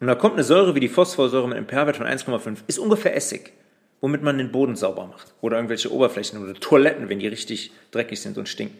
und 0.00 0.06
da 0.06 0.14
kommt 0.14 0.34
eine 0.34 0.44
Säure 0.44 0.74
wie 0.74 0.80
die 0.80 0.88
Phosphorsäure 0.88 1.48
mit 1.48 1.56
einem 1.56 1.66
pH-Wert 1.66 1.96
von 1.96 2.06
1,5, 2.06 2.58
ist 2.66 2.78
ungefähr 2.78 3.16
Essig, 3.16 3.52
womit 4.00 4.22
man 4.22 4.38
den 4.38 4.52
Boden 4.52 4.76
sauber 4.76 5.06
macht. 5.06 5.34
Oder 5.40 5.56
irgendwelche 5.56 5.92
Oberflächen 5.92 6.42
oder 6.42 6.54
Toiletten, 6.54 7.08
wenn 7.08 7.18
die 7.18 7.26
richtig 7.26 7.72
dreckig 7.90 8.20
sind 8.20 8.38
und 8.38 8.48
stinken. 8.48 8.78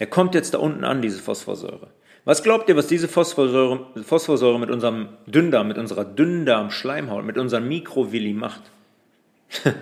Er 0.00 0.06
kommt 0.06 0.34
jetzt 0.34 0.54
da 0.54 0.58
unten 0.58 0.84
an, 0.84 1.02
diese 1.02 1.20
Phosphorsäure. 1.20 1.88
Was 2.24 2.42
glaubt 2.42 2.68
ihr, 2.68 2.76
was 2.76 2.88
diese 2.88 3.08
Phosphorsäure, 3.08 3.86
Phosphorsäure 4.04 4.58
mit 4.58 4.70
unserem 4.70 5.08
Dünndarm, 5.26 5.68
mit 5.68 5.78
unserer 5.78 6.04
Dünndarmschleimhaut, 6.04 7.24
mit 7.24 7.38
unserem 7.38 7.68
Mikrovilli 7.68 8.32
macht? 8.32 8.62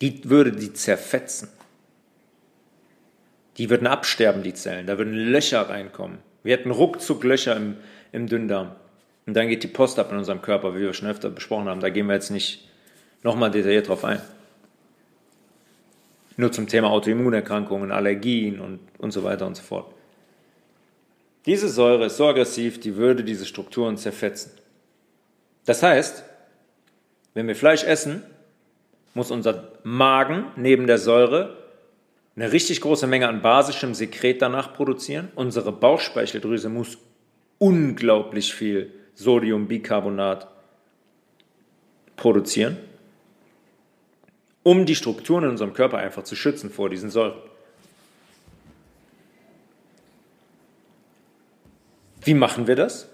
die 0.00 0.28
würde 0.28 0.52
die 0.52 0.72
zerfetzen. 0.72 1.48
Die 3.56 3.68
würden 3.68 3.86
absterben, 3.86 4.42
die 4.42 4.54
Zellen. 4.54 4.86
Da 4.86 4.96
würden 4.96 5.12
Löcher 5.12 5.68
reinkommen. 5.68 6.18
Wir 6.42 6.56
hätten 6.56 6.70
ruckzuck 6.70 7.22
Löcher 7.24 7.56
im, 7.56 7.76
im 8.12 8.26
Dünndarm. 8.26 8.72
Und 9.26 9.34
dann 9.34 9.48
geht 9.48 9.62
die 9.62 9.68
Post 9.68 9.98
ab 9.98 10.10
in 10.10 10.18
unserem 10.18 10.40
Körper, 10.40 10.74
wie 10.74 10.80
wir 10.80 10.94
schon 10.94 11.08
öfter 11.08 11.28
besprochen 11.28 11.68
haben. 11.68 11.80
Da 11.80 11.90
gehen 11.90 12.06
wir 12.06 12.14
jetzt 12.14 12.30
nicht 12.30 12.68
nochmal 13.22 13.50
detailliert 13.50 13.88
drauf 13.88 14.04
ein. 14.04 14.20
Nur 16.36 16.50
zum 16.52 16.68
Thema 16.68 16.88
Autoimmunerkrankungen, 16.90 17.92
Allergien 17.92 18.60
und, 18.60 18.80
und 18.98 19.10
so 19.10 19.24
weiter 19.24 19.46
und 19.46 19.56
so 19.56 19.62
fort. 19.62 19.94
Diese 21.44 21.68
Säure 21.68 22.06
ist 22.06 22.16
so 22.16 22.26
aggressiv, 22.28 22.80
die 22.80 22.96
würde 22.96 23.24
diese 23.24 23.44
Strukturen 23.44 23.96
zerfetzen. 23.96 24.52
Das 25.66 25.82
heißt, 25.82 26.24
wenn 27.34 27.46
wir 27.46 27.56
Fleisch 27.56 27.84
essen, 27.84 28.22
muss 29.14 29.30
unser 29.30 29.72
Magen 29.82 30.46
neben 30.56 30.86
der 30.86 30.98
Säure 30.98 31.56
eine 32.36 32.52
richtig 32.52 32.80
große 32.80 33.06
Menge 33.06 33.28
an 33.28 33.42
basischem 33.42 33.94
Sekret 33.94 34.40
danach 34.40 34.72
produzieren. 34.72 35.28
Unsere 35.34 35.72
Bauchspeicheldrüse 35.72 36.68
muss 36.68 36.98
unglaublich 37.58 38.54
viel 38.54 38.92
Sodiumbicarbonat 39.14 40.48
produzieren, 42.16 42.78
um 44.62 44.86
die 44.86 44.94
Strukturen 44.94 45.44
in 45.44 45.50
unserem 45.50 45.74
Körper 45.74 45.98
einfach 45.98 46.22
zu 46.22 46.36
schützen 46.36 46.70
vor 46.70 46.88
diesen 46.88 47.10
Säuren. 47.10 47.38
Wie 52.22 52.34
machen 52.34 52.66
wir 52.66 52.76
das? 52.76 53.08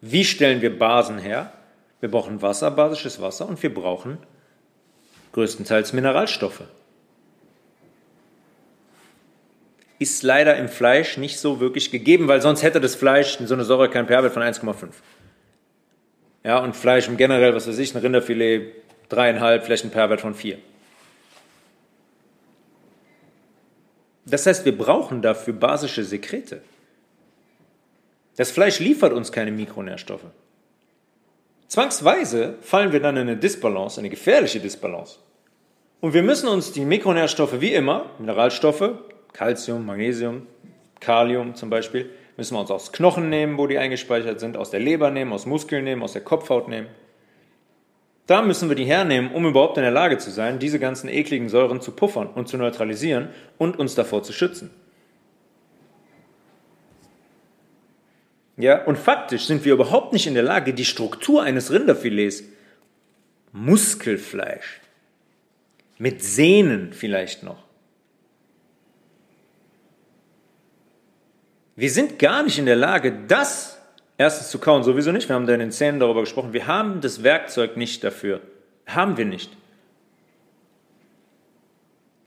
Wie 0.00 0.24
stellen 0.24 0.62
wir 0.62 0.76
Basen 0.76 1.18
her? 1.18 1.52
Wir 2.00 2.10
brauchen 2.10 2.42
Wasser, 2.42 2.70
basisches 2.70 3.20
Wasser 3.20 3.48
und 3.48 3.62
wir 3.62 3.72
brauchen 3.72 4.18
größtenteils 5.32 5.92
Mineralstoffe. 5.92 6.62
Ist 9.98 10.22
leider 10.22 10.56
im 10.56 10.68
Fleisch 10.68 11.16
nicht 11.16 11.38
so 11.38 11.60
wirklich 11.60 11.90
gegeben, 11.90 12.28
weil 12.28 12.42
sonst 12.42 12.62
hätte 12.62 12.80
das 12.80 12.94
Fleisch 12.94 13.38
so 13.44 13.54
eine 13.54 13.64
Säure 13.64 13.88
kein 13.88 14.06
pH-Wert 14.06 14.32
von 14.32 14.42
1,5. 14.42 14.88
Ja, 16.44 16.58
und 16.58 16.74
Fleisch 16.74 17.08
im 17.08 17.16
generell, 17.16 17.54
was 17.54 17.68
weiß 17.68 17.78
ich, 17.78 17.94
ein 17.94 18.00
Rinderfilet, 18.00 18.74
dreieinhalb, 19.08 19.64
vielleicht 19.64 19.84
ein 19.84 19.92
pH-Wert 19.92 20.20
von 20.20 20.34
4. 20.34 20.58
Das 24.24 24.46
heißt, 24.46 24.64
wir 24.64 24.76
brauchen 24.76 25.22
dafür 25.22 25.54
basische 25.54 26.04
Sekrete. 26.04 26.62
Das 28.36 28.50
Fleisch 28.50 28.78
liefert 28.78 29.12
uns 29.12 29.30
keine 29.30 29.52
Mikronährstoffe. 29.52 30.24
Zwangsweise 31.72 32.56
fallen 32.60 32.92
wir 32.92 33.00
dann 33.00 33.16
in 33.16 33.22
eine 33.22 33.38
Disbalance, 33.38 33.98
eine 33.98 34.10
gefährliche 34.10 34.60
Disbalance. 34.60 35.20
Und 36.02 36.12
wir 36.12 36.22
müssen 36.22 36.46
uns 36.46 36.72
die 36.72 36.84
Mikronährstoffe 36.84 37.62
wie 37.62 37.72
immer, 37.72 38.10
Mineralstoffe, 38.18 38.90
Calcium, 39.32 39.86
Magnesium, 39.86 40.46
Kalium 41.00 41.54
zum 41.54 41.70
Beispiel, 41.70 42.10
müssen 42.36 42.56
wir 42.56 42.60
uns 42.60 42.70
aus 42.70 42.92
Knochen 42.92 43.30
nehmen, 43.30 43.56
wo 43.56 43.66
die 43.66 43.78
eingespeichert 43.78 44.38
sind, 44.38 44.58
aus 44.58 44.68
der 44.68 44.80
Leber 44.80 45.10
nehmen, 45.10 45.32
aus 45.32 45.46
Muskeln 45.46 45.84
nehmen, 45.84 46.02
aus 46.02 46.12
der 46.12 46.20
Kopfhaut 46.20 46.68
nehmen. 46.68 46.88
Da 48.26 48.42
müssen 48.42 48.68
wir 48.68 48.76
die 48.76 48.84
hernehmen, 48.84 49.32
um 49.32 49.46
überhaupt 49.46 49.78
in 49.78 49.82
der 49.82 49.92
Lage 49.92 50.18
zu 50.18 50.30
sein, 50.30 50.58
diese 50.58 50.78
ganzen 50.78 51.08
ekligen 51.08 51.48
Säuren 51.48 51.80
zu 51.80 51.92
puffern 51.92 52.26
und 52.34 52.48
zu 52.48 52.58
neutralisieren 52.58 53.30
und 53.56 53.78
uns 53.78 53.94
davor 53.94 54.22
zu 54.22 54.34
schützen. 54.34 54.68
Ja, 58.56 58.84
und 58.84 58.98
faktisch 58.98 59.46
sind 59.46 59.64
wir 59.64 59.72
überhaupt 59.72 60.12
nicht 60.12 60.26
in 60.26 60.34
der 60.34 60.42
Lage, 60.42 60.74
die 60.74 60.84
Struktur 60.84 61.42
eines 61.42 61.70
Rinderfilets, 61.70 62.44
Muskelfleisch, 63.52 64.80
mit 65.98 66.22
Sehnen 66.22 66.92
vielleicht 66.92 67.42
noch, 67.42 67.64
wir 71.76 71.90
sind 71.90 72.18
gar 72.18 72.42
nicht 72.42 72.58
in 72.58 72.66
der 72.66 72.76
Lage, 72.76 73.12
das 73.26 73.78
erstens 74.18 74.50
zu 74.50 74.58
kauen, 74.58 74.84
sowieso 74.84 75.12
nicht, 75.12 75.28
wir 75.28 75.34
haben 75.34 75.46
da 75.46 75.54
in 75.54 75.60
den 75.60 75.72
Szenen 75.72 76.00
darüber 76.00 76.20
gesprochen, 76.20 76.52
wir 76.52 76.66
haben 76.66 77.00
das 77.00 77.22
Werkzeug 77.22 77.76
nicht 77.76 78.04
dafür, 78.04 78.40
haben 78.86 79.16
wir 79.16 79.24
nicht. 79.24 79.50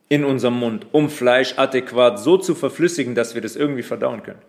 In 0.09 0.23
unserem 0.23 0.59
Mund, 0.59 0.87
um 0.91 1.09
Fleisch 1.09 1.57
adäquat 1.57 2.19
so 2.19 2.37
zu 2.37 2.53
verflüssigen, 2.53 3.15
dass 3.15 3.33
wir 3.33 3.41
das 3.41 3.55
irgendwie 3.55 3.83
verdauen 3.83 4.23
können. 4.23 4.41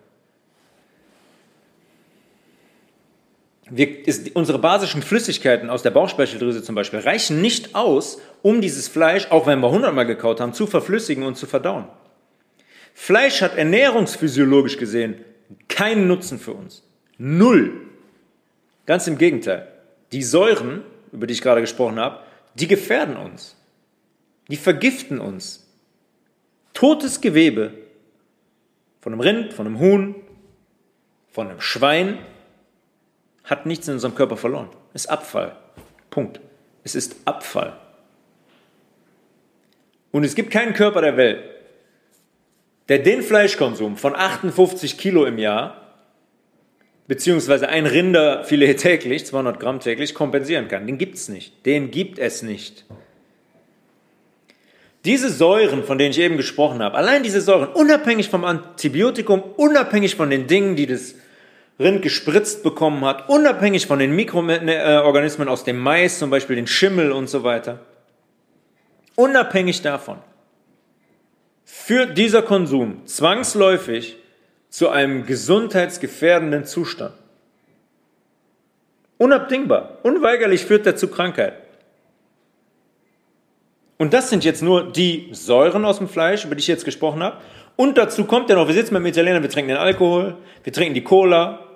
Wir, 3.69 4.07
ist, 4.07 4.35
unsere 4.35 4.59
basischen 4.59 5.01
Flüssigkeiten 5.01 5.69
aus 5.69 5.83
der 5.83 5.91
Bauchspeicheldrüse 5.91 6.63
zum 6.63 6.75
Beispiel 6.75 6.99
reichen 6.99 7.41
nicht 7.41 7.75
aus, 7.75 8.19
um 8.41 8.61
dieses 8.61 8.87
Fleisch, 8.87 9.29
auch 9.29 9.45
wenn 9.45 9.59
wir 9.59 9.71
hundertmal 9.71 10.05
gekaut 10.05 10.39
haben, 10.39 10.53
zu 10.53 10.67
verflüssigen 10.67 11.23
und 11.23 11.35
zu 11.35 11.47
verdauen. 11.47 11.85
Fleisch 12.93 13.41
hat 13.41 13.57
ernährungsphysiologisch 13.57 14.77
gesehen 14.77 15.23
keinen 15.67 16.07
Nutzen 16.07 16.39
für 16.39 16.53
uns. 16.53 16.83
Null. 17.17 17.73
Ganz 18.85 19.07
im 19.07 19.17
Gegenteil. 19.17 19.67
Die 20.11 20.23
Säuren, 20.23 20.83
über 21.11 21.27
die 21.27 21.33
ich 21.33 21.41
gerade 21.41 21.61
gesprochen 21.61 21.99
habe, 21.99 22.19
die 22.55 22.67
gefährden 22.67 23.17
uns. 23.17 23.55
Die 24.49 24.55
vergiften 24.55 25.19
uns. 25.19 25.67
Totes 26.73 27.21
Gewebe 27.21 27.73
von 29.01 29.13
einem 29.13 29.21
Rind, 29.21 29.53
von 29.53 29.67
einem 29.67 29.79
Huhn, 29.79 30.15
von 31.31 31.49
einem 31.49 31.61
Schwein 31.61 32.17
hat 33.47 33.65
nichts 33.65 33.87
in 33.87 33.95
unserem 33.95 34.13
Körper 34.13 34.37
verloren. 34.37 34.69
Es 34.93 35.05
ist 35.05 35.11
Abfall. 35.11 35.55
Punkt. 36.09 36.39
Es 36.83 36.95
ist 36.95 37.15
Abfall. 37.25 37.73
Und 40.11 40.23
es 40.23 40.35
gibt 40.35 40.51
keinen 40.51 40.73
Körper 40.73 41.01
der 41.01 41.17
Welt, 41.17 41.43
der 42.89 42.99
den 42.99 43.21
Fleischkonsum 43.21 43.97
von 43.97 44.15
58 44.15 44.97
Kilo 44.97 45.25
im 45.25 45.37
Jahr, 45.37 45.81
beziehungsweise 47.07 47.69
ein 47.69 47.85
Rinderfilet 47.85 48.75
täglich, 48.77 49.25
200 49.25 49.59
Gramm 49.59 49.79
täglich, 49.79 50.13
kompensieren 50.13 50.67
kann. 50.67 50.85
Den 50.85 50.97
gibt 50.97 51.15
es 51.15 51.29
nicht. 51.29 51.65
Den 51.65 51.91
gibt 51.91 52.19
es 52.19 52.43
nicht. 52.43 52.85
Diese 55.05 55.29
Säuren, 55.29 55.85
von 55.85 55.97
denen 55.97 56.11
ich 56.11 56.19
eben 56.19 56.35
gesprochen 56.35 56.83
habe, 56.83 56.97
allein 56.97 57.23
diese 57.23 57.39
Säuren, 57.39 57.69
unabhängig 57.69 58.29
vom 58.29 58.43
Antibiotikum, 58.43 59.41
unabhängig 59.41 60.15
von 60.15 60.29
den 60.29 60.47
Dingen, 60.47 60.75
die 60.75 60.85
das 60.85 61.15
gespritzt 61.77 62.63
bekommen 62.63 63.05
hat, 63.05 63.29
unabhängig 63.29 63.85
von 63.85 63.99
den 63.99 64.15
Mikroorganismen 64.15 65.47
aus 65.47 65.63
dem 65.63 65.77
Mais, 65.77 66.19
zum 66.19 66.29
Beispiel 66.29 66.55
den 66.55 66.67
Schimmel 66.67 67.11
und 67.11 67.27
so 67.29 67.43
weiter, 67.43 67.79
unabhängig 69.15 69.81
davon, 69.81 70.17
führt 71.65 72.17
dieser 72.17 72.41
Konsum 72.41 73.05
zwangsläufig 73.05 74.17
zu 74.69 74.89
einem 74.89 75.25
gesundheitsgefährdenden 75.25 76.65
Zustand. 76.65 77.13
Unabdingbar, 79.17 79.99
unweigerlich 80.03 80.65
führt 80.65 80.85
er 80.85 80.95
zu 80.95 81.07
Krankheit. 81.07 81.53
Und 83.97 84.13
das 84.13 84.29
sind 84.29 84.43
jetzt 84.43 84.61
nur 84.61 84.91
die 84.91 85.29
Säuren 85.31 85.83
aus 85.83 85.97
dem 85.97 86.07
Fleisch, 86.07 86.45
über 86.45 86.55
die 86.55 86.59
ich 86.59 86.67
jetzt 86.67 86.85
gesprochen 86.85 87.23
habe. 87.23 87.37
Und 87.75 87.97
dazu 87.97 88.25
kommt 88.25 88.49
ja 88.49 88.55
noch, 88.55 88.67
wir 88.67 88.75
sitzen 88.75 88.93
dem 88.93 89.05
Italiener, 89.05 89.41
wir 89.41 89.49
trinken 89.49 89.69
den 89.69 89.77
Alkohol, 89.77 90.35
wir 90.63 90.73
trinken 90.73 90.93
die 90.93 91.03
Cola, 91.03 91.66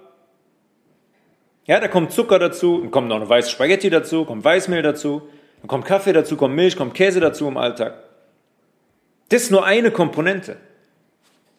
ja, 1.66 1.80
da 1.80 1.88
kommt 1.88 2.12
Zucker 2.12 2.40
dazu, 2.40 2.80
dann 2.80 2.92
kommt 2.92 3.08
noch 3.08 3.18
eine 3.18 3.30
weiße 3.30 3.50
Spaghetti 3.50 3.90
dazu, 3.90 4.26
kommt 4.26 4.44
Weißmehl 4.44 4.82
dazu, 4.82 5.22
dann 5.62 5.68
kommt 5.68 5.86
Kaffee 5.86 6.14
dazu, 6.14 6.36
kommt 6.36 6.56
Milch, 6.56 6.76
kommt 6.76 6.94
Käse 6.94 7.20
dazu 7.20 7.48
im 7.48 7.58
Alltag. 7.58 7.94
Das 9.30 9.44
ist 9.44 9.52
nur 9.52 9.66
eine 9.66 9.92
Komponente. 9.92 10.58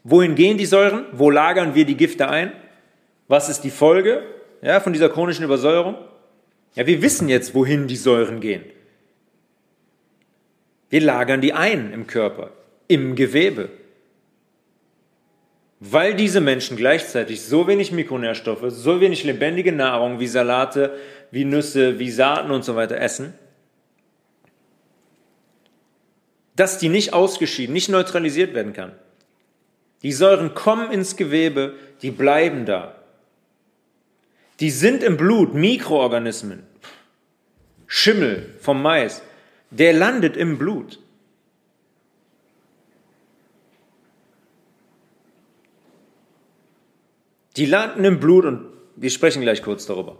Wohin 0.04 0.34
gehen 0.34 0.58
die 0.58 0.66
Säuren? 0.66 1.06
Wo 1.12 1.30
lagern 1.30 1.74
wir 1.74 1.84
die 1.84 1.96
Gifte 1.96 2.28
ein? 2.28 2.52
Was 3.28 3.48
ist 3.48 3.60
die 3.60 3.70
Folge 3.70 4.22
ja, 4.60 4.80
von 4.80 4.92
dieser 4.92 5.08
chronischen 5.08 5.44
Übersäuerung? 5.44 5.96
Ja, 6.74 6.86
wir 6.86 7.00
wissen 7.02 7.28
jetzt, 7.28 7.54
wohin 7.54 7.86
die 7.86 7.96
Säuren 7.96 8.40
gehen. 8.40 8.64
Wir 10.90 11.00
lagern 11.00 11.40
die 11.40 11.52
ein 11.52 11.92
im 11.92 12.06
Körper, 12.06 12.50
im 12.88 13.14
Gewebe 13.14 13.70
weil 15.84 16.14
diese 16.14 16.40
Menschen 16.40 16.76
gleichzeitig 16.76 17.42
so 17.42 17.66
wenig 17.66 17.90
Mikronährstoffe, 17.90 18.66
so 18.68 19.00
wenig 19.00 19.24
lebendige 19.24 19.72
Nahrung 19.72 20.20
wie 20.20 20.28
Salate, 20.28 20.96
wie 21.32 21.44
Nüsse, 21.44 21.98
wie 21.98 22.12
Saaten 22.12 22.52
und 22.52 22.64
so 22.64 22.76
weiter 22.76 22.98
essen, 22.98 23.34
dass 26.54 26.78
die 26.78 26.88
nicht 26.88 27.12
ausgeschieden, 27.14 27.72
nicht 27.72 27.88
neutralisiert 27.88 28.54
werden 28.54 28.74
kann. 28.74 28.92
Die 30.02 30.12
Säuren 30.12 30.54
kommen 30.54 30.92
ins 30.92 31.16
Gewebe, 31.16 31.74
die 32.02 32.12
bleiben 32.12 32.64
da. 32.64 32.94
Die 34.60 34.70
sind 34.70 35.02
im 35.02 35.16
Blut, 35.16 35.52
Mikroorganismen. 35.52 36.62
Schimmel 37.88 38.54
vom 38.60 38.80
Mais, 38.80 39.20
der 39.70 39.94
landet 39.94 40.36
im 40.36 40.58
Blut. 40.58 41.00
Die 47.56 47.66
landen 47.66 48.04
im 48.04 48.20
Blut 48.20 48.44
und 48.44 48.66
wir 48.96 49.10
sprechen 49.10 49.42
gleich 49.42 49.62
kurz 49.62 49.86
darüber. 49.86 50.18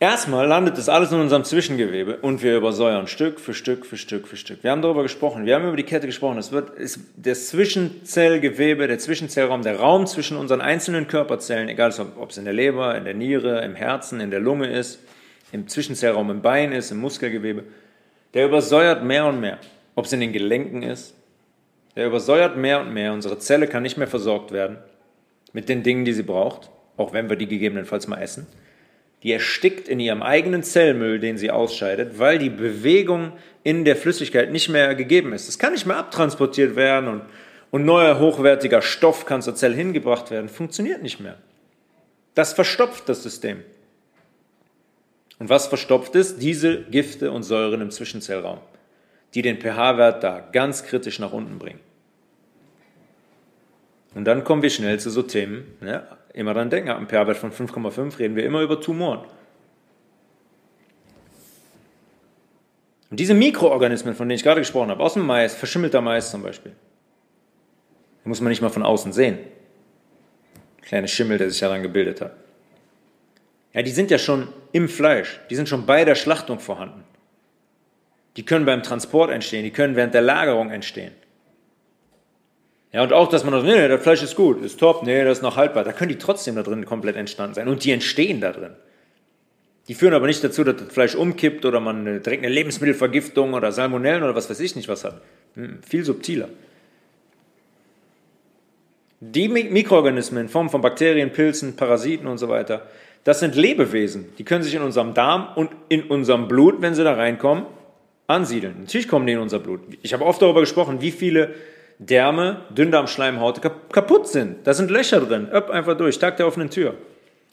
Erstmal 0.00 0.46
landet 0.46 0.78
das 0.78 0.88
alles 0.88 1.10
in 1.10 1.18
unserem 1.18 1.42
Zwischengewebe 1.42 2.18
und 2.18 2.40
wir 2.40 2.56
übersäuern 2.56 3.08
Stück 3.08 3.40
für 3.40 3.52
Stück 3.52 3.84
für 3.84 3.96
Stück 3.96 4.28
für 4.28 4.36
Stück. 4.36 4.62
Wir 4.62 4.70
haben 4.70 4.80
darüber 4.80 5.02
gesprochen, 5.02 5.44
wir 5.44 5.56
haben 5.56 5.66
über 5.66 5.76
die 5.76 5.82
Kette 5.82 6.06
gesprochen. 6.06 6.38
Es 6.38 6.52
wird 6.52 6.70
ist 6.78 7.00
das 7.16 7.48
Zwischenzellgewebe, 7.48 8.86
der 8.86 9.00
Zwischenzellraum, 9.00 9.62
der 9.62 9.80
Raum 9.80 10.06
zwischen 10.06 10.36
unseren 10.36 10.60
einzelnen 10.60 11.08
Körperzellen, 11.08 11.68
egal 11.68 11.92
ob 12.16 12.30
es 12.30 12.38
in 12.38 12.44
der 12.44 12.54
Leber, 12.54 12.96
in 12.96 13.04
der 13.04 13.14
Niere, 13.14 13.64
im 13.64 13.74
Herzen, 13.74 14.20
in 14.20 14.30
der 14.30 14.38
Lunge 14.38 14.70
ist, 14.70 15.00
im 15.50 15.66
Zwischenzellraum 15.66 16.30
im 16.30 16.42
Bein 16.42 16.70
ist, 16.70 16.92
im 16.92 16.98
Muskelgewebe, 16.98 17.64
der 18.34 18.46
übersäuert 18.46 19.02
mehr 19.02 19.26
und 19.26 19.40
mehr. 19.40 19.58
Ob 19.96 20.04
es 20.04 20.12
in 20.12 20.20
den 20.20 20.32
Gelenken 20.32 20.84
ist, 20.84 21.14
der 21.96 22.06
übersäuert 22.06 22.56
mehr 22.56 22.80
und 22.80 22.94
mehr. 22.94 23.12
Unsere 23.12 23.40
Zelle 23.40 23.66
kann 23.66 23.82
nicht 23.82 23.96
mehr 23.96 24.06
versorgt 24.06 24.52
werden 24.52 24.78
mit 25.52 25.68
den 25.68 25.82
Dingen, 25.82 26.04
die 26.04 26.12
sie 26.12 26.22
braucht, 26.22 26.70
auch 26.96 27.12
wenn 27.12 27.28
wir 27.28 27.36
die 27.36 27.48
gegebenenfalls 27.48 28.06
mal 28.06 28.20
essen 28.20 28.46
die 29.22 29.32
erstickt 29.32 29.88
in 29.88 29.98
ihrem 30.00 30.22
eigenen 30.22 30.62
Zellmüll, 30.62 31.18
den 31.18 31.38
sie 31.38 31.50
ausscheidet, 31.50 32.18
weil 32.18 32.38
die 32.38 32.50
Bewegung 32.50 33.32
in 33.64 33.84
der 33.84 33.96
Flüssigkeit 33.96 34.52
nicht 34.52 34.68
mehr 34.68 34.94
gegeben 34.94 35.32
ist. 35.32 35.48
Es 35.48 35.58
kann 35.58 35.72
nicht 35.72 35.86
mehr 35.86 35.96
abtransportiert 35.96 36.76
werden 36.76 37.08
und, 37.08 37.22
und 37.70 37.84
neuer 37.84 38.20
hochwertiger 38.20 38.80
Stoff 38.80 39.26
kann 39.26 39.42
zur 39.42 39.56
Zelle 39.56 39.74
hingebracht 39.74 40.30
werden. 40.30 40.48
Funktioniert 40.48 41.02
nicht 41.02 41.18
mehr. 41.20 41.36
Das 42.34 42.52
verstopft 42.52 43.08
das 43.08 43.24
System. 43.24 43.64
Und 45.40 45.48
was 45.48 45.66
verstopft 45.66 46.14
ist? 46.14 46.40
Diese 46.40 46.82
Gifte 46.84 47.32
und 47.32 47.42
Säuren 47.42 47.80
im 47.80 47.90
Zwischenzellraum, 47.90 48.58
die 49.34 49.42
den 49.42 49.60
pH-Wert 49.60 50.22
da 50.22 50.48
ganz 50.52 50.84
kritisch 50.84 51.18
nach 51.18 51.32
unten 51.32 51.58
bringen. 51.58 51.80
Und 54.14 54.24
dann 54.24 54.44
kommen 54.44 54.62
wir 54.62 54.70
schnell 54.70 54.98
zu 54.98 55.10
so 55.10 55.22
Themen, 55.22 55.76
ne? 55.80 56.06
immer 56.32 56.54
dran 56.54 56.70
denken, 56.70 56.90
einem 56.90 57.08
pH-Wert 57.08 57.36
von 57.36 57.52
5,5 57.52 58.18
reden 58.18 58.36
wir 58.36 58.44
immer 58.44 58.62
über 58.62 58.80
Tumoren. 58.80 59.20
Und 63.10 63.20
diese 63.20 63.34
Mikroorganismen, 63.34 64.14
von 64.14 64.28
denen 64.28 64.36
ich 64.36 64.42
gerade 64.42 64.60
gesprochen 64.60 64.90
habe, 64.90 65.02
aus 65.02 65.14
dem 65.14 65.26
Mais, 65.26 65.54
verschimmelter 65.54 66.00
Mais 66.00 66.30
zum 66.30 66.42
Beispiel, 66.42 66.72
muss 68.24 68.40
man 68.40 68.50
nicht 68.50 68.60
mal 68.60 68.68
von 68.68 68.82
außen 68.82 69.12
sehen. 69.12 69.38
Kleine 70.82 71.08
Schimmel, 71.08 71.38
der 71.38 71.50
sich 71.50 71.60
daran 71.60 71.82
gebildet 71.82 72.20
hat. 72.20 72.32
Ja, 73.72 73.82
die 73.82 73.90
sind 73.90 74.10
ja 74.10 74.18
schon 74.18 74.48
im 74.72 74.88
Fleisch, 74.88 75.40
die 75.50 75.54
sind 75.54 75.68
schon 75.68 75.86
bei 75.86 76.04
der 76.04 76.14
Schlachtung 76.14 76.58
vorhanden. 76.58 77.04
Die 78.36 78.44
können 78.44 78.64
beim 78.64 78.82
Transport 78.82 79.30
entstehen, 79.30 79.64
die 79.64 79.70
können 79.70 79.96
während 79.96 80.14
der 80.14 80.22
Lagerung 80.22 80.70
entstehen. 80.70 81.12
Ja, 82.92 83.02
und 83.02 83.12
auch, 83.12 83.28
dass 83.28 83.44
man 83.44 83.52
sagt, 83.52 83.66
nee, 83.66 83.86
das 83.88 84.02
Fleisch 84.02 84.22
ist 84.22 84.34
gut, 84.34 84.62
ist 84.62 84.80
top, 84.80 85.02
nee, 85.02 85.22
das 85.22 85.38
ist 85.38 85.42
noch 85.42 85.56
haltbar. 85.56 85.84
Da 85.84 85.92
können 85.92 86.08
die 86.08 86.18
trotzdem 86.18 86.54
da 86.54 86.62
drin 86.62 86.86
komplett 86.86 87.16
entstanden 87.16 87.54
sein. 87.54 87.68
Und 87.68 87.84
die 87.84 87.92
entstehen 87.92 88.40
da 88.40 88.52
drin. 88.52 88.72
Die 89.88 89.94
führen 89.94 90.14
aber 90.14 90.26
nicht 90.26 90.42
dazu, 90.44 90.64
dass 90.64 90.76
das 90.76 90.92
Fleisch 90.92 91.14
umkippt 91.14 91.64
oder 91.64 91.80
man 91.80 92.04
direkt 92.04 92.44
eine 92.44 92.52
Lebensmittelvergiftung 92.52 93.54
oder 93.54 93.72
Salmonellen 93.72 94.22
oder 94.22 94.34
was 94.34 94.48
weiß 94.48 94.60
ich 94.60 94.76
nicht 94.76 94.88
was 94.88 95.04
hat. 95.04 95.20
Hm, 95.54 95.80
viel 95.82 96.04
subtiler. 96.04 96.48
Die 99.20 99.48
Mikroorganismen 99.48 100.42
in 100.44 100.48
Form 100.48 100.70
von 100.70 100.80
Bakterien, 100.80 101.32
Pilzen, 101.32 101.74
Parasiten 101.74 102.28
und 102.28 102.38
so 102.38 102.48
weiter, 102.48 102.86
das 103.24 103.40
sind 103.40 103.56
Lebewesen. 103.56 104.26
Die 104.38 104.44
können 104.44 104.62
sich 104.62 104.74
in 104.74 104.82
unserem 104.82 105.12
Darm 105.12 105.48
und 105.56 105.70
in 105.88 106.04
unserem 106.04 106.48
Blut, 106.48 106.80
wenn 106.80 106.94
sie 106.94 107.02
da 107.02 107.14
reinkommen, 107.14 107.64
ansiedeln. 108.26 108.76
Natürlich 108.80 109.08
kommen 109.08 109.26
die 109.26 109.32
in 109.32 109.40
unser 109.40 109.58
Blut. 109.58 109.80
Ich 110.02 110.12
habe 110.12 110.24
oft 110.24 110.40
darüber 110.40 110.60
gesprochen, 110.60 111.00
wie 111.00 111.10
viele 111.10 111.54
Därme, 111.98 112.62
Dünndarmschleimhaut 112.70 113.60
kaputt 113.92 114.28
sind. 114.28 114.66
Da 114.66 114.74
sind 114.74 114.90
Löcher 114.90 115.20
drin. 115.20 115.48
Öpp 115.52 115.70
einfach 115.70 115.96
durch, 115.96 116.18
Tag 116.18 116.36
der 116.36 116.46
offenen 116.46 116.70
Tür. 116.70 116.94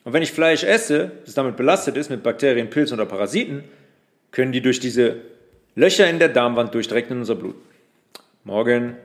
Und 0.04 0.14
wenn 0.14 0.22
ich 0.22 0.32
Fleisch 0.32 0.64
esse, 0.64 1.12
das 1.26 1.34
damit 1.34 1.58
belastet 1.58 1.98
ist 1.98 2.10
mit 2.10 2.22
Bakterien, 2.22 2.70
Pilzen 2.70 3.00
oder 3.00 3.08
Parasiten, 3.08 3.64
können 4.32 4.52
die 4.52 4.62
durch 4.62 4.80
diese 4.80 5.18
Löcher 5.76 6.08
in 6.10 6.20
der 6.20 6.30
Darmwand 6.30 6.74
durch 6.74 6.92
in 6.92 7.18
unser 7.18 7.36
Blut. 7.36 7.56
Morgen 8.44 8.96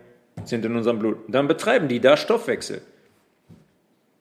sind 0.44 0.64
in 0.64 0.76
unserem 0.76 0.98
Blut. 0.98 1.26
Und 1.26 1.34
dann 1.34 1.48
betreiben 1.48 1.88
die 1.88 2.00
da 2.00 2.16
Stoffwechsel. 2.16 2.82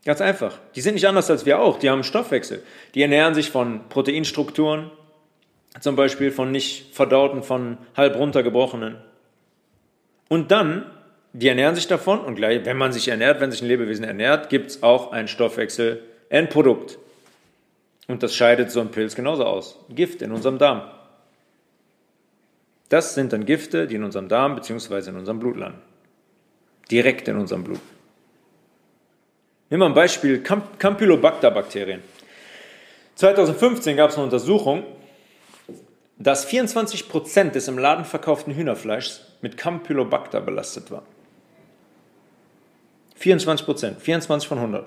Ganz 0.05 0.21
einfach. 0.21 0.57
Die 0.75 0.81
sind 0.81 0.93
nicht 0.93 1.07
anders 1.07 1.29
als 1.29 1.45
wir 1.45 1.59
auch. 1.59 1.77
Die 1.79 1.89
haben 1.89 2.03
Stoffwechsel. 2.03 2.63
Die 2.95 3.01
ernähren 3.01 3.33
sich 3.33 3.51
von 3.51 3.81
Proteinstrukturen, 3.89 4.89
zum 5.81 5.95
Beispiel 5.97 6.31
von 6.31 6.51
nicht 6.51 6.95
verdauten, 6.95 7.43
von 7.43 7.77
halb 7.97 8.15
runtergebrochenen. 8.15 8.95
Und 10.29 10.51
dann 10.51 10.85
die 11.33 11.47
ernähren 11.47 11.75
sich 11.75 11.87
davon 11.87 12.19
und 12.21 12.35
gleich, 12.35 12.65
wenn 12.65 12.77
man 12.77 12.91
sich 12.91 13.07
ernährt, 13.07 13.39
wenn 13.39 13.51
sich 13.51 13.61
ein 13.61 13.67
Lebewesen 13.67 14.03
ernährt, 14.03 14.49
gibt 14.49 14.71
es 14.71 14.83
auch 14.83 15.11
ein 15.11 15.27
Stoffwechsel-Endprodukt. 15.27 16.97
Und 18.07 18.23
das 18.23 18.35
scheidet 18.35 18.71
so 18.71 18.81
ein 18.81 18.89
Pilz 18.89 19.15
genauso 19.15 19.45
aus. 19.45 19.77
Gift 19.89 20.23
in 20.23 20.31
unserem 20.31 20.57
Darm. 20.57 20.89
Das 22.89 23.13
sind 23.13 23.33
dann 23.33 23.45
Gifte, 23.45 23.85
die 23.85 23.95
in 23.95 24.03
unserem 24.03 24.27
Darm 24.27 24.55
bzw. 24.55 25.09
in 25.09 25.17
unserem 25.17 25.39
Blut 25.39 25.57
landen. 25.57 25.79
Direkt 26.89 27.27
in 27.27 27.37
unserem 27.37 27.63
Blut. 27.63 27.79
Nehmen 29.69 29.83
wir 29.83 29.85
ein 29.85 29.93
Beispiel 29.93 30.41
Campylobacter-Bakterien. 30.41 32.01
2015 33.13 33.95
gab 33.95 34.09
es 34.09 34.15
eine 34.15 34.23
Untersuchung, 34.23 34.83
dass 36.17 36.47
24% 36.47 37.51
des 37.51 37.67
im 37.67 37.77
Laden 37.77 38.05
verkauften 38.05 38.55
Hühnerfleischs 38.55 39.21
mit 39.41 39.57
Campylobacter 39.57 40.41
belastet 40.41 40.89
war. 40.89 41.03
24 43.19 43.65
Prozent, 43.65 44.01
24 44.01 44.47
von 44.47 44.57
100. 44.59 44.85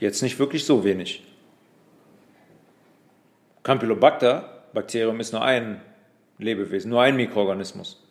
Jetzt 0.00 0.22
nicht 0.22 0.38
wirklich 0.38 0.64
so 0.64 0.84
wenig. 0.84 1.22
Campylobacter, 3.62 4.64
Bakterium, 4.72 5.20
ist 5.20 5.32
nur 5.32 5.44
ein 5.44 5.82
Lebewesen, 6.38 6.90
nur 6.90 7.02
ein 7.02 7.14
Mikroorganismus. 7.14 8.02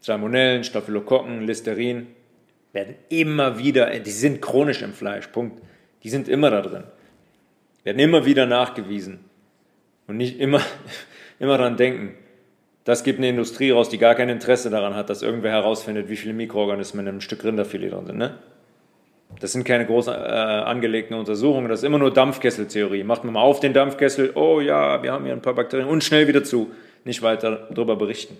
Salmonellen, 0.00 0.64
Staphylokokken, 0.64 1.42
Listerin 1.42 2.08
werden 2.72 2.94
immer 3.10 3.58
wieder, 3.58 3.90
die 4.00 4.10
sind 4.10 4.40
chronisch 4.40 4.82
im 4.82 4.94
Fleisch, 4.94 5.26
Punkt. 5.28 5.62
Die 6.02 6.10
sind 6.10 6.26
immer 6.26 6.50
da 6.50 6.62
drin. 6.62 6.84
Werden 7.84 7.98
immer 7.98 8.24
wieder 8.24 8.46
nachgewiesen. 8.46 9.20
Und 10.06 10.16
nicht 10.16 10.38
immer, 10.38 10.62
immer 11.38 11.58
daran 11.58 11.76
denken. 11.76 12.14
Das 12.86 13.02
gibt 13.02 13.18
eine 13.18 13.28
Industrie 13.28 13.72
raus, 13.72 13.88
die 13.88 13.98
gar 13.98 14.14
kein 14.14 14.28
Interesse 14.28 14.70
daran 14.70 14.94
hat, 14.94 15.10
dass 15.10 15.20
irgendwer 15.20 15.50
herausfindet, 15.50 16.08
wie 16.08 16.16
viele 16.16 16.32
Mikroorganismen 16.34 17.04
in 17.04 17.08
einem 17.08 17.20
Stück 17.20 17.42
Rinderfilet 17.42 17.90
drin 17.90 18.06
sind. 18.06 18.16
Ne? 18.16 18.38
Das 19.40 19.52
sind 19.52 19.64
keine 19.64 19.84
groß 19.84 20.06
äh, 20.06 20.10
angelegten 20.12 21.16
Untersuchungen, 21.16 21.68
das 21.68 21.80
ist 21.80 21.84
immer 21.84 21.98
nur 21.98 22.14
Dampfkesseltheorie. 22.14 23.02
Macht 23.02 23.24
man 23.24 23.34
mal 23.34 23.40
auf 23.40 23.58
den 23.58 23.72
Dampfkessel, 23.72 24.30
oh 24.36 24.60
ja, 24.60 25.02
wir 25.02 25.10
haben 25.10 25.24
hier 25.24 25.32
ein 25.34 25.42
paar 25.42 25.54
Bakterien 25.54 25.88
und 25.88 26.04
schnell 26.04 26.28
wieder 26.28 26.44
zu. 26.44 26.70
Nicht 27.04 27.22
weiter 27.22 27.66
darüber 27.72 27.96
berichten. 27.96 28.38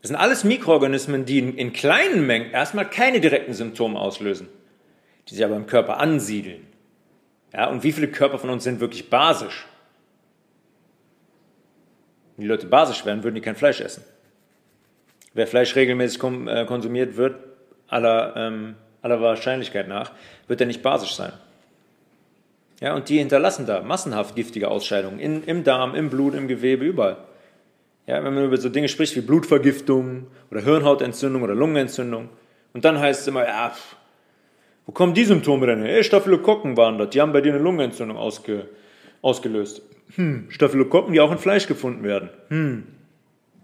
Das 0.00 0.08
sind 0.08 0.16
alles 0.16 0.42
Mikroorganismen, 0.42 1.26
die 1.26 1.38
in 1.38 1.74
kleinen 1.74 2.26
Mengen 2.26 2.50
erstmal 2.50 2.88
keine 2.88 3.20
direkten 3.20 3.52
Symptome 3.52 4.00
auslösen, 4.00 4.48
die 5.28 5.34
sich 5.34 5.44
aber 5.44 5.56
im 5.56 5.66
Körper 5.66 5.98
ansiedeln. 5.98 6.66
Ja, 7.52 7.68
und 7.68 7.84
wie 7.84 7.92
viele 7.92 8.08
Körper 8.08 8.38
von 8.38 8.48
uns 8.48 8.64
sind 8.64 8.80
wirklich 8.80 9.10
basisch? 9.10 9.66
Wenn 12.36 12.42
die 12.42 12.48
Leute 12.48 12.66
basisch 12.66 13.04
wären, 13.04 13.22
würden 13.22 13.34
die 13.34 13.40
kein 13.40 13.56
Fleisch 13.56 13.80
essen. 13.80 14.04
Wer 15.34 15.46
Fleisch 15.46 15.74
regelmäßig 15.76 16.22
äh, 16.22 16.64
konsumiert, 16.66 17.16
wird 17.16 17.36
aller, 17.88 18.34
ähm, 18.36 18.74
aller 19.00 19.20
Wahrscheinlichkeit 19.20 19.88
nach, 19.88 20.12
wird 20.46 20.60
er 20.60 20.66
nicht 20.66 20.82
basisch 20.82 21.14
sein. 21.14 21.32
Ja, 22.80 22.94
und 22.94 23.08
die 23.08 23.18
hinterlassen 23.18 23.64
da 23.64 23.80
massenhaft 23.82 24.34
giftige 24.34 24.68
Ausscheidungen 24.68 25.20
in, 25.20 25.44
im 25.44 25.62
Darm, 25.62 25.94
im 25.94 26.10
Blut, 26.10 26.34
im 26.34 26.48
Gewebe, 26.48 26.84
überall. 26.84 27.18
Ja, 28.06 28.24
wenn 28.24 28.34
man 28.34 28.44
über 28.44 28.56
so 28.56 28.68
Dinge 28.68 28.88
spricht 28.88 29.14
wie 29.14 29.20
Blutvergiftung 29.20 30.26
oder 30.50 30.62
Hirnhautentzündung 30.62 31.42
oder 31.42 31.54
Lungenentzündung, 31.54 32.28
und 32.72 32.84
dann 32.84 32.98
heißt 32.98 33.20
es 33.20 33.26
immer, 33.28 33.46
ja, 33.46 33.72
wo 34.86 34.92
kommen 34.92 35.14
die 35.14 35.24
Symptome 35.24 35.66
denn 35.66 35.82
her? 35.82 35.94
Hey, 35.94 36.04
Staphylokokken 36.04 36.76
waren 36.76 36.98
das, 36.98 37.10
die 37.10 37.20
haben 37.20 37.32
bei 37.32 37.40
dir 37.40 37.52
eine 37.54 37.62
Lungenentzündung 37.62 38.16
ausge, 38.16 38.68
ausgelöst. 39.22 39.82
Hm, 40.16 40.46
Staphylokokken, 40.50 41.14
die 41.14 41.20
auch 41.20 41.32
in 41.32 41.38
Fleisch 41.38 41.66
gefunden 41.66 42.02
werden. 42.04 42.28
Hm. 42.48 42.84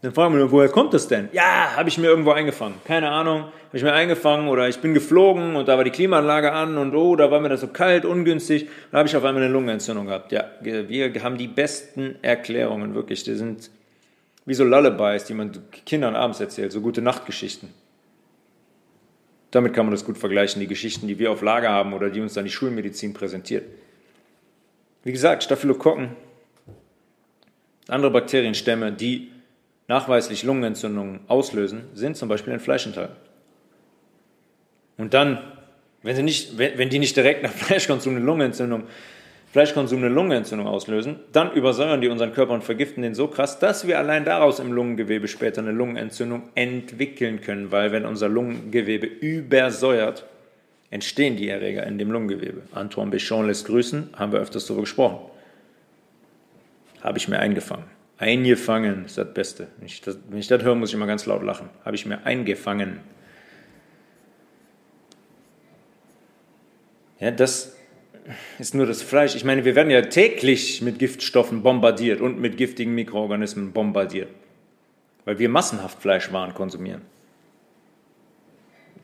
Dann 0.00 0.14
fragen 0.14 0.36
wir, 0.36 0.52
woher 0.52 0.68
kommt 0.68 0.94
das 0.94 1.08
denn? 1.08 1.28
Ja, 1.32 1.76
habe 1.76 1.88
ich 1.88 1.98
mir 1.98 2.06
irgendwo 2.06 2.30
eingefangen. 2.30 2.76
Keine 2.84 3.10
Ahnung, 3.10 3.40
habe 3.42 3.76
ich 3.76 3.82
mir 3.82 3.92
eingefangen 3.92 4.48
oder 4.48 4.68
ich 4.68 4.78
bin 4.78 4.94
geflogen 4.94 5.56
und 5.56 5.66
da 5.66 5.76
war 5.76 5.82
die 5.82 5.90
Klimaanlage 5.90 6.52
an 6.52 6.78
und 6.78 6.94
oh, 6.94 7.16
da 7.16 7.32
war 7.32 7.40
mir 7.40 7.48
das 7.48 7.62
so 7.62 7.66
kalt, 7.66 8.04
ungünstig. 8.04 8.68
Da 8.92 8.98
habe 8.98 9.08
ich 9.08 9.16
auf 9.16 9.24
einmal 9.24 9.42
eine 9.42 9.52
Lungenentzündung 9.52 10.06
gehabt. 10.06 10.30
Ja, 10.30 10.44
wir 10.60 11.12
haben 11.22 11.36
die 11.36 11.48
besten 11.48 12.14
Erklärungen, 12.22 12.94
wirklich. 12.94 13.24
Die 13.24 13.34
sind 13.34 13.70
wie 14.46 14.54
so 14.54 14.64
Lullabies, 14.64 15.24
die 15.24 15.34
man 15.34 15.52
Kindern 15.84 16.14
abends 16.14 16.38
erzählt, 16.38 16.70
so 16.70 16.80
gute 16.80 17.02
Nachtgeschichten. 17.02 17.68
Damit 19.50 19.74
kann 19.74 19.84
man 19.86 19.92
das 19.92 20.04
gut 20.04 20.16
vergleichen, 20.16 20.60
die 20.60 20.68
Geschichten, 20.68 21.08
die 21.08 21.18
wir 21.18 21.32
auf 21.32 21.42
Lager 21.42 21.70
haben 21.70 21.92
oder 21.92 22.08
die 22.08 22.20
uns 22.20 22.34
dann 22.34 22.44
die 22.44 22.50
Schulmedizin 22.50 23.14
präsentiert. 23.14 23.64
Wie 25.08 25.12
gesagt, 25.12 25.42
Staphylokokken, 25.42 26.10
andere 27.88 28.10
Bakterienstämme, 28.10 28.92
die 28.92 29.30
nachweislich 29.86 30.42
Lungenentzündungen 30.42 31.20
auslösen, 31.28 31.84
sind 31.94 32.18
zum 32.18 32.28
Beispiel 32.28 32.52
in 32.52 32.60
Fleisch 32.60 32.84
enthalten. 32.84 33.16
Und 34.98 35.14
dann, 35.14 35.38
wenn, 36.02 36.14
sie 36.14 36.22
nicht, 36.22 36.58
wenn, 36.58 36.90
die 36.90 36.98
nicht 36.98 37.16
direkt 37.16 37.42
nach 37.42 37.50
Fleischkonsum 37.54 38.16
eine 38.16 38.24
Lungenentzündung, 38.26 38.82
Fleischkonsum 39.50 40.00
eine 40.00 40.10
Lungenentzündung 40.10 40.66
auslösen, 40.66 41.16
dann 41.32 41.52
übersäuern 41.52 42.02
die 42.02 42.08
unseren 42.08 42.34
Körper 42.34 42.52
und 42.52 42.62
vergiften 42.62 43.02
den 43.02 43.14
so 43.14 43.28
krass, 43.28 43.58
dass 43.58 43.86
wir 43.86 43.96
allein 43.98 44.26
daraus 44.26 44.58
im 44.58 44.74
Lungengewebe 44.74 45.26
später 45.26 45.62
eine 45.62 45.72
Lungenentzündung 45.72 46.50
entwickeln 46.54 47.40
können, 47.40 47.72
weil 47.72 47.92
wenn 47.92 48.04
unser 48.04 48.28
Lungengewebe 48.28 49.06
übersäuert, 49.06 50.26
entstehen 50.90 51.36
die 51.36 51.48
Erreger 51.48 51.86
in 51.86 51.98
dem 51.98 52.10
Lungengewebe. 52.10 52.62
Antoine 52.72 53.10
Bichon 53.10 53.46
lässt 53.46 53.66
grüßen, 53.66 54.10
haben 54.14 54.32
wir 54.32 54.40
öfters 54.40 54.66
darüber 54.66 54.82
gesprochen. 54.82 55.18
Habe 57.02 57.18
ich 57.18 57.28
mir 57.28 57.38
eingefangen. 57.38 57.84
Eingefangen 58.18 59.04
ist 59.04 59.16
das 59.16 59.32
Beste. 59.32 59.68
Wenn 59.78 59.86
ich 59.86 60.00
das, 60.00 60.18
wenn 60.28 60.38
ich 60.38 60.48
das 60.48 60.62
höre, 60.62 60.74
muss 60.74 60.88
ich 60.88 60.94
immer 60.94 61.06
ganz 61.06 61.26
laut 61.26 61.42
lachen. 61.42 61.68
Habe 61.84 61.94
ich 61.94 62.04
mir 62.04 62.24
eingefangen. 62.24 63.00
Ja, 67.20 67.30
das 67.30 67.76
ist 68.58 68.74
nur 68.74 68.86
das 68.86 69.02
Fleisch. 69.02 69.36
Ich 69.36 69.44
meine, 69.44 69.64
wir 69.64 69.74
werden 69.74 69.90
ja 69.90 70.02
täglich 70.02 70.82
mit 70.82 70.98
Giftstoffen 70.98 71.62
bombardiert 71.62 72.20
und 72.20 72.40
mit 72.40 72.56
giftigen 72.56 72.94
Mikroorganismen 72.94 73.72
bombardiert, 73.72 74.28
weil 75.24 75.38
wir 75.38 75.48
massenhaft 75.48 76.00
Fleischwaren 76.00 76.54
konsumieren. 76.54 77.02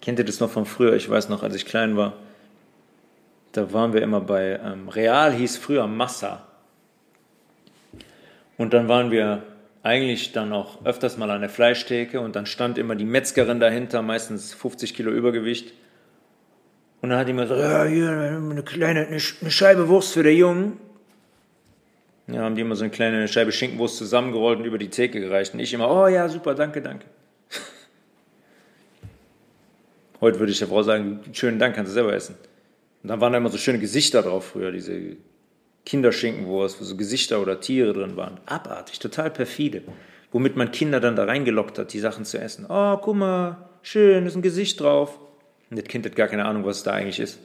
Kennt 0.05 0.19
ihr 0.19 0.27
das 0.27 0.39
noch 0.39 0.51
von 0.51 0.67
früher? 0.67 0.93
Ich 0.93 1.09
weiß 1.09 1.31
noch, 1.31 1.43
als 1.43 1.55
ich 1.55 1.65
klein 1.65 1.97
war, 1.97 2.13
da 3.53 3.73
waren 3.73 3.95
wir 3.95 4.03
immer 4.03 4.21
bei 4.21 4.61
ähm, 4.63 4.91
Real, 4.91 5.33
hieß 5.33 5.57
früher 5.57 5.87
Massa. 5.87 6.47
Und 8.59 8.75
dann 8.75 8.87
waren 8.87 9.11
wir 9.11 9.43
eigentlich 9.83 10.33
dann 10.33 10.53
auch 10.53 10.85
öfters 10.85 11.17
mal 11.17 11.31
an 11.31 11.41
der 11.41 11.49
Fleischtheke 11.49 12.21
und 12.21 12.37
dann 12.37 12.45
stand 12.45 12.77
immer 12.77 12.97
die 12.97 13.07
Metzgerin 13.07 13.61
dahinter, 13.61 14.03
meistens 14.03 14.53
50 14.53 14.93
Kilo 14.95 15.11
Übergewicht. 15.11 15.73
Und 17.01 17.09
dann 17.09 17.19
hat 17.19 17.27
die 17.27 17.31
immer 17.33 17.47
so, 17.47 17.55
ja, 17.55 17.85
hier 17.85 18.11
eine 18.11 18.63
kleine, 18.63 19.07
eine 19.07 19.21
Scheibe 19.21 19.89
Wurst 19.89 20.13
für 20.13 20.23
den 20.23 20.37
Jungen. 20.37 20.77
Ja, 22.27 22.43
haben 22.43 22.57
die 22.57 22.61
immer 22.61 22.77
so 22.77 22.85
eine 22.85 22.91
kleine 22.91 23.27
Scheibe 23.27 23.53
Schinkenwurst 23.53 23.97
zusammengerollt 23.97 24.59
und 24.59 24.65
über 24.67 24.79
die 24.79 24.91
Theke 24.91 25.19
gereicht. 25.21 25.55
Und 25.55 25.61
ich 25.61 25.73
immer, 25.73 25.91
oh 25.91 26.09
ja, 26.09 26.29
super, 26.29 26.55
danke, 26.55 26.83
danke. 26.83 27.07
Heute 30.25 30.39
würde 30.39 30.53
ich 30.53 30.59
der 30.59 30.69
Frau 30.69 30.83
sagen, 30.83 31.21
schönen 31.35 31.59
Dank, 31.59 31.77
kannst 31.77 31.91
du 31.91 31.93
selber 31.93 32.15
essen. 32.15 32.37
Und 33.03 33.11
dann 33.11 33.21
waren 33.21 33.33
da 33.35 33.37
immer 33.37 33.51
so 33.51 33.59
schöne 33.59 33.79
Gesichter 33.79 34.23
drauf 34.23 34.47
früher, 34.47 34.73
diese 34.73 35.19
Kinderschinkenwurst, 35.85 36.81
wo 36.81 36.85
so 36.85 36.97
Gesichter 36.97 37.43
oder 37.43 37.61
Tiere 37.61 37.93
drin 37.93 38.17
waren. 38.17 38.41
Abartig, 38.47 38.99
total 39.01 39.31
perfide. 39.31 39.83
Womit 40.33 40.57
man 40.57 40.73
Kinder 40.73 40.99
dann 40.99 41.15
da 41.15 41.25
reingelockt 41.25 41.79
hat, 41.79 41.93
die 41.93 41.99
Sachen 41.99 42.25
zu 42.25 42.39
essen. 42.39 42.65
Oh, 42.71 42.97
guck 42.97 43.17
mal, 43.17 43.69
schön, 43.83 44.25
ist 44.25 44.35
ein 44.35 44.41
Gesicht 44.41 44.81
drauf. 44.81 45.19
Und 45.69 45.79
das 45.79 45.85
Kind 45.85 46.07
hat 46.07 46.17
gar 46.17 46.29
keine 46.29 46.47
Ahnung, 46.47 46.65
was 46.65 46.79
es 46.79 46.83
da 46.85 46.93
eigentlich 46.93 47.21
ist. 47.21 47.39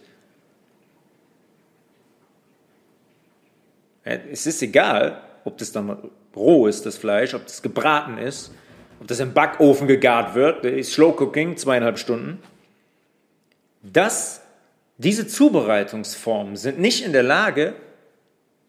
Es 4.05 4.47
ist 4.47 4.61
egal, 4.61 5.21
ob 5.43 5.57
das 5.57 5.73
dann 5.73 5.97
roh 6.33 6.65
ist, 6.65 6.85
das 6.85 6.95
Fleisch, 6.95 7.33
ob 7.33 7.45
das 7.45 7.61
gebraten 7.61 8.17
ist, 8.17 8.53
ob 9.01 9.07
das 9.07 9.19
im 9.19 9.33
Backofen 9.33 9.85
gegart 9.85 10.33
wird, 10.33 10.63
das 10.63 10.71
ist 10.71 10.93
Slow 10.93 11.13
Cooking, 11.21 11.57
zweieinhalb 11.57 11.99
Stunden. 11.99 12.41
Das, 13.81 14.41
diese 14.97 15.27
Zubereitungsformen 15.27 16.55
sind 16.55 16.79
nicht 16.79 17.05
in 17.05 17.13
der 17.13 17.23
Lage, 17.23 17.75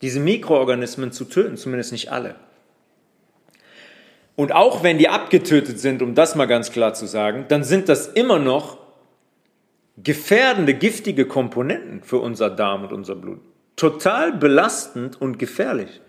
diese 0.03 0.21
Mikroorganismen 0.21 1.13
zu 1.13 1.25
töten, 1.25 1.57
zumindest 1.57 1.93
nicht 1.93 2.11
alle. 2.13 2.37
Und 4.37 4.53
auch 4.53 4.83
wenn 4.83 4.97
die 4.97 5.09
abgetötet 5.09 5.79
sind, 5.81 6.01
um 6.01 6.15
das 6.15 6.35
mal 6.35 6.47
ganz 6.47 6.73
klar 6.73 6.95
zu 6.95 7.07
sagen, 7.07 7.45
dann 7.49 7.63
sind 7.65 7.89
das 7.89 8.07
immer 8.07 8.39
noch 8.39 8.79
gefährdende, 9.99 10.73
giftige 10.73 11.27
Komponenten 11.27 12.03
für 12.03 12.19
unser 12.19 12.49
Darm 12.49 12.85
und 12.85 12.93
unser 12.93 13.17
Blut. 13.17 13.41
Total 13.77 14.33
belastend 14.33 15.21
und 15.21 15.39
gefährlich. 15.39 16.01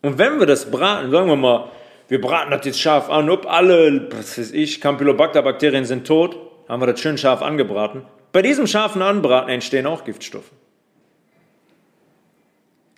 Und 0.00 0.18
wenn 0.18 0.38
wir 0.38 0.46
das 0.46 0.70
braten, 0.70 1.10
sagen 1.10 1.28
wir 1.28 1.36
mal, 1.36 1.70
wir 2.08 2.20
braten 2.20 2.50
das 2.50 2.64
jetzt 2.66 2.80
scharf 2.80 3.08
an, 3.08 3.30
ob 3.30 3.46
alle, 3.46 4.08
was 4.12 4.38
weiß 4.38 4.52
ich, 4.52 4.80
Campylobacter-Bakterien 4.80 5.84
sind 5.84 6.06
tot, 6.06 6.36
haben 6.68 6.82
wir 6.82 6.86
das 6.86 7.00
schön 7.00 7.18
scharf 7.18 7.42
angebraten, 7.42 8.02
bei 8.32 8.42
diesem 8.42 8.66
scharfen 8.66 9.00
Anbraten 9.00 9.50
entstehen 9.50 9.86
auch 9.86 10.04
Giftstoffe. 10.04 10.50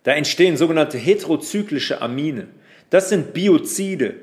Da 0.03 0.13
entstehen 0.13 0.57
sogenannte 0.57 0.99
heterozyklische 0.99 2.01
Amine. 2.01 2.49
Das 2.91 3.09
sind 3.09 3.35
Biozide, 3.35 4.15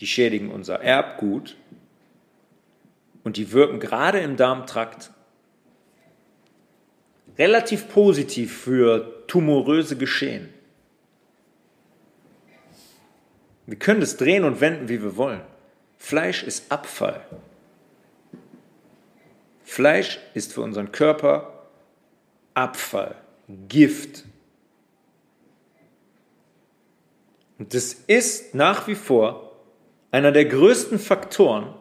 die 0.00 0.06
schädigen 0.06 0.50
unser 0.50 0.80
Erbgut 0.80 1.56
und 3.24 3.36
die 3.36 3.52
wirken 3.52 3.80
gerade 3.80 4.18
im 4.18 4.36
Darmtrakt 4.36 5.10
relativ 7.38 7.88
positiv 7.88 8.58
für 8.58 9.24
tumoröse 9.26 9.96
Geschehen. 9.96 10.48
Wir 13.68 13.78
können 13.78 14.00
das 14.00 14.16
drehen 14.16 14.44
und 14.44 14.62
wenden, 14.62 14.88
wie 14.88 15.02
wir 15.02 15.18
wollen. 15.18 15.42
Fleisch 15.98 16.42
ist 16.42 16.72
Abfall. 16.72 17.20
Fleisch 19.62 20.18
ist 20.32 20.54
für 20.54 20.62
unseren 20.62 20.90
Körper 20.90 21.66
Abfall, 22.54 23.14
Gift. 23.68 24.24
Und 27.58 27.74
das 27.74 27.92
ist 27.92 28.54
nach 28.54 28.88
wie 28.88 28.94
vor 28.94 29.52
einer 30.12 30.32
der 30.32 30.46
größten 30.46 30.98
Faktoren, 30.98 31.74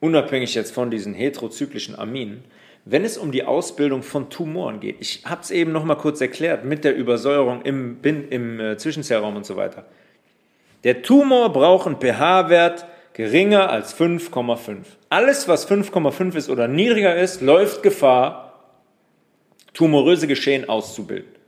unabhängig 0.00 0.54
jetzt 0.54 0.74
von 0.74 0.90
diesen 0.90 1.14
heterozyklischen 1.14 1.98
Aminen, 1.98 2.44
wenn 2.84 3.06
es 3.06 3.16
um 3.16 3.32
die 3.32 3.44
Ausbildung 3.44 4.02
von 4.02 4.28
Tumoren 4.28 4.80
geht. 4.80 4.96
Ich 5.00 5.24
habe 5.24 5.40
es 5.40 5.50
eben 5.50 5.72
noch 5.72 5.84
mal 5.84 5.94
kurz 5.94 6.20
erklärt 6.20 6.66
mit 6.66 6.84
der 6.84 6.94
Übersäuerung 6.94 7.62
im, 7.62 7.96
im 8.02 8.60
äh, 8.60 8.76
Zwischenzellraum 8.76 9.36
und 9.36 9.46
so 9.46 9.56
weiter. 9.56 9.86
Der 10.84 11.02
Tumor 11.02 11.52
braucht 11.52 11.86
einen 11.86 12.00
pH-Wert 12.00 12.86
geringer 13.12 13.70
als 13.70 13.94
5,5. 13.94 14.78
Alles, 15.10 15.48
was 15.48 15.68
5,5 15.68 16.36
ist 16.36 16.48
oder 16.48 16.68
niedriger 16.68 17.16
ist, 17.16 17.42
läuft 17.42 17.82
Gefahr, 17.82 18.74
tumoröse 19.74 20.26
Geschehen 20.26 20.68
auszubilden. 20.68 21.40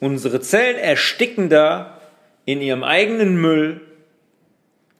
Unsere 0.00 0.40
Zellen 0.40 0.76
ersticken 0.76 1.48
da 1.48 1.98
in 2.44 2.60
ihrem 2.60 2.84
eigenen 2.84 3.40
Müll. 3.40 3.80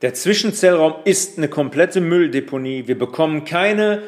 Der 0.01 0.15
Zwischenzellraum 0.15 0.95
ist 1.05 1.37
eine 1.37 1.49
komplette 1.49 2.01
Mülldeponie. 2.01 2.87
Wir 2.87 2.99
bekommen 2.99 3.45
keine 3.45 4.03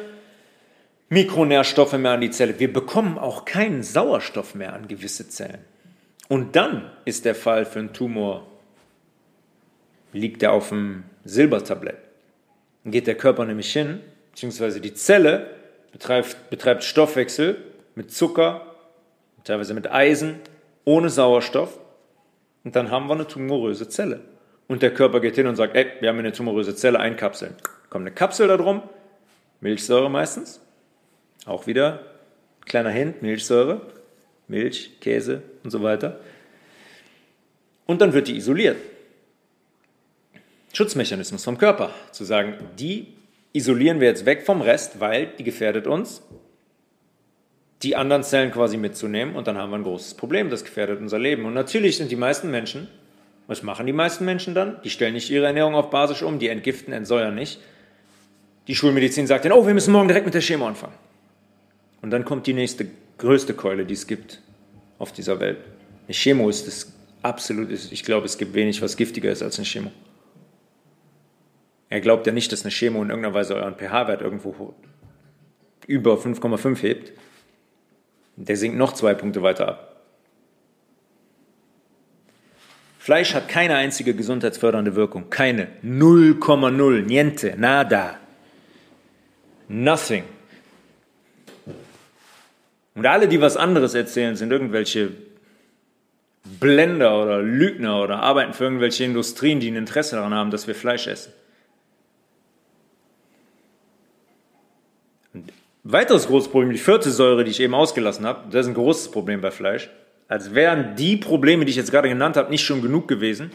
Mikronährstoffe 1.09 1.93
mehr 1.93 2.11
an 2.11 2.21
die 2.21 2.31
Zelle. 2.31 2.59
Wir 2.59 2.71
bekommen 2.71 3.17
auch 3.17 3.45
keinen 3.45 3.83
Sauerstoff 3.83 4.55
mehr 4.55 4.73
an 4.73 4.87
gewisse 4.87 5.29
Zellen. 5.29 5.59
Und 6.27 6.55
dann 6.55 6.91
ist 7.05 7.25
der 7.25 7.35
Fall 7.35 7.65
für 7.65 7.79
einen 7.79 7.93
Tumor, 7.93 8.45
liegt 10.11 10.43
er 10.43 10.51
auf 10.51 10.69
dem 10.69 11.03
Silbertablett. 11.23 11.97
Dann 12.83 12.91
geht 12.91 13.07
der 13.07 13.15
Körper 13.15 13.45
nämlich 13.45 13.71
hin, 13.71 14.01
beziehungsweise 14.31 14.81
die 14.81 14.93
Zelle 14.93 15.51
betreibt, 15.93 16.49
betreibt 16.49 16.83
Stoffwechsel 16.83 17.63
mit 17.95 18.11
Zucker, 18.11 18.75
teilweise 19.45 19.73
mit 19.73 19.89
Eisen, 19.89 20.39
ohne 20.83 21.09
Sauerstoff. 21.09 21.79
Und 22.65 22.75
dann 22.75 22.91
haben 22.91 23.07
wir 23.07 23.13
eine 23.13 23.27
tumoröse 23.27 23.87
Zelle. 23.87 24.21
Und 24.67 24.81
der 24.81 24.93
Körper 24.93 25.21
geht 25.21 25.35
hin 25.35 25.47
und 25.47 25.55
sagt, 25.55 25.75
ey, 25.75 25.87
wir 26.01 26.09
haben 26.09 26.19
eine 26.19 26.33
tumoröse 26.33 26.75
Zelle, 26.75 26.99
einkapseln. 26.99 27.55
Kommt 27.89 28.03
eine 28.03 28.13
Kapsel 28.13 28.49
da 28.49 28.57
drum, 28.57 28.81
Milchsäure 29.61 30.09
meistens. 30.09 30.59
Auch 31.45 31.67
wieder 31.67 32.01
kleiner 32.65 32.89
Hint, 32.89 33.21
Milchsäure. 33.21 33.81
Milch, 34.47 34.99
Käse 35.01 35.41
und 35.63 35.71
so 35.71 35.83
weiter. 35.83 36.19
Und 37.85 38.01
dann 38.01 38.13
wird 38.13 38.27
die 38.27 38.37
isoliert. 38.37 38.77
Schutzmechanismus 40.73 41.43
vom 41.43 41.57
Körper, 41.57 41.91
zu 42.11 42.23
sagen, 42.23 42.55
die 42.77 43.07
isolieren 43.53 43.99
wir 43.99 44.07
jetzt 44.07 44.25
weg 44.25 44.45
vom 44.45 44.61
Rest, 44.61 44.99
weil 44.99 45.27
die 45.37 45.43
gefährdet 45.43 45.87
uns, 45.87 46.21
die 47.83 47.95
anderen 47.95 48.23
Zellen 48.23 48.51
quasi 48.51 48.77
mitzunehmen 48.77 49.35
und 49.35 49.47
dann 49.47 49.57
haben 49.57 49.69
wir 49.71 49.77
ein 49.77 49.83
großes 49.83 50.15
Problem, 50.15 50.49
das 50.49 50.63
gefährdet 50.63 50.99
unser 50.99 51.19
Leben. 51.19 51.45
Und 51.45 51.53
natürlich 51.53 51.97
sind 51.97 52.11
die 52.11 52.15
meisten 52.15 52.51
Menschen, 52.51 52.87
was 53.47 53.63
machen 53.63 53.85
die 53.85 53.93
meisten 53.93 54.25
Menschen 54.25 54.53
dann? 54.53 54.81
Die 54.83 54.89
stellen 54.89 55.13
nicht 55.13 55.29
ihre 55.29 55.45
Ernährung 55.45 55.73
auf 55.75 55.89
Basis 55.89 56.21
um, 56.21 56.37
die 56.37 56.49
entgiften, 56.49 56.93
entsäuern 56.93 57.33
nicht. 57.33 57.59
Die 58.67 58.75
Schulmedizin 58.75 59.25
sagt 59.25 59.45
dann, 59.45 59.53
oh, 59.53 59.65
wir 59.65 59.73
müssen 59.73 59.93
morgen 59.93 60.09
direkt 60.09 60.25
mit 60.25 60.33
der 60.33 60.41
Chemo 60.41 60.67
anfangen. 60.67 60.93
Und 62.01 62.11
dann 62.11 62.25
kommt 62.25 62.47
die 62.47 62.53
nächste 62.53 62.87
größte 63.17 63.53
Keule, 63.53 63.85
die 63.85 63.93
es 63.93 64.07
gibt 64.07 64.41
auf 64.99 65.11
dieser 65.11 65.39
Welt. 65.39 65.57
Eine 66.07 66.13
Chemo 66.13 66.49
ist 66.49 66.67
das 66.67 66.93
absolut, 67.21 67.71
ich 67.71 68.03
glaube, 68.03 68.25
es 68.25 68.37
gibt 68.37 68.53
wenig, 68.53 68.81
was 68.81 68.97
giftiger 68.97 69.31
ist 69.31 69.41
als 69.41 69.57
eine 69.57 69.65
Chemo. 69.65 69.91
Er 71.89 72.01
glaubt 72.01 72.27
ja 72.27 72.33
nicht, 72.33 72.51
dass 72.51 72.63
eine 72.63 72.71
Chemo 72.71 73.01
in 73.01 73.09
irgendeiner 73.09 73.33
Weise 73.33 73.55
euren 73.55 73.75
pH-Wert 73.75 74.21
irgendwo 74.21 74.73
über 75.85 76.15
5,5 76.15 76.81
hebt. 76.81 77.13
Der 78.35 78.57
sinkt 78.57 78.77
noch 78.77 78.93
zwei 78.93 79.13
Punkte 79.13 79.41
weiter 79.41 79.67
ab. 79.69 80.01
Fleisch 82.99 83.33
hat 83.33 83.47
keine 83.47 83.75
einzige 83.75 84.13
gesundheitsfördernde 84.13 84.95
Wirkung. 84.95 85.29
Keine. 85.29 85.69
0,0. 85.81 87.03
Niente. 87.03 87.55
Nada. 87.57 88.19
Nothing. 89.69 90.23
Und 92.97 93.05
alle, 93.05 93.27
die 93.27 93.39
was 93.39 93.57
anderes 93.57 93.93
erzählen, 93.93 94.35
sind 94.35 94.51
irgendwelche 94.51 95.11
Blender 96.59 97.21
oder 97.21 97.43
Lügner 97.43 98.01
oder 98.01 98.23
arbeiten 98.23 98.53
für 98.53 98.63
irgendwelche 98.63 99.03
Industrien, 99.03 99.59
die 99.59 99.69
ein 99.69 99.75
Interesse 99.75 100.15
daran 100.15 100.33
haben, 100.33 100.49
dass 100.49 100.65
wir 100.65 100.73
Fleisch 100.73 101.05
essen. 101.05 101.31
Und 105.35 105.53
weiteres 105.83 106.25
großes 106.25 106.49
Problem, 106.49 106.71
die 106.71 106.79
vierte 106.79 107.11
Säure, 107.11 107.43
die 107.43 107.51
ich 107.51 107.59
eben 107.59 107.75
ausgelassen 107.75 108.25
habe, 108.25 108.49
das 108.49 108.65
ist 108.65 108.69
ein 108.69 108.73
großes 108.73 109.11
Problem 109.11 109.41
bei 109.41 109.51
Fleisch. 109.51 109.91
Als 110.27 110.55
wären 110.55 110.95
die 110.95 111.17
Probleme, 111.17 111.65
die 111.65 111.69
ich 111.69 111.77
jetzt 111.77 111.91
gerade 111.91 112.09
genannt 112.09 112.35
habe, 112.35 112.49
nicht 112.49 112.65
schon 112.65 112.81
genug 112.81 113.07
gewesen, 113.07 113.51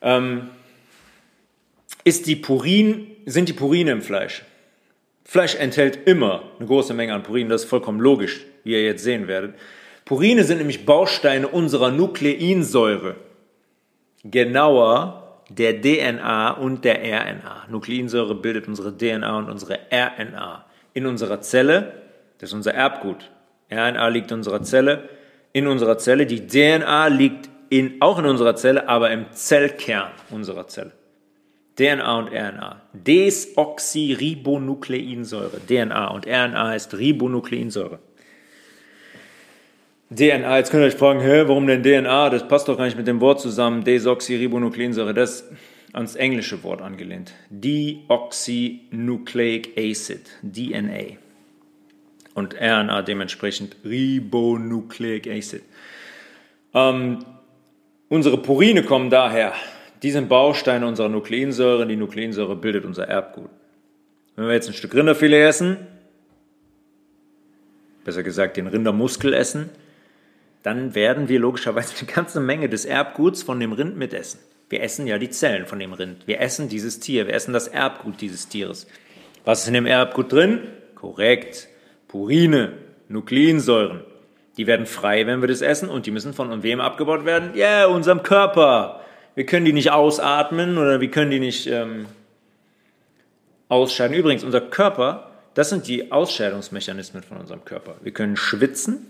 ähm, 0.00 0.50
ist 2.04 2.28
die 2.28 2.36
Purin, 2.36 3.08
sind 3.26 3.48
die 3.48 3.52
Purine 3.52 3.90
im 3.90 4.00
Fleisch. 4.02 4.44
Fleisch 5.24 5.54
enthält 5.54 6.06
immer 6.06 6.42
eine 6.58 6.68
große 6.68 6.94
Menge 6.94 7.14
an 7.14 7.22
Purin, 7.22 7.48
das 7.48 7.64
ist 7.64 7.68
vollkommen 7.68 8.00
logisch, 8.00 8.44
wie 8.62 8.72
ihr 8.72 8.84
jetzt 8.84 9.02
sehen 9.02 9.26
werdet. 9.26 9.54
Purine 10.04 10.44
sind 10.44 10.58
nämlich 10.58 10.84
Bausteine 10.84 11.48
unserer 11.48 11.90
Nukleinsäure. 11.90 13.16
Genauer 14.22 15.40
der 15.48 15.80
DNA 15.80 16.52
und 16.52 16.84
der 16.84 17.00
RNA. 17.00 17.66
Nukleinsäure 17.70 18.34
bildet 18.34 18.68
unsere 18.68 18.96
DNA 18.96 19.38
und 19.38 19.50
unsere 19.50 19.78
RNA. 19.90 20.66
In 20.92 21.06
unserer 21.06 21.40
Zelle, 21.40 22.02
das 22.38 22.50
ist 22.50 22.54
unser 22.54 22.74
Erbgut. 22.74 23.30
RNA 23.70 24.08
liegt 24.08 24.30
in 24.30 24.38
unserer 24.38 24.62
Zelle, 24.62 25.08
in 25.52 25.66
unserer 25.66 25.98
Zelle. 25.98 26.26
Die 26.26 26.46
DNA 26.46 27.06
liegt 27.08 27.48
in, 27.70 27.96
auch 28.00 28.18
in 28.18 28.26
unserer 28.26 28.56
Zelle, 28.56 28.88
aber 28.88 29.10
im 29.10 29.30
Zellkern 29.32 30.10
unserer 30.30 30.66
Zelle. 30.68 30.92
DNA 31.78 32.18
und 32.18 32.28
RNA. 32.28 32.82
Desoxyribonukleinsäure. 32.92 35.60
DNA 35.66 36.08
und 36.08 36.26
RNA 36.26 36.74
ist 36.74 36.96
Ribonukleinsäure. 36.96 37.98
DNA, 40.10 40.58
jetzt 40.58 40.70
könnt 40.70 40.82
ihr 40.84 40.88
euch 40.88 40.94
fragen, 40.94 41.20
hä, 41.20 41.44
warum 41.46 41.66
denn 41.66 41.82
DNA? 41.82 42.28
Das 42.30 42.46
passt 42.46 42.68
doch 42.68 42.76
gar 42.76 42.84
nicht 42.84 42.96
mit 42.96 43.08
dem 43.08 43.20
Wort 43.20 43.40
zusammen. 43.40 43.82
Desoxyribonukleinsäure, 43.84 45.14
das 45.14 45.40
ist 45.40 45.52
ans 45.94 46.14
englische 46.16 46.62
Wort 46.62 46.82
angelehnt. 46.82 47.32
Deoxynucleic 47.50 49.70
Acid, 49.78 50.30
DNA. 50.42 51.16
Und 52.34 52.54
RNA 52.60 53.00
dementsprechend 53.02 53.76
Ribonucleic 53.84 55.28
Acid. 55.28 55.62
Ähm, 56.74 57.24
unsere 58.08 58.38
Purine 58.38 58.82
kommen 58.82 59.10
daher. 59.10 59.52
Die 60.02 60.10
sind 60.10 60.28
Bausteine 60.28 60.86
unserer 60.86 61.08
Nukleinsäure. 61.08 61.86
Die 61.86 61.96
Nukleinsäure 61.96 62.56
bildet 62.56 62.84
unser 62.84 63.08
Erbgut. 63.08 63.50
Wenn 64.36 64.46
wir 64.46 64.54
jetzt 64.54 64.68
ein 64.68 64.74
Stück 64.74 64.94
Rinderfilet 64.94 65.46
essen, 65.46 65.76
besser 68.04 68.22
gesagt 68.22 68.56
den 68.56 68.66
Rindermuskel 68.66 69.32
essen, 69.32 69.70
dann 70.62 70.94
werden 70.94 71.28
wir 71.28 71.38
logischerweise 71.38 71.94
eine 71.98 72.10
ganze 72.10 72.40
Menge 72.40 72.68
des 72.68 72.84
Erbguts 72.84 73.42
von 73.42 73.60
dem 73.60 73.72
Rind 73.72 73.96
mitessen. 73.96 74.40
Wir 74.70 74.82
essen 74.82 75.06
ja 75.06 75.18
die 75.18 75.30
Zellen 75.30 75.66
von 75.66 75.78
dem 75.78 75.92
Rind. 75.92 76.26
Wir 76.26 76.40
essen 76.40 76.68
dieses 76.68 77.00
Tier. 77.00 77.26
Wir 77.26 77.34
essen 77.34 77.52
das 77.52 77.68
Erbgut 77.68 78.20
dieses 78.20 78.48
Tieres. 78.48 78.86
Was 79.44 79.62
ist 79.62 79.68
in 79.68 79.74
dem 79.74 79.86
Erbgut 79.86 80.32
drin? 80.32 80.60
Korrekt. 80.94 81.68
Purine, 82.08 82.72
Nukleinsäuren. 83.08 84.00
Die 84.56 84.66
werden 84.66 84.86
frei, 84.86 85.26
wenn 85.26 85.42
wir 85.42 85.48
das 85.48 85.60
essen 85.60 85.88
und 85.90 86.06
die 86.06 86.10
müssen 86.10 86.32
von 86.32 86.62
wem 86.62 86.80
abgebaut 86.80 87.24
werden? 87.24 87.50
Ja, 87.54 87.80
yeah, 87.80 87.86
unserem 87.86 88.22
Körper. 88.22 89.03
Wir 89.34 89.46
können 89.46 89.64
die 89.64 89.72
nicht 89.72 89.90
ausatmen 89.90 90.78
oder 90.78 91.00
wir 91.00 91.10
können 91.10 91.30
die 91.30 91.40
nicht 91.40 91.66
ähm, 91.66 92.06
ausscheiden. 93.68 94.16
Übrigens, 94.16 94.44
unser 94.44 94.60
Körper, 94.60 95.30
das 95.54 95.70
sind 95.70 95.88
die 95.88 96.12
Ausscheidungsmechanismen 96.12 97.22
von 97.22 97.38
unserem 97.38 97.64
Körper. 97.64 97.96
Wir 98.02 98.12
können 98.12 98.36
schwitzen, 98.36 99.06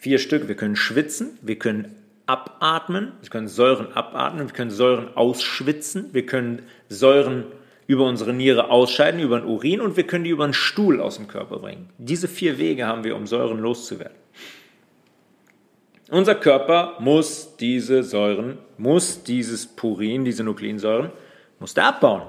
Vier 0.00 0.18
Stück. 0.18 0.48
Wir 0.48 0.54
können 0.54 0.76
schwitzen, 0.76 1.38
wir 1.42 1.58
können 1.58 1.94
abatmen, 2.24 3.12
wir 3.20 3.28
können 3.28 3.48
Säuren 3.48 3.92
abatmen, 3.92 4.48
wir 4.48 4.54
können 4.54 4.70
Säuren 4.70 5.14
ausschwitzen, 5.14 6.08
wir 6.14 6.24
können 6.24 6.62
Säuren 6.88 7.44
über 7.86 8.06
unsere 8.06 8.32
Niere 8.32 8.70
ausscheiden, 8.70 9.20
über 9.20 9.38
den 9.38 9.46
Urin 9.46 9.82
und 9.82 9.98
wir 9.98 10.04
können 10.04 10.24
die 10.24 10.30
über 10.30 10.46
den 10.46 10.54
Stuhl 10.54 11.02
aus 11.02 11.16
dem 11.16 11.28
Körper 11.28 11.58
bringen. 11.58 11.90
Diese 11.98 12.28
vier 12.28 12.56
Wege 12.56 12.86
haben 12.86 13.04
wir, 13.04 13.14
um 13.14 13.26
Säuren 13.26 13.58
loszuwerden. 13.58 14.16
Unser 16.10 16.34
Körper 16.34 16.96
muss 16.98 17.56
diese 17.56 18.02
Säuren, 18.02 18.58
muss 18.78 19.22
dieses 19.22 19.66
Purin, 19.66 20.24
diese 20.24 20.44
Nukleinsäuren, 20.44 21.10
muss 21.58 21.74
der 21.74 21.86
abbauen. 21.86 22.22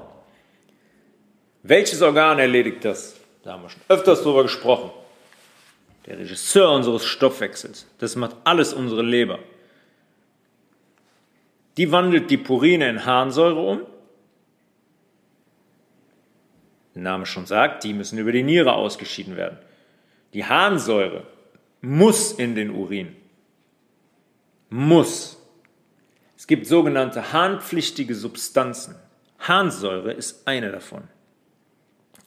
Welches 1.64 2.02
Organ 2.02 2.40
erledigt 2.40 2.86
das? 2.86 3.16
Da 3.44 3.54
haben 3.54 3.64
wir 3.64 3.70
schon 3.70 3.82
öfters 3.88 4.22
drüber 4.22 4.44
gesprochen 4.44 4.92
der 6.06 6.18
Regisseur 6.18 6.72
unseres 6.72 7.06
Stoffwechsels. 7.06 7.88
Das 8.00 8.16
macht 8.16 8.36
alles 8.44 8.74
unsere 8.74 9.02
Leber. 9.02 9.40
Die 11.78 11.92
wandelt 11.92 12.30
die 12.30 12.38
Purine 12.38 12.90
in 12.90 13.06
Harnsäure 13.06 13.62
um. 13.62 13.82
Der 16.96 17.04
Name 17.04 17.26
schon 17.26 17.46
sagt, 17.46 17.84
die 17.84 17.94
müssen 17.94 18.20
über 18.20 18.32
die 18.32 18.44
Niere 18.44 18.74
ausgeschieden 18.74 19.38
werden. 19.38 19.58
Die 20.34 20.46
Harnsäure 20.46 21.26
muss 21.82 22.34
in 22.34 22.56
den 22.56 22.72
Urin. 22.72 23.16
Muss. 24.74 25.38
Es 26.38 26.48
gibt 26.48 26.66
sogenannte 26.66 27.34
harnpflichtige 27.34 28.16
Substanzen. 28.16 28.96
Harnsäure 29.38 30.14
ist 30.14 30.48
eine 30.48 30.72
davon. 30.72 31.04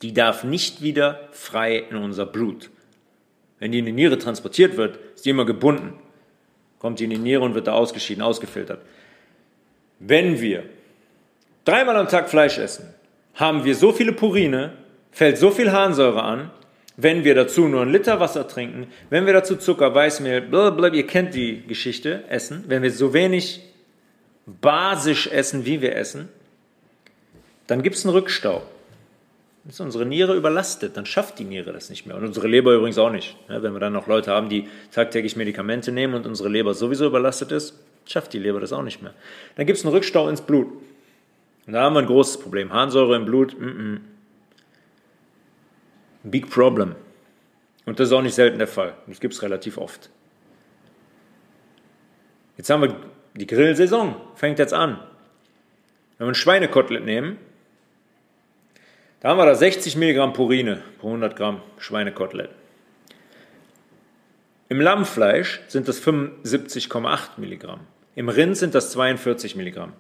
Die 0.03 0.13
darf 0.13 0.45
nicht 0.45 0.83
wieder 0.83 1.29
frei 1.33 1.79
in 1.79 1.97
unser 1.97 2.27
Blut. 2.27 2.69
Wenn 3.59 3.73
die 3.73 3.79
in 3.79 3.87
die 3.87 3.93
Niere 3.93 4.19
transportiert 4.19 4.77
wird, 4.77 4.99
ist 5.15 5.25
die 5.25 5.31
immer 5.31 5.47
gebunden. 5.47 5.95
Kommt 6.79 7.01
die 7.01 7.05
in 7.05 7.11
die 7.11 7.17
Niere 7.17 7.41
und 7.41 7.55
wird 7.55 7.67
da 7.67 7.73
ausgeschieden, 7.73 8.23
ausgefiltert. 8.23 8.83
Wenn 9.99 10.39
wir 10.43 10.65
dreimal 11.65 11.97
am 11.97 12.09
Tag 12.09 12.29
Fleisch 12.29 12.59
essen, 12.59 12.93
haben 13.33 13.65
wir 13.65 13.75
so 13.75 13.91
viele 13.91 14.13
Purine, 14.13 14.77
fällt 15.13 15.39
so 15.39 15.51
viel 15.51 15.73
Harnsäure 15.73 16.23
an, 16.23 16.51
wenn 16.97 17.25
wir 17.25 17.35
dazu 17.35 17.69
nur 17.69 17.83
einen 17.83 17.93
Liter 17.93 18.21
Wasser 18.21 18.47
trinken, 18.47 18.87
wenn 19.11 19.27
wir 19.27 19.33
dazu 19.33 19.57
Zucker, 19.57 19.95
Weißmehl, 19.95 20.43
blablabla, 20.43 20.89
ihr 20.89 21.07
kennt 21.07 21.35
die 21.35 21.63
Geschichte, 21.67 22.25
essen, 22.29 22.65
wenn 22.69 22.83
wir 22.83 22.91
so 22.91 23.13
wenig 23.13 23.61
basisch 24.47 25.27
essen, 25.27 25.65
wie 25.65 25.81
wir 25.81 25.97
essen, 25.97 26.29
dann 27.67 27.83
gibt 27.83 27.97
es 27.97 28.05
einen 28.05 28.15
Rückstau 28.15 28.63
ist 29.69 29.81
unsere 29.81 30.05
Niere 30.05 30.37
überlastet, 30.37 30.97
dann 30.97 31.07
schafft 31.07 31.39
die 31.39 31.45
Niere 31.45 31.73
das 31.73 31.89
nicht 31.89 32.07
mehr. 32.07 32.17
Und 32.17 32.25
unsere 32.25 32.49
Leber 32.49 32.75
übrigens 32.75 32.99
auch 32.99 33.11
nicht. 33.11 33.37
Wenn 33.49 33.73
wir 33.73 33.81
dann 33.81 33.95
noch 33.95 34.07
Leute 34.07 34.31
haben, 34.31 34.49
die 34.49 34.69
tagtäglich 34.93 35.37
Medikamente 35.37 35.91
nehmen 35.91 36.15
und 36.15 36.27
unsere 36.27 36.49
Leber 36.49 36.75
sowieso 36.75 37.07
überlastet 37.07 37.51
ist, 37.51 37.79
schafft 38.07 38.33
die 38.35 38.39
Leber 38.39 38.61
das 38.61 38.73
auch 38.73 38.83
nicht 38.83 39.03
mehr. 39.03 39.15
Dann 39.57 39.67
gibt 39.67 39.79
es 39.79 39.85
einen 39.85 39.95
Rückstau 39.95 40.29
ins 40.29 40.43
Blut. 40.43 40.67
Und 41.67 41.73
da 41.73 41.83
haben 41.83 41.95
wir 41.95 42.01
ein 42.01 42.07
großes 42.07 42.41
Problem. 42.41 42.73
Harnsäure 42.73 43.17
im 43.17 43.25
Blut, 43.25 43.59
mm 43.59 43.65
-mm. 43.65 43.99
Big 46.25 46.51
problem. 46.51 46.95
Und 47.87 48.01
das 48.01 48.09
ist 48.09 48.13
auch 48.13 48.23
nicht 48.23 48.35
selten 48.35 48.59
der 48.59 48.67
Fall. 48.67 48.95
Das 49.07 49.21
gibt 49.21 49.35
es 49.35 49.43
relativ 49.43 49.79
oft. 49.79 50.11
Jetzt 52.57 52.71
haben 52.71 52.83
wir 52.83 52.97
die 53.35 53.47
Grillsaison, 53.47 54.17
fängt 54.35 54.59
jetzt 54.59 54.73
an. 54.73 54.99
Wenn 56.19 56.27
wir 56.27 56.33
ein 56.33 56.37
Schweinekotelett 56.37 57.05
nehmen, 57.05 57.39
da 59.21 59.31
haben 59.31 59.39
wir 59.39 59.47
da 59.47 59.55
60 59.55 59.97
Milligramm 59.97 60.33
Purine 60.33 60.83
pro 60.99 61.09
100 61.09 61.35
Gramm 61.37 61.63
Schweinekotelett. 61.79 62.51
Im 64.69 64.81
Lammfleisch 64.81 65.61
sind 65.69 65.89
das 65.89 66.03
75,8 66.03 67.39
Milligramm. 67.39 67.81
Im 68.17 68.29
Rind 68.29 68.57
sind 68.57 68.75
das 68.75 68.93
42 68.93 69.57
Milligramm. 69.57 69.93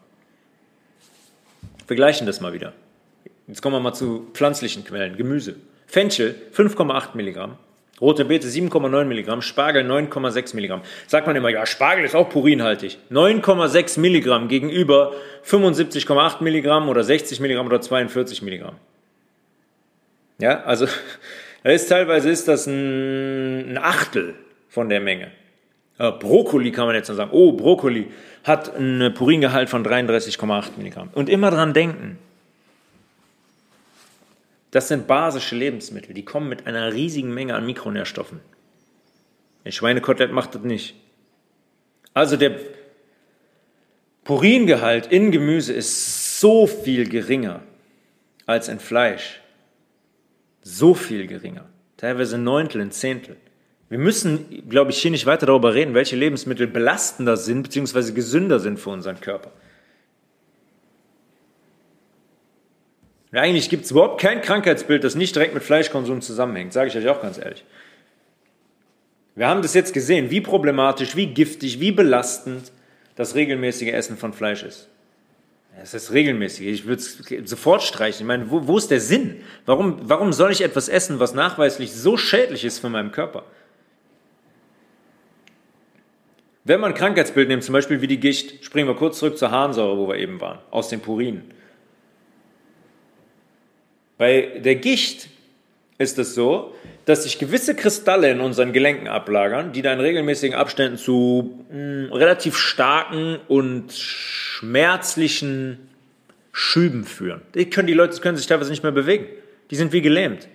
Vergleichen 1.86 2.26
das 2.26 2.40
mal 2.40 2.52
wieder. 2.52 2.72
Jetzt 3.46 3.60
kommen 3.60 3.76
wir 3.76 3.80
mal 3.80 3.92
zu 3.92 4.30
pflanzlichen 4.32 4.84
Quellen. 4.84 5.16
Gemüse. 5.16 5.56
Fenchel 5.94 6.34
5,8 6.52 7.10
Milligramm. 7.14 7.56
Rote 8.00 8.24
Beete 8.24 8.48
7,9 8.48 9.04
Milligramm, 9.04 9.42
Spargel 9.42 9.88
9,6 9.88 10.56
Milligramm. 10.56 10.80
Sagt 11.06 11.28
man 11.28 11.36
immer, 11.36 11.50
ja, 11.50 11.64
Spargel 11.66 12.04
ist 12.04 12.16
auch 12.16 12.28
purinhaltig. 12.28 12.98
9,6 13.12 14.00
Milligramm 14.00 14.48
gegenüber 14.48 15.12
75,8 15.46 16.42
Milligramm 16.42 16.88
oder 16.88 17.04
60 17.04 17.38
Milligramm 17.38 17.66
oder 17.66 17.80
42 17.80 18.42
Milligramm. 18.42 18.74
Ja, 20.40 20.64
also 20.64 20.88
ist 21.62 21.88
teilweise 21.88 22.28
ist 22.28 22.48
das 22.48 22.66
ein, 22.66 23.74
ein 23.74 23.78
Achtel 23.78 24.34
von 24.68 24.88
der 24.88 24.98
Menge. 24.98 25.30
Äh, 26.00 26.10
Brokkoli 26.10 26.72
kann 26.72 26.86
man 26.86 26.96
jetzt 26.96 27.08
noch 27.08 27.14
sagen. 27.14 27.30
Oh, 27.32 27.52
Brokkoli 27.52 28.08
hat 28.42 28.74
einen 28.74 29.14
Puringehalt 29.14 29.70
von 29.70 29.86
33,8 29.86 30.70
Milligramm. 30.76 31.10
Und 31.14 31.28
immer 31.28 31.52
dran 31.52 31.72
denken. 31.72 32.18
Das 34.74 34.88
sind 34.88 35.06
basische 35.06 35.54
Lebensmittel, 35.54 36.14
die 36.14 36.24
kommen 36.24 36.48
mit 36.48 36.66
einer 36.66 36.92
riesigen 36.92 37.32
Menge 37.32 37.54
an 37.54 37.64
Mikronährstoffen. 37.64 38.40
Ein 39.64 39.70
Schweinekotelett 39.70 40.32
macht 40.32 40.56
das 40.56 40.62
nicht. 40.62 40.96
Also 42.12 42.36
der 42.36 42.58
Puringehalt 44.24 45.06
in 45.06 45.30
Gemüse 45.30 45.72
ist 45.72 46.40
so 46.40 46.66
viel 46.66 47.08
geringer 47.08 47.62
als 48.46 48.66
in 48.66 48.80
Fleisch. 48.80 49.40
So 50.62 50.94
viel 50.94 51.28
geringer. 51.28 51.66
Teilweise 51.96 52.34
ein 52.34 52.42
Neuntel, 52.42 52.80
ein 52.80 52.90
Zehntel. 52.90 53.36
Wir 53.88 53.98
müssen, 53.98 54.68
glaube 54.68 54.90
ich, 54.90 54.98
hier 54.98 55.12
nicht 55.12 55.26
weiter 55.26 55.46
darüber 55.46 55.74
reden, 55.74 55.94
welche 55.94 56.16
Lebensmittel 56.16 56.66
belastender 56.66 57.36
sind 57.36 57.62
bzw. 57.62 58.10
gesünder 58.10 58.58
sind 58.58 58.80
für 58.80 58.90
unseren 58.90 59.20
Körper. 59.20 59.52
Und 63.34 63.40
eigentlich 63.40 63.68
gibt 63.68 63.84
es 63.84 63.90
überhaupt 63.90 64.20
kein 64.20 64.42
Krankheitsbild, 64.42 65.02
das 65.02 65.16
nicht 65.16 65.34
direkt 65.34 65.54
mit 65.54 65.64
Fleischkonsum 65.64 66.20
zusammenhängt, 66.20 66.72
sage 66.72 66.86
ich 66.86 66.96
euch 66.96 67.08
auch 67.08 67.20
ganz 67.20 67.36
ehrlich. 67.36 67.64
Wir 69.34 69.48
haben 69.48 69.60
das 69.60 69.74
jetzt 69.74 69.92
gesehen, 69.92 70.30
wie 70.30 70.40
problematisch, 70.40 71.16
wie 71.16 71.26
giftig, 71.26 71.80
wie 71.80 71.90
belastend 71.90 72.70
das 73.16 73.34
regelmäßige 73.34 73.88
Essen 73.88 74.16
von 74.16 74.32
Fleisch 74.32 74.62
ist. 74.62 74.88
Es 75.82 75.94
ist 75.94 76.12
regelmäßig. 76.12 76.64
Ich 76.68 76.86
würde 76.86 77.02
es 77.02 77.50
sofort 77.50 77.82
streichen. 77.82 78.20
Ich 78.20 78.26
meine, 78.28 78.52
wo, 78.52 78.68
wo 78.68 78.78
ist 78.78 78.92
der 78.92 79.00
Sinn? 79.00 79.40
Warum, 79.66 79.98
warum 80.04 80.32
soll 80.32 80.52
ich 80.52 80.60
etwas 80.60 80.88
essen, 80.88 81.18
was 81.18 81.34
nachweislich 81.34 81.92
so 81.92 82.16
schädlich 82.16 82.64
ist 82.64 82.78
für 82.78 82.88
meinen 82.88 83.10
Körper? 83.10 83.42
Wenn 86.62 86.78
man 86.78 86.92
ein 86.92 86.96
Krankheitsbild 86.96 87.48
nimmt, 87.48 87.64
zum 87.64 87.72
Beispiel 87.72 88.00
wie 88.00 88.06
die 88.06 88.20
Gicht, 88.20 88.64
springen 88.64 88.86
wir 88.86 88.94
kurz 88.94 89.18
zurück 89.18 89.36
zur 89.36 89.50
Harnsäure, 89.50 89.98
wo 89.98 90.06
wir 90.06 90.18
eben 90.18 90.40
waren, 90.40 90.60
aus 90.70 90.88
den 90.88 91.00
Purinen. 91.00 91.52
Bei 94.18 94.60
der 94.64 94.76
Gicht 94.76 95.28
ist 95.98 96.18
es 96.18 96.34
so, 96.34 96.74
dass 97.04 97.24
sich 97.24 97.38
gewisse 97.38 97.74
Kristalle 97.74 98.30
in 98.30 98.40
unseren 98.40 98.72
Gelenken 98.72 99.08
ablagern, 99.08 99.72
die 99.72 99.82
da 99.82 99.92
in 99.92 100.00
regelmäßigen 100.00 100.56
Abständen 100.56 100.96
zu 100.96 101.64
mh, 101.70 101.74
hm, 101.74 102.12
relativ 102.12 102.56
starken 102.56 103.38
und 103.48 103.92
schmerzlichen 103.92 105.78
Schüben 106.52 107.04
führen. 107.04 107.42
Die 107.54 107.68
können, 107.68 107.88
die 107.88 107.94
Leute 107.94 108.20
können 108.20 108.36
sich 108.36 108.46
teilweise 108.46 108.70
nicht 108.70 108.82
mehr 108.82 108.92
bewegen. 108.92 109.26
Die 109.70 109.76
sind 109.76 109.92
wie 109.92 110.02
gelähmt, 110.02 110.48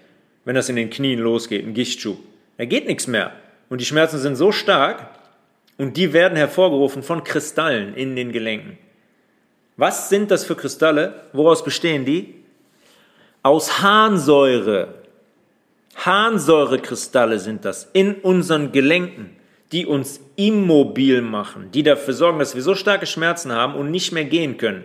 wenn 0.45 0.55
das 0.55 0.70
in 0.70 0.76
den 0.76 0.89
Knien 0.89 1.20
losgeht, 1.20 1.66
ein 1.66 1.74
Gichtschub. 1.74 2.18
Da 2.57 2.66
geht 2.66 2.88
nichts 2.88 3.07
mehr. 3.07 3.34
Und 3.70 3.82
die 3.82 3.86
Schmerzen 3.86 4.18
sind 4.18 4.36
so 4.36 4.51
stark 4.51 5.10
und 5.78 5.97
die 5.97 6.14
werden 6.14 6.38
hervorgerufen 6.38 7.03
von 7.03 7.24
Kristallen 7.24 7.93
in 7.95 8.16
den 8.16 8.32
Gelenken. 8.32 8.78
Was 9.78 10.10
sind 10.10 10.32
das 10.32 10.43
für 10.43 10.55
Kristalle? 10.55 11.24
Woraus 11.32 11.64
bestehen 11.64 12.05
die? 12.05 12.38
Aus 13.43 13.81
Harnsäure. 13.81 14.95
Harnsäurekristalle 15.95 17.39
sind 17.39 17.65
das 17.65 17.89
in 17.93 18.15
unseren 18.15 18.71
Gelenken, 18.71 19.35
die 19.71 19.85
uns 19.85 20.19
immobil 20.35 21.21
machen, 21.21 21.71
die 21.71 21.83
dafür 21.83 22.13
sorgen, 22.13 22.39
dass 22.39 22.55
wir 22.55 22.61
so 22.61 22.75
starke 22.75 23.05
Schmerzen 23.05 23.51
haben 23.51 23.75
und 23.75 23.91
nicht 23.91 24.11
mehr 24.11 24.25
gehen 24.25 24.57
können. 24.57 24.83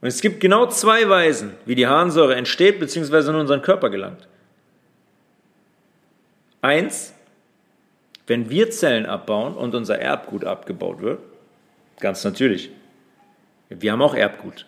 Und 0.00 0.08
es 0.08 0.20
gibt 0.20 0.40
genau 0.40 0.66
zwei 0.66 1.08
Weisen, 1.08 1.54
wie 1.66 1.74
die 1.74 1.86
Harnsäure 1.86 2.36
entsteht 2.36 2.78
bzw. 2.78 3.30
in 3.30 3.34
unseren 3.34 3.62
Körper 3.62 3.90
gelangt. 3.90 4.28
Eins, 6.60 7.14
wenn 8.26 8.50
wir 8.50 8.70
Zellen 8.70 9.06
abbauen 9.06 9.54
und 9.54 9.74
unser 9.74 9.98
Erbgut 9.98 10.44
abgebaut 10.44 11.00
wird, 11.00 11.20
ganz 11.98 12.24
natürlich. 12.24 12.70
Wir 13.68 13.92
haben 13.92 14.02
auch 14.02 14.14
Erbgut. 14.14 14.66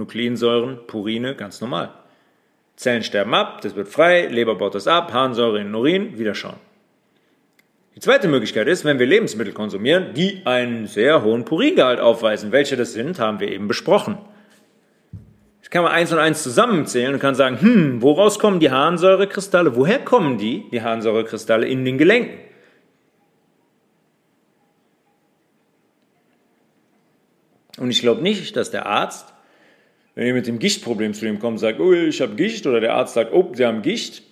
Nukleinsäuren, 0.00 0.80
Purine, 0.86 1.36
ganz 1.36 1.60
normal. 1.60 1.92
Zellen 2.74 3.02
sterben 3.02 3.34
ab, 3.34 3.60
das 3.60 3.76
wird 3.76 3.88
frei, 3.88 4.26
Leber 4.26 4.54
baut 4.56 4.74
das 4.74 4.88
ab, 4.88 5.12
Harnsäure 5.12 5.60
in 5.60 5.66
den 5.68 5.74
Urin, 5.74 6.18
wieder 6.18 6.34
schauen. 6.34 6.56
Die 7.94 8.00
zweite 8.00 8.28
Möglichkeit 8.28 8.66
ist, 8.66 8.84
wenn 8.84 8.98
wir 8.98 9.06
Lebensmittel 9.06 9.52
konsumieren, 9.52 10.14
die 10.14 10.40
einen 10.46 10.86
sehr 10.86 11.22
hohen 11.22 11.44
Puringehalt 11.44 12.00
aufweisen. 12.00 12.52
Welche 12.52 12.76
das 12.76 12.94
sind, 12.94 13.18
haben 13.18 13.40
wir 13.40 13.48
eben 13.48 13.68
besprochen. 13.68 14.16
Das 15.60 15.68
kann 15.68 15.82
man 15.82 15.92
eins 15.92 16.10
und 16.10 16.18
eins 16.18 16.42
zusammenzählen 16.42 17.12
und 17.12 17.20
kann 17.20 17.34
sagen, 17.34 17.60
hm, 17.60 18.00
woraus 18.00 18.38
kommen 18.38 18.58
die 18.58 18.70
Harnsäurekristalle? 18.70 19.76
Woher 19.76 19.98
kommen 19.98 20.38
die, 20.38 20.64
die 20.70 20.82
Harnsäurekristalle 20.82 21.66
in 21.66 21.84
den 21.84 21.98
Gelenken? 21.98 22.38
Und 27.76 27.90
ich 27.90 28.00
glaube 28.00 28.22
nicht, 28.22 28.56
dass 28.56 28.70
der 28.70 28.86
Arzt 28.86 29.34
wenn 30.20 30.26
ihr 30.26 30.34
mit 30.34 30.46
dem 30.46 30.58
Gichtproblem 30.58 31.14
zu 31.14 31.24
ihm 31.24 31.38
kommt 31.38 31.54
und 31.54 31.58
sagt, 31.60 31.80
oh, 31.80 31.94
ich 31.94 32.20
habe 32.20 32.34
Gicht, 32.34 32.66
oder 32.66 32.78
der 32.78 32.92
Arzt 32.92 33.14
sagt, 33.14 33.32
oh, 33.32 33.52
Sie 33.54 33.64
haben 33.64 33.80
Gicht, 33.80 34.22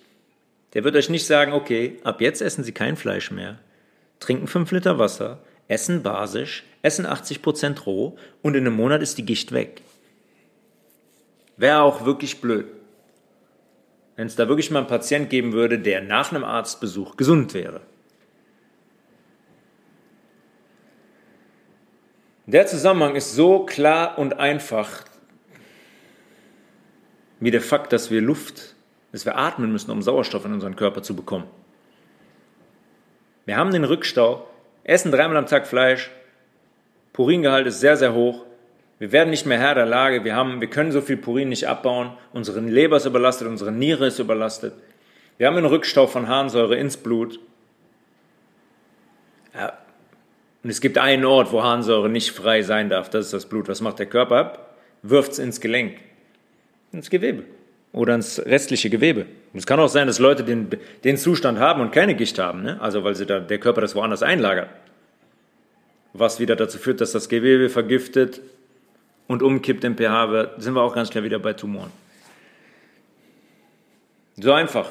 der 0.75 0.83
wird 0.83 0.95
euch 0.95 1.09
nicht 1.09 1.25
sagen, 1.25 1.51
okay, 1.51 1.97
ab 2.03 2.21
jetzt 2.21 2.43
essen 2.43 2.63
Sie 2.63 2.73
kein 2.73 2.95
Fleisch 2.95 3.31
mehr, 3.31 3.57
trinken 4.19 4.45
5 4.45 4.71
Liter 4.71 4.99
Wasser, 4.99 5.39
essen 5.67 6.03
basisch, 6.03 6.63
essen 6.83 7.07
80% 7.07 7.85
roh 7.85 8.19
und 8.43 8.55
in 8.55 8.67
einem 8.67 8.75
Monat 8.75 9.01
ist 9.01 9.17
die 9.17 9.25
Gicht 9.25 9.51
weg. 9.51 9.81
Wäre 11.57 11.81
auch 11.81 12.05
wirklich 12.05 12.39
blöd. 12.39 12.67
Wenn 14.15 14.27
es 14.27 14.35
da 14.35 14.47
wirklich 14.47 14.69
mal 14.69 14.81
einen 14.81 14.87
Patient 14.87 15.31
geben 15.31 15.53
würde, 15.53 15.79
der 15.79 16.01
nach 16.03 16.31
einem 16.31 16.43
Arztbesuch 16.43 17.17
gesund 17.17 17.55
wäre. 17.55 17.81
Der 22.45 22.67
Zusammenhang 22.67 23.15
ist 23.15 23.33
so 23.33 23.65
klar 23.65 24.19
und 24.19 24.39
einfach, 24.39 25.08
wie 27.39 27.51
der 27.51 27.61
Fakt, 27.61 27.93
dass 27.93 28.11
wir 28.11 28.21
Luft, 28.21 28.75
dass 29.11 29.25
wir 29.25 29.37
atmen 29.37 29.71
müssen, 29.71 29.91
um 29.91 30.01
Sauerstoff 30.01 30.45
in 30.45 30.53
unseren 30.53 30.75
Körper 30.75 31.01
zu 31.01 31.15
bekommen. 31.15 31.45
Wir 33.45 33.57
haben 33.57 33.71
den 33.71 33.83
Rückstau, 33.83 34.47
essen 34.83 35.11
dreimal 35.11 35.37
am 35.37 35.45
Tag 35.45 35.65
Fleisch, 35.67 36.11
Puringehalt 37.13 37.67
ist 37.67 37.79
sehr, 37.79 37.97
sehr 37.97 38.13
hoch. 38.13 38.45
Wir 38.99 39.11
werden 39.11 39.29
nicht 39.29 39.45
mehr 39.45 39.59
Herr 39.59 39.75
der 39.75 39.85
Lage, 39.85 40.23
wir, 40.23 40.35
haben, 40.35 40.61
wir 40.61 40.69
können 40.69 40.91
so 40.91 41.01
viel 41.01 41.17
Purin 41.17 41.49
nicht 41.49 41.67
abbauen, 41.67 42.11
unsere 42.33 42.59
Leber 42.59 42.97
ist 42.97 43.05
überlastet, 43.05 43.47
unsere 43.47 43.71
Niere 43.71 44.07
ist 44.07 44.19
überlastet. 44.19 44.73
Wir 45.37 45.47
haben 45.47 45.55
einen 45.55 45.65
Rückstau 45.65 46.05
von 46.05 46.27
Harnsäure 46.27 46.75
ins 46.75 46.97
Blut. 46.97 47.39
Ja. 49.55 49.77
Und 50.63 50.69
es 50.69 50.81
gibt 50.81 50.97
einen 50.97 51.23
Ort, 51.23 51.53
wo 51.53 51.63
Harnsäure 51.63 52.09
nicht 52.09 52.31
frei 52.31 52.61
sein 52.61 52.89
darf, 52.89 53.09
das 53.09 53.27
ist 53.27 53.33
das 53.33 53.45
Blut. 53.45 53.69
Was 53.69 53.79
macht 53.79 53.99
der 53.99 54.05
Körper 54.05 54.35
ab? 54.35 54.75
Wirft 55.01 55.31
es 55.31 55.39
ins 55.39 55.61
Gelenk 55.61 55.97
ins 56.91 57.09
Gewebe 57.09 57.43
oder 57.91 58.15
ins 58.15 58.39
restliche 58.45 58.89
Gewebe. 58.89 59.25
es 59.53 59.65
kann 59.65 59.79
auch 59.79 59.87
sein, 59.87 60.07
dass 60.07 60.19
Leute 60.19 60.43
den, 60.43 60.69
den 61.03 61.17
Zustand 61.17 61.59
haben 61.59 61.81
und 61.81 61.91
keine 61.91 62.15
Gicht 62.15 62.37
haben, 62.39 62.61
ne? 62.61 62.79
also 62.81 63.03
weil 63.03 63.15
sie 63.15 63.25
da, 63.25 63.39
der 63.39 63.59
Körper 63.59 63.81
das 63.81 63.95
woanders 63.95 64.23
einlagert. 64.23 64.69
Was 66.13 66.39
wieder 66.39 66.55
dazu 66.55 66.77
führt, 66.77 67.01
dass 67.01 67.11
das 67.11 67.29
Gewebe 67.29 67.69
vergiftet 67.69 68.41
und 69.27 69.43
umkippt 69.43 69.83
im 69.83 69.95
pH, 69.95 70.31
wird, 70.31 70.61
sind 70.61 70.73
wir 70.73 70.81
auch 70.81 70.95
ganz 70.95 71.11
schnell 71.11 71.23
wieder 71.23 71.39
bei 71.39 71.53
Tumoren. 71.53 71.91
So 74.37 74.53
einfach 74.53 74.89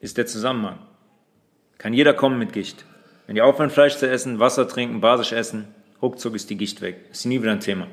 ist 0.00 0.16
der 0.16 0.26
Zusammenhang. 0.26 0.78
Kann 1.78 1.92
jeder 1.92 2.14
kommen 2.14 2.38
mit 2.38 2.52
Gicht. 2.52 2.84
Wenn 3.26 3.34
die 3.34 3.42
aufhören, 3.42 3.70
Fleisch 3.70 3.96
zu 3.96 4.08
essen, 4.08 4.40
Wasser 4.40 4.66
trinken, 4.66 5.00
basisch 5.00 5.32
essen, 5.32 5.68
ruckzuck 6.00 6.34
ist 6.34 6.50
die 6.50 6.56
Gicht 6.56 6.80
weg. 6.80 6.96
Ist 7.12 7.26
nie 7.26 7.40
wieder 7.40 7.52
ein 7.52 7.60
Thema. 7.60 7.86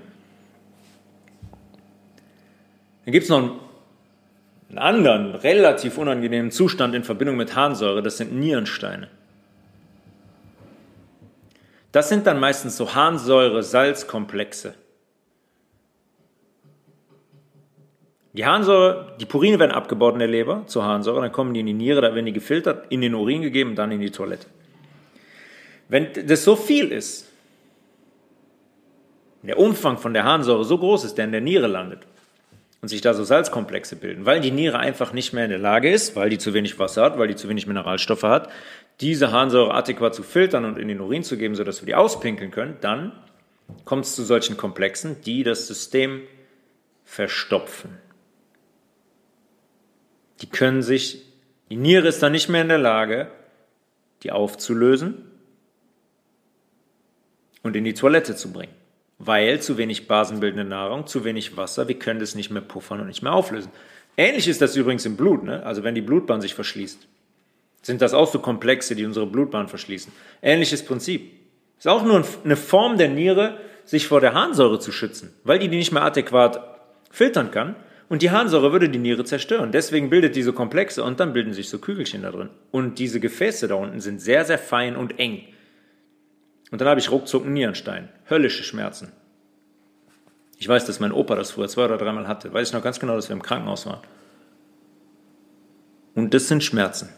Dann 3.05 3.11
gibt 3.11 3.23
es 3.23 3.29
noch 3.29 3.59
einen 4.69 4.77
anderen, 4.79 5.35
relativ 5.35 5.97
unangenehmen 5.97 6.51
Zustand 6.51 6.95
in 6.95 7.03
Verbindung 7.03 7.37
mit 7.37 7.55
Harnsäure, 7.55 8.01
das 8.01 8.17
sind 8.17 8.33
Nierensteine. 8.33 9.09
Das 11.91 12.09
sind 12.09 12.27
dann 12.27 12.39
meistens 12.39 12.75
so 12.75 12.93
Harnsäure-Salzkomplexe. 12.93 14.73
Die 18.33 18.45
Harnsäure, 18.45 19.15
die 19.21 19.25
Purine 19.25 19.59
werden 19.59 19.71
abgebaut 19.71 20.13
in 20.13 20.19
der 20.19 20.27
Leber 20.27 20.63
zur 20.65 20.83
Harnsäure, 20.83 21.21
dann 21.21 21.31
kommen 21.31 21.53
die 21.53 21.61
in 21.61 21.67
die 21.67 21.73
Niere, 21.73 22.01
da 22.01 22.13
werden 22.13 22.25
die 22.25 22.33
gefiltert, 22.33 22.87
in 22.89 22.99
den 22.99 23.13
Urin 23.13 23.43
gegeben 23.43 23.69
und 23.69 23.75
dann 23.77 23.91
in 23.91 24.01
die 24.01 24.11
Toilette. 24.11 24.47
Wenn 25.87 26.07
das 26.25 26.43
so 26.43 26.55
viel 26.55 26.91
ist, 26.91 27.31
der 29.43 29.59
Umfang 29.59 29.99
von 29.99 30.13
der 30.13 30.23
Harnsäure 30.23 30.65
so 30.65 30.79
groß 30.79 31.05
ist, 31.05 31.17
der 31.19 31.25
in 31.25 31.31
der 31.31 31.39
Niere 31.39 31.67
landet 31.67 32.05
und 32.85 32.89
sich 32.89 33.01
da 33.01 33.15
so 33.15 33.23
Salzkomplexe 33.23 33.95
bilden, 33.95 34.27
weil 34.27 34.41
die 34.41 34.51
Niere 34.51 34.77
einfach 34.77 35.11
nicht 35.11 35.33
mehr 35.33 35.45
in 35.45 35.49
der 35.49 35.57
Lage 35.57 35.91
ist, 35.91 36.15
weil 36.15 36.29
die 36.29 36.37
zu 36.37 36.53
wenig 36.53 36.77
Wasser 36.77 37.01
hat, 37.01 37.17
weil 37.17 37.27
die 37.27 37.35
zu 37.35 37.49
wenig 37.49 37.65
Mineralstoffe 37.65 38.21
hat, 38.21 38.51
diese 39.01 39.31
Harnsäure 39.31 39.73
adäquat 39.73 40.13
zu 40.13 40.21
filtern 40.21 40.65
und 40.65 40.77
in 40.77 40.87
den 40.87 41.01
Urin 41.01 41.23
zu 41.23 41.35
geben, 41.35 41.55
sodass 41.55 41.81
wir 41.81 41.87
die 41.87 41.95
auspinkeln 41.95 42.51
können, 42.51 42.77
dann 42.81 43.11
kommt 43.85 44.05
es 44.05 44.13
zu 44.13 44.21
solchen 44.21 44.55
Komplexen, 44.55 45.19
die 45.21 45.41
das 45.41 45.65
System 45.65 46.21
verstopfen. 47.05 47.97
Die 50.41 50.49
können 50.51 50.83
sich, 50.83 51.23
die 51.71 51.77
Niere 51.77 52.09
ist 52.09 52.21
dann 52.21 52.33
nicht 52.33 52.49
mehr 52.49 52.61
in 52.61 52.69
der 52.69 52.77
Lage, 52.77 53.31
die 54.21 54.31
aufzulösen 54.31 55.25
und 57.63 57.75
in 57.75 57.83
die 57.83 57.95
Toilette 57.95 58.35
zu 58.35 58.53
bringen. 58.53 58.75
Weil 59.17 59.61
zu 59.61 59.77
wenig 59.77 60.07
basenbildende 60.07 60.65
Nahrung, 60.65 61.07
zu 61.07 61.23
wenig 61.23 61.55
Wasser, 61.55 61.87
wir 61.87 61.97
können 61.97 62.19
das 62.19 62.35
nicht 62.35 62.51
mehr 62.51 62.61
puffern 62.61 62.99
und 62.99 63.07
nicht 63.07 63.21
mehr 63.21 63.33
auflösen. 63.33 63.71
Ähnlich 64.17 64.47
ist 64.47 64.61
das 64.61 64.75
übrigens 64.75 65.05
im 65.05 65.17
Blut, 65.17 65.43
ne? 65.43 65.63
also 65.63 65.83
wenn 65.83 65.95
die 65.95 66.01
Blutbahn 66.01 66.41
sich 66.41 66.53
verschließt. 66.53 67.07
Sind 67.81 68.01
das 68.01 68.13
auch 68.13 68.31
so 68.31 68.39
Komplexe, 68.39 68.95
die 68.95 69.05
unsere 69.05 69.27
Blutbahn 69.27 69.67
verschließen? 69.67 70.11
Ähnliches 70.41 70.83
Prinzip. 70.83 71.31
Ist 71.77 71.87
auch 71.87 72.03
nur 72.03 72.25
eine 72.43 72.55
Form 72.55 72.97
der 72.97 73.09
Niere, 73.09 73.59
sich 73.83 74.07
vor 74.07 74.21
der 74.21 74.33
Harnsäure 74.33 74.79
zu 74.79 74.91
schützen, 74.91 75.33
weil 75.43 75.59
die 75.59 75.67
die 75.67 75.77
nicht 75.77 75.91
mehr 75.91 76.03
adäquat 76.03 76.59
filtern 77.11 77.51
kann. 77.51 77.75
Und 78.07 78.21
die 78.21 78.31
Harnsäure 78.31 78.71
würde 78.71 78.89
die 78.89 78.99
Niere 78.99 79.23
zerstören. 79.23 79.71
Deswegen 79.71 80.09
bildet 80.09 80.35
diese 80.35 80.53
Komplexe 80.53 81.03
und 81.03 81.19
dann 81.19 81.33
bilden 81.33 81.53
sich 81.53 81.69
so 81.69 81.79
Kügelchen 81.79 82.21
da 82.21 82.31
drin. 82.31 82.49
Und 82.71 82.99
diese 82.99 83.19
Gefäße 83.19 83.67
da 83.67 83.75
unten 83.75 83.99
sind 83.99 84.21
sehr, 84.21 84.45
sehr 84.45 84.59
fein 84.59 84.95
und 84.95 85.19
eng. 85.19 85.43
Und 86.71 86.81
dann 86.81 86.87
habe 86.87 86.99
ich 86.99 87.11
ruckzuck 87.11 87.43
einen 87.43 87.53
Nierenstein. 87.53 88.09
Höllische 88.29 88.63
Schmerzen. 88.63 89.11
Ich 90.57 90.67
weiß, 90.67 90.85
dass 90.85 90.99
mein 90.99 91.11
Opa 91.11 91.35
das 91.35 91.51
früher 91.51 91.67
zwei 91.67 91.85
oder 91.85 91.97
dreimal 91.97 92.27
hatte. 92.27 92.53
Weiß 92.53 92.69
ich 92.69 92.73
noch 92.73 92.83
ganz 92.83 92.99
genau, 92.99 93.15
dass 93.15 93.29
wir 93.29 93.35
im 93.35 93.41
Krankenhaus 93.41 93.85
waren. 93.85 94.01
Und 96.15 96.33
das 96.33 96.47
sind 96.47 96.63
Schmerzen. 96.63 97.09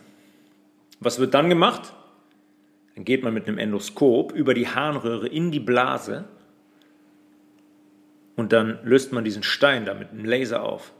Was 0.99 1.19
wird 1.19 1.33
dann 1.33 1.49
gemacht? 1.49 1.93
Dann 2.95 3.05
geht 3.05 3.23
man 3.23 3.33
mit 3.33 3.47
einem 3.47 3.59
Endoskop 3.59 4.31
über 4.31 4.55
die 4.55 4.67
Harnröhre 4.67 5.27
in 5.27 5.51
die 5.51 5.59
Blase 5.59 6.25
und 8.35 8.53
dann 8.53 8.79
löst 8.83 9.13
man 9.13 9.23
diesen 9.23 9.43
Stein 9.43 9.85
da 9.85 9.93
mit 9.93 10.09
einem 10.09 10.25
Laser 10.25 10.63
auf. 10.63 10.93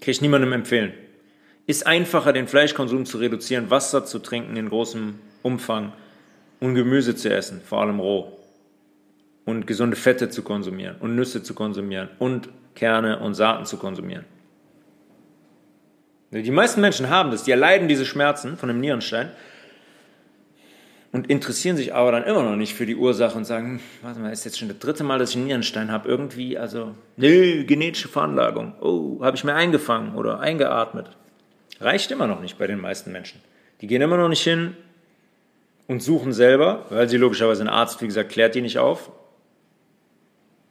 Kann 0.00 0.10
ich 0.10 0.20
niemandem 0.20 0.52
empfehlen. 0.52 0.92
Ist 1.66 1.86
einfacher, 1.86 2.32
den 2.32 2.46
Fleischkonsum 2.46 3.06
zu 3.06 3.18
reduzieren, 3.18 3.70
Wasser 3.70 4.04
zu 4.04 4.18
trinken 4.18 4.56
in 4.56 4.68
großem 4.68 5.18
Umfang 5.42 5.92
und 6.60 6.74
Gemüse 6.74 7.14
zu 7.14 7.30
essen, 7.30 7.60
vor 7.64 7.80
allem 7.80 8.00
roh. 8.00 8.32
Und 9.44 9.66
gesunde 9.66 9.96
Fette 9.96 10.28
zu 10.28 10.42
konsumieren 10.42 10.96
und 11.00 11.16
Nüsse 11.16 11.42
zu 11.42 11.54
konsumieren 11.54 12.10
und 12.18 12.50
Kerne 12.74 13.18
und 13.18 13.34
Saaten 13.34 13.64
zu 13.64 13.78
konsumieren. 13.78 14.26
Die 16.30 16.50
meisten 16.50 16.82
Menschen 16.82 17.08
haben 17.08 17.30
das, 17.30 17.44
die 17.44 17.50
erleiden 17.50 17.88
diese 17.88 18.04
Schmerzen 18.04 18.58
von 18.58 18.68
einem 18.68 18.80
Nierenstein 18.80 19.30
und 21.12 21.30
interessieren 21.30 21.78
sich 21.78 21.94
aber 21.94 22.12
dann 22.12 22.24
immer 22.24 22.42
noch 22.42 22.56
nicht 22.56 22.74
für 22.74 22.84
die 22.84 22.96
Ursache 22.96 23.38
und 23.38 23.46
sagen, 23.46 23.66
hm, 23.66 23.80
warte 24.02 24.20
mal, 24.20 24.30
ist 24.30 24.44
jetzt 24.44 24.58
schon 24.58 24.68
das 24.68 24.78
dritte 24.78 25.04
Mal, 25.04 25.18
dass 25.18 25.30
ich 25.30 25.36
einen 25.36 25.46
Nierenstein 25.46 25.90
habe, 25.90 26.06
irgendwie, 26.06 26.58
also, 26.58 26.94
nö, 27.16 27.64
genetische 27.64 28.08
Veranlagung, 28.08 28.74
oh, 28.82 29.22
habe 29.22 29.36
ich 29.36 29.44
mir 29.44 29.54
eingefangen 29.54 30.14
oder 30.14 30.40
eingeatmet. 30.40 31.08
Reicht 31.80 32.10
immer 32.10 32.26
noch 32.26 32.42
nicht 32.42 32.58
bei 32.58 32.66
den 32.66 32.80
meisten 32.80 33.10
Menschen. 33.10 33.40
Die 33.80 33.86
gehen 33.86 34.02
immer 34.02 34.18
noch 34.18 34.28
nicht 34.28 34.42
hin 34.42 34.76
und 35.88 36.02
suchen 36.02 36.32
selber, 36.32 36.84
weil 36.90 37.08
sie 37.08 37.16
logischerweise 37.16 37.62
ein 37.62 37.68
Arzt, 37.68 38.00
wie 38.00 38.06
gesagt, 38.06 38.30
klärt 38.30 38.54
die 38.54 38.60
nicht 38.60 38.78
auf. 38.78 39.10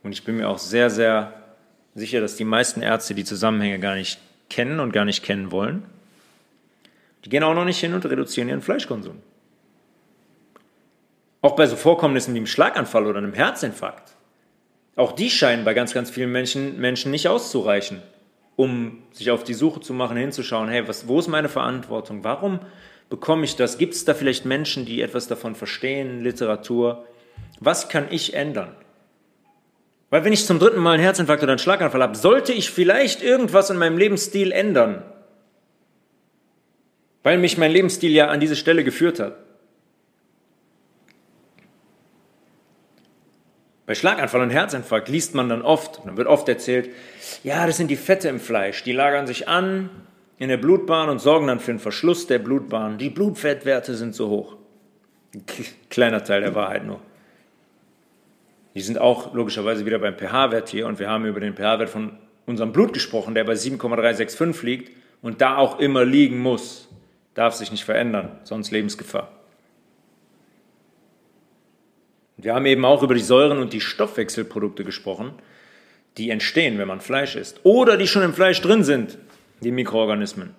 Und 0.04 0.14
ich 0.14 0.24
bin 0.24 0.38
mir 0.38 0.48
auch 0.48 0.60
sehr, 0.60 0.90
sehr 0.90 1.34
sicher, 1.96 2.22
dass 2.22 2.36
die 2.36 2.46
meisten 2.46 2.82
Ärzte 2.82 3.16
die 3.16 3.26
Zusammenhänge 3.26 3.80
gar 3.80 3.96
nicht 3.96 4.20
kennen 4.50 4.80
und 4.80 4.94
gar 4.94 5.04
nicht 5.04 5.24
kennen 5.24 5.52
wollen. 5.52 5.84
Die 7.26 7.30
gehen 7.30 7.44
auch 7.44 7.56
noch 7.56 7.66
nicht 7.66 7.80
hin 7.80 7.94
und 7.94 8.06
reduzieren 8.06 8.48
ihren 8.48 8.62
Fleischkonsum. 8.62 9.18
Auch 11.42 11.56
bei 11.56 11.66
so 11.66 11.76
Vorkommnissen 11.76 12.34
wie 12.34 12.38
einem 12.38 12.48
Schlaganfall 12.48 13.06
oder 13.06 13.18
einem 13.18 13.34
Herzinfarkt. 13.34 14.16
Auch 14.96 15.12
die 15.12 15.30
scheinen 15.30 15.66
bei 15.66 15.74
ganz, 15.74 15.94
ganz 15.94 16.10
vielen 16.10 16.32
Menschen, 16.32 16.80
Menschen 16.80 17.12
nicht 17.12 17.28
auszureichen, 17.28 18.02
um 18.56 19.04
sich 19.12 19.32
auf 19.32 19.44
die 19.44 19.54
Suche 19.54 19.80
zu 19.80 19.94
machen, 19.94 20.16
hinzuschauen, 20.16 20.70
hey, 20.70 20.88
was, 20.88 21.08
wo 21.08 21.20
ist 21.20 21.28
meine 21.28 21.50
Verantwortung? 21.50 22.24
Warum 22.24 22.60
bekomme 23.10 23.46
ich 23.46 23.56
das? 23.56 23.78
Gibt 23.78 23.94
es 23.94 24.06
da 24.06 24.14
vielleicht 24.14 24.46
Menschen, 24.46 24.86
die 24.86 25.02
etwas 25.02 25.28
davon 25.28 25.56
verstehen, 25.56 26.24
Literatur? 26.24 27.06
Was 27.60 27.90
kann 27.90 28.08
ich 28.10 28.34
ändern? 28.34 28.76
Weil 30.10 30.24
wenn 30.24 30.34
ich 30.34 30.46
zum 30.46 30.60
dritten 30.60 30.80
Mal 30.80 30.94
einen 30.94 31.04
Herzinfarkt 31.04 31.44
oder 31.44 31.54
einen 31.54 31.60
Schlaganfall 31.60 32.02
habe, 32.02 32.16
sollte 32.16 32.54
ich 32.54 32.72
vielleicht 32.72 33.22
irgendwas 33.22 33.70
in 33.70 33.78
meinem 33.78 33.98
Lebensstil 33.98 34.52
ändern. 34.52 35.04
Weil 37.24 37.38
mich 37.38 37.58
mein 37.58 37.72
Lebensstil 37.72 38.12
ja 38.12 38.28
an 38.28 38.40
diese 38.40 38.56
Stelle 38.56 38.84
geführt 38.84 39.20
hat. 39.20 39.38
Bei 43.86 43.96
Schlaganfall 43.96 44.42
und 44.42 44.50
Herzinfarkt 44.50 45.08
liest 45.08 45.34
man 45.34 45.48
dann 45.50 45.62
oft, 45.62 46.06
dann 46.06 46.18
wird 46.18 46.28
oft 46.28 46.48
erzählt, 46.50 46.90
ja, 47.44 47.66
das 47.66 47.78
sind 47.78 47.90
die 47.90 47.96
Fette 47.96 48.28
im 48.28 48.40
Fleisch, 48.40 48.84
die 48.84 48.92
lagern 48.92 49.28
sich 49.28 49.48
an 49.48 49.90
in 50.40 50.50
der 50.50 50.58
Blutbahn 50.58 51.10
und 51.10 51.20
sorgen 51.20 51.48
dann 51.48 51.60
für 51.60 51.72
den 51.72 51.80
Verschluss 51.80 52.28
der 52.28 52.40
Blutbahn. 52.40 52.98
Die 52.98 53.10
Blutfettwerte 53.10 53.96
sind 53.96 54.14
so 54.14 54.30
hoch. 54.30 54.56
Kleiner 55.90 56.24
Teil 56.24 56.42
der 56.42 56.56
Wahrheit 56.56 56.86
nur. 56.86 57.00
Die 58.76 58.82
sind 58.82 59.00
auch 59.00 59.34
logischerweise 59.34 59.86
wieder 59.86 59.98
beim 59.98 60.16
pH-Wert 60.16 60.70
hier 60.70 60.86
und 60.86 61.00
wir 61.00 61.10
haben 61.10 61.26
über 61.26 61.40
den 61.40 61.56
pH-Wert 61.56 61.90
von 61.90 62.12
unserem 62.46 62.72
Blut 62.72 62.94
gesprochen, 62.94 63.34
der 63.34 63.44
bei 63.44 63.56
7,365 63.56 64.64
liegt 64.64 64.92
und 65.22 65.42
da 65.42 65.58
auch 65.58 65.80
immer 65.80 66.06
liegen 66.06 66.38
muss. 66.38 66.88
Darf 67.34 67.56
sich 67.56 67.72
nicht 67.72 67.84
verändern, 67.84 68.40
sonst 68.44 68.72
Lebensgefahr. 68.72 69.32
Wir 72.38 72.54
haben 72.54 72.68
eben 72.68 72.86
auch 72.86 73.02
über 73.02 73.16
die 73.16 73.22
Säuren 73.22 73.58
und 73.58 73.74
die 73.74 73.82
Stoffwechselprodukte 73.82 74.84
gesprochen, 74.84 75.34
die 76.18 76.30
entstehen, 76.30 76.78
wenn 76.78 76.88
man 76.88 77.02
Fleisch 77.02 77.36
isst 77.36 77.60
oder 77.64 77.98
die 77.98 78.08
schon 78.08 78.22
im 78.22 78.34
Fleisch 78.34 78.62
drin 78.62 78.84
sind, 78.84 79.18
die 79.62 79.72
Mikroorganismen. 79.72 80.56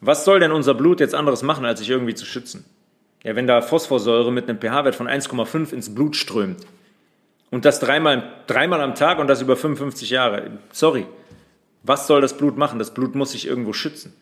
Was 0.00 0.24
soll 0.24 0.40
denn 0.40 0.52
unser 0.52 0.74
Blut 0.74 1.00
jetzt 1.00 1.14
anderes 1.14 1.42
machen, 1.42 1.64
als 1.64 1.80
sich 1.80 1.90
irgendwie 1.90 2.14
zu 2.14 2.24
schützen? 2.24 2.64
Ja, 3.22 3.36
wenn 3.36 3.46
da 3.46 3.60
Phosphorsäure 3.60 4.32
mit 4.32 4.48
einem 4.48 4.58
pH-Wert 4.58 4.94
von 4.94 5.08
1,5 5.08 5.72
ins 5.72 5.94
Blut 5.94 6.16
strömt, 6.16 6.66
und 7.50 7.64
das 7.64 7.80
dreimal, 7.80 8.32
dreimal 8.46 8.80
am 8.80 8.94
Tag 8.94 9.18
und 9.18 9.26
das 9.26 9.42
über 9.42 9.56
55 9.56 10.10
Jahre. 10.10 10.58
Sorry. 10.70 11.06
Was 11.82 12.06
soll 12.06 12.20
das 12.20 12.36
Blut 12.36 12.56
machen? 12.56 12.78
Das 12.78 12.94
Blut 12.94 13.14
muss 13.14 13.32
sich 13.32 13.46
irgendwo 13.46 13.72
schützen. 13.72 14.14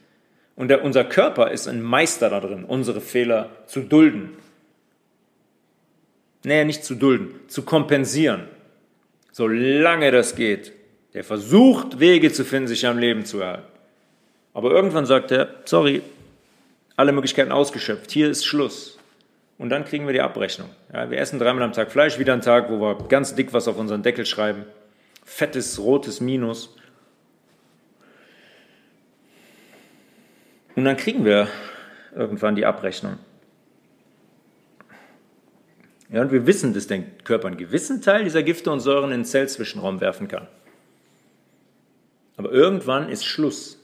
Und 0.56 0.68
der, 0.68 0.82
unser 0.82 1.04
Körper 1.04 1.50
ist 1.50 1.68
ein 1.68 1.82
Meister 1.82 2.30
darin, 2.30 2.64
unsere 2.64 3.00
Fehler 3.00 3.50
zu 3.66 3.80
dulden. 3.80 4.30
Naja, 6.44 6.64
nicht 6.64 6.84
zu 6.84 6.94
dulden, 6.94 7.34
zu 7.48 7.62
kompensieren. 7.62 8.44
Solange 9.32 10.10
das 10.10 10.34
geht. 10.34 10.72
Der 11.14 11.24
versucht, 11.24 12.00
Wege 12.00 12.32
zu 12.32 12.44
finden, 12.44 12.68
sich 12.68 12.86
am 12.86 12.98
Leben 12.98 13.24
zu 13.24 13.40
erhalten. 13.40 13.77
Aber 14.54 14.70
irgendwann 14.70 15.06
sagt 15.06 15.30
er, 15.30 15.48
sorry, 15.64 16.02
alle 16.96 17.12
Möglichkeiten 17.12 17.52
ausgeschöpft, 17.52 18.10
hier 18.10 18.28
ist 18.28 18.44
Schluss. 18.44 18.98
Und 19.58 19.70
dann 19.70 19.84
kriegen 19.84 20.06
wir 20.06 20.12
die 20.12 20.20
Abrechnung. 20.20 20.70
Ja, 20.92 21.10
wir 21.10 21.18
essen 21.18 21.38
dreimal 21.38 21.64
am 21.64 21.72
Tag 21.72 21.90
Fleisch, 21.90 22.18
wieder 22.18 22.32
ein 22.32 22.40
Tag, 22.40 22.70
wo 22.70 22.80
wir 22.80 22.96
ganz 23.08 23.34
dick 23.34 23.52
was 23.52 23.68
auf 23.68 23.76
unseren 23.76 24.02
Deckel 24.02 24.24
schreiben. 24.24 24.64
Fettes, 25.24 25.78
rotes 25.78 26.20
Minus. 26.20 26.74
Und 30.76 30.84
dann 30.84 30.96
kriegen 30.96 31.24
wir 31.24 31.48
irgendwann 32.14 32.54
die 32.54 32.64
Abrechnung. 32.64 33.18
Ja, 36.10 36.22
und 36.22 36.32
wir 36.32 36.46
wissen, 36.46 36.72
dass 36.72 36.86
der 36.86 37.02
Körper 37.24 37.48
einen 37.48 37.58
gewissen 37.58 38.00
Teil 38.00 38.24
dieser 38.24 38.42
Gifte 38.42 38.70
und 38.70 38.80
Säuren 38.80 39.10
in 39.10 39.20
den 39.20 39.24
Zellzwischenraum 39.24 40.00
werfen 40.00 40.28
kann. 40.28 40.46
Aber 42.36 42.50
irgendwann 42.50 43.08
ist 43.08 43.26
Schluss. 43.26 43.77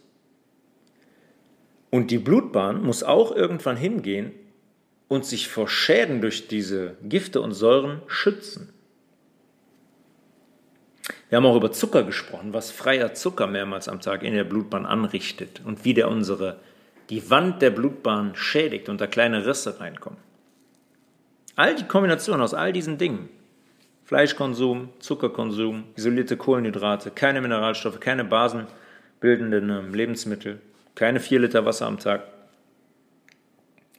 Und 1.95 2.11
die 2.11 2.19
Blutbahn 2.19 2.83
muss 2.83 3.05
auch 3.05 3.31
irgendwann 3.31 3.77
hingehen 3.77 4.33
und 5.07 5.25
sich 5.25 5.47
vor 5.47 5.69
Schäden 5.69 6.21
durch 6.21 6.49
diese 6.49 6.97
Gifte 7.05 7.41
und 7.41 7.53
Säuren 7.53 8.03
schützen. 8.09 8.73
Wir 11.29 11.37
haben 11.37 11.47
auch 11.47 11.55
über 11.55 11.71
Zucker 11.71 12.03
gesprochen, 12.03 12.53
was 12.53 12.73
freier 12.73 13.15
Zucker 13.15 13.47
mehrmals 13.47 13.89
am 13.89 14.01
Tag 14.01 14.25
in 14.25 14.35
der 14.35 14.43
Blutbahn 14.43 14.87
anrichtet 14.87 15.63
und 15.65 15.85
wie 15.85 15.95
der 15.95 16.09
unsere, 16.09 16.59
die 17.11 17.31
Wand 17.31 17.63
der 17.63 17.71
Blutbahn 17.71 18.35
schädigt 18.35 18.89
und 18.89 19.01
da 19.01 19.07
kleine 19.07 19.47
Risse 19.47 19.79
reinkommen. 19.79 20.19
All 21.55 21.77
die 21.77 21.87
Kombinationen 21.87 22.43
aus 22.43 22.55
all 22.55 22.73
diesen 22.73 22.99
Dingen, 22.99 23.29
Fleischkonsum, 24.03 24.89
Zuckerkonsum, 24.99 25.85
isolierte 25.95 26.37
Kohlenhydrate, 26.37 27.13
keine 27.13 27.41
Mineralstoffe, 27.41 28.01
keine 28.01 28.25
basenbildenden 28.25 29.71
ähm, 29.71 29.95
Lebensmittel, 29.95 30.61
keine 30.95 31.21
vier 31.21 31.41
Liter 31.41 31.65
Wasser 31.65 31.87
am 31.87 31.99
Tag, 31.99 32.27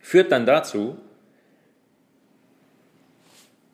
führt 0.02 0.32
dann 0.32 0.46
dazu, 0.46 0.98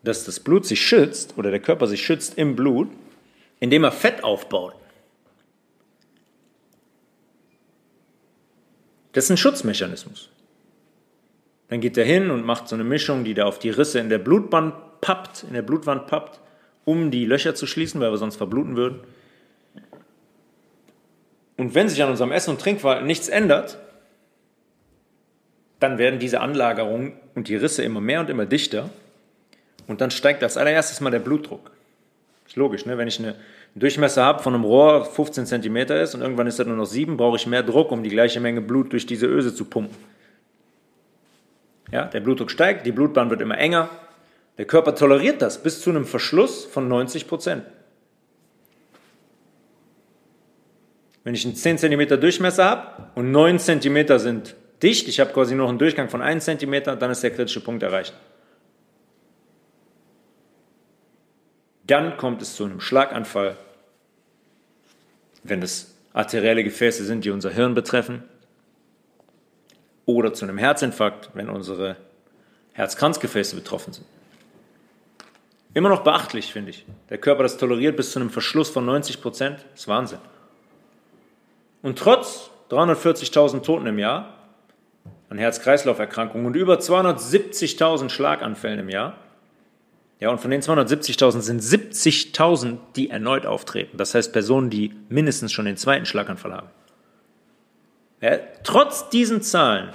dass 0.02 0.24
das 0.24 0.40
Blut 0.40 0.66
sich 0.66 0.80
schützt 0.80 1.38
oder 1.38 1.50
der 1.50 1.60
Körper 1.60 1.86
sich 1.86 2.04
schützt 2.04 2.36
im 2.36 2.56
Blut, 2.56 2.88
indem 3.60 3.84
er 3.84 3.92
Fett 3.92 4.24
aufbaut. 4.24 4.74
Das 9.12 9.24
ist 9.24 9.30
ein 9.30 9.36
Schutzmechanismus. 9.36 10.30
Dann 11.68 11.80
geht 11.80 11.96
er 11.96 12.04
hin 12.04 12.30
und 12.30 12.44
macht 12.44 12.68
so 12.68 12.74
eine 12.74 12.84
Mischung, 12.84 13.24
die 13.24 13.34
da 13.34 13.44
auf 13.44 13.58
die 13.58 13.70
Risse 13.70 13.98
in 13.98 14.08
der 14.08 14.18
Blutbahn 14.18 14.72
pappt, 15.00 15.44
in 15.44 15.54
der 15.54 15.62
Blutwand 15.62 16.06
pappt, 16.06 16.40
um 16.84 17.10
die 17.10 17.24
Löcher 17.24 17.54
zu 17.54 17.66
schließen, 17.66 18.00
weil 18.00 18.10
wir 18.10 18.18
sonst 18.18 18.36
verbluten 18.36 18.76
würden. 18.76 19.00
Und 21.62 21.76
wenn 21.76 21.88
sich 21.88 22.02
an 22.02 22.10
unserem 22.10 22.32
Essen- 22.32 22.50
und 22.50 22.60
Trinkverhalten 22.60 23.06
nichts 23.06 23.28
ändert, 23.28 23.78
dann 25.78 25.96
werden 25.96 26.18
diese 26.18 26.40
Anlagerungen 26.40 27.12
und 27.36 27.46
die 27.46 27.54
Risse 27.54 27.84
immer 27.84 28.00
mehr 28.00 28.18
und 28.18 28.28
immer 28.30 28.46
dichter. 28.46 28.90
Und 29.86 30.00
dann 30.00 30.10
steigt 30.10 30.42
als 30.42 30.56
allererstes 30.56 31.00
mal 31.00 31.10
der 31.10 31.20
Blutdruck. 31.20 31.70
Ist 32.48 32.56
logisch, 32.56 32.84
ne? 32.84 32.98
wenn 32.98 33.06
ich 33.06 33.20
eine, 33.20 33.34
einen 33.34 33.36
Durchmesser 33.76 34.24
habe 34.24 34.42
von 34.42 34.56
einem 34.56 34.64
Rohr 34.64 35.04
15 35.04 35.46
cm 35.46 35.76
ist 35.76 36.16
und 36.16 36.22
irgendwann 36.22 36.48
ist 36.48 36.58
das 36.58 36.66
nur 36.66 36.76
noch 36.76 36.84
7, 36.84 37.16
brauche 37.16 37.36
ich 37.36 37.46
mehr 37.46 37.62
Druck, 37.62 37.92
um 37.92 38.02
die 38.02 38.10
gleiche 38.10 38.40
Menge 38.40 38.60
Blut 38.60 38.90
durch 38.92 39.06
diese 39.06 39.26
Öse 39.26 39.54
zu 39.54 39.64
pumpen. 39.64 39.96
Ja, 41.92 42.06
der 42.06 42.18
Blutdruck 42.18 42.50
steigt, 42.50 42.86
die 42.86 42.92
Blutbahn 42.92 43.30
wird 43.30 43.40
immer 43.40 43.56
enger. 43.56 43.88
Der 44.58 44.64
Körper 44.64 44.96
toleriert 44.96 45.40
das 45.40 45.62
bis 45.62 45.80
zu 45.80 45.90
einem 45.90 46.06
Verschluss 46.06 46.64
von 46.64 46.88
90 46.88 47.28
Prozent. 47.28 47.62
Wenn 51.24 51.34
ich 51.34 51.44
einen 51.44 51.54
10 51.54 51.78
cm 51.78 52.20
Durchmesser 52.20 52.64
habe 52.64 53.10
und 53.14 53.30
9 53.30 53.58
cm 53.58 54.18
sind 54.18 54.56
dicht, 54.82 55.06
ich 55.08 55.20
habe 55.20 55.32
quasi 55.32 55.54
noch 55.54 55.68
einen 55.68 55.78
Durchgang 55.78 56.08
von 56.08 56.22
1 56.22 56.44
cm, 56.44 56.98
dann 56.98 57.10
ist 57.10 57.22
der 57.22 57.30
kritische 57.30 57.60
Punkt 57.60 57.82
erreicht. 57.82 58.14
Dann 61.86 62.16
kommt 62.16 62.42
es 62.42 62.54
zu 62.56 62.64
einem 62.64 62.80
Schlaganfall, 62.80 63.56
wenn 65.44 65.62
es 65.62 65.94
arterielle 66.12 66.64
Gefäße 66.64 67.04
sind, 67.04 67.24
die 67.24 67.30
unser 67.30 67.50
Hirn 67.50 67.74
betreffen, 67.74 68.22
oder 70.04 70.32
zu 70.34 70.44
einem 70.44 70.58
Herzinfarkt, 70.58 71.30
wenn 71.34 71.48
unsere 71.48 71.96
Herzkranzgefäße 72.72 73.54
betroffen 73.54 73.92
sind. 73.92 74.06
Immer 75.74 75.88
noch 75.88 76.02
beachtlich, 76.02 76.52
finde 76.52 76.70
ich. 76.70 76.84
Der 77.08 77.18
Körper 77.18 77.44
das 77.44 77.56
toleriert 77.56 77.96
bis 77.96 78.10
zu 78.12 78.18
einem 78.18 78.30
Verschluss 78.30 78.68
von 78.68 78.84
90 78.84 79.22
Prozent. 79.22 79.64
Das 79.72 79.82
ist 79.82 79.88
Wahnsinn. 79.88 80.18
Und 81.82 81.98
trotz 81.98 82.50
340.000 82.70 83.62
Toten 83.62 83.86
im 83.86 83.98
Jahr 83.98 84.38
an 85.28 85.38
Herz-Kreislauf-Erkrankungen 85.38 86.46
und 86.46 86.54
über 86.54 86.76
270.000 86.76 88.08
Schlaganfällen 88.10 88.80
im 88.80 88.88
Jahr, 88.88 89.16
ja, 90.20 90.30
und 90.30 90.40
von 90.40 90.52
den 90.52 90.62
270.000 90.62 91.40
sind 91.40 91.60
70.000, 91.60 92.78
die 92.94 93.10
erneut 93.10 93.44
auftreten. 93.44 93.96
Das 93.96 94.14
heißt 94.14 94.32
Personen, 94.32 94.70
die 94.70 94.94
mindestens 95.08 95.50
schon 95.50 95.64
den 95.64 95.76
zweiten 95.76 96.06
Schlaganfall 96.06 96.52
haben. 96.52 96.68
Ja, 98.20 98.38
trotz 98.62 99.08
diesen 99.08 99.42
Zahlen 99.42 99.88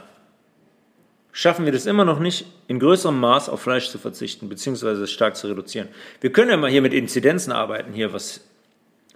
schaffen 1.32 1.64
wir 1.64 1.72
das 1.72 1.86
immer 1.86 2.04
noch 2.04 2.20
nicht, 2.20 2.46
in 2.68 2.78
größerem 2.78 3.18
Maß 3.18 3.48
auf 3.48 3.62
Fleisch 3.62 3.90
zu 3.90 4.00
verzichten, 4.00 4.50
beziehungsweise 4.50 5.08
stark 5.08 5.38
zu 5.38 5.48
reduzieren. 5.48 5.88
Wir 6.20 6.34
können 6.34 6.50
ja 6.50 6.58
mal 6.58 6.70
hier 6.70 6.82
mit 6.82 6.94
Inzidenzen 6.94 7.54
arbeiten, 7.54 7.94
hier 7.94 8.12
was, 8.12 8.42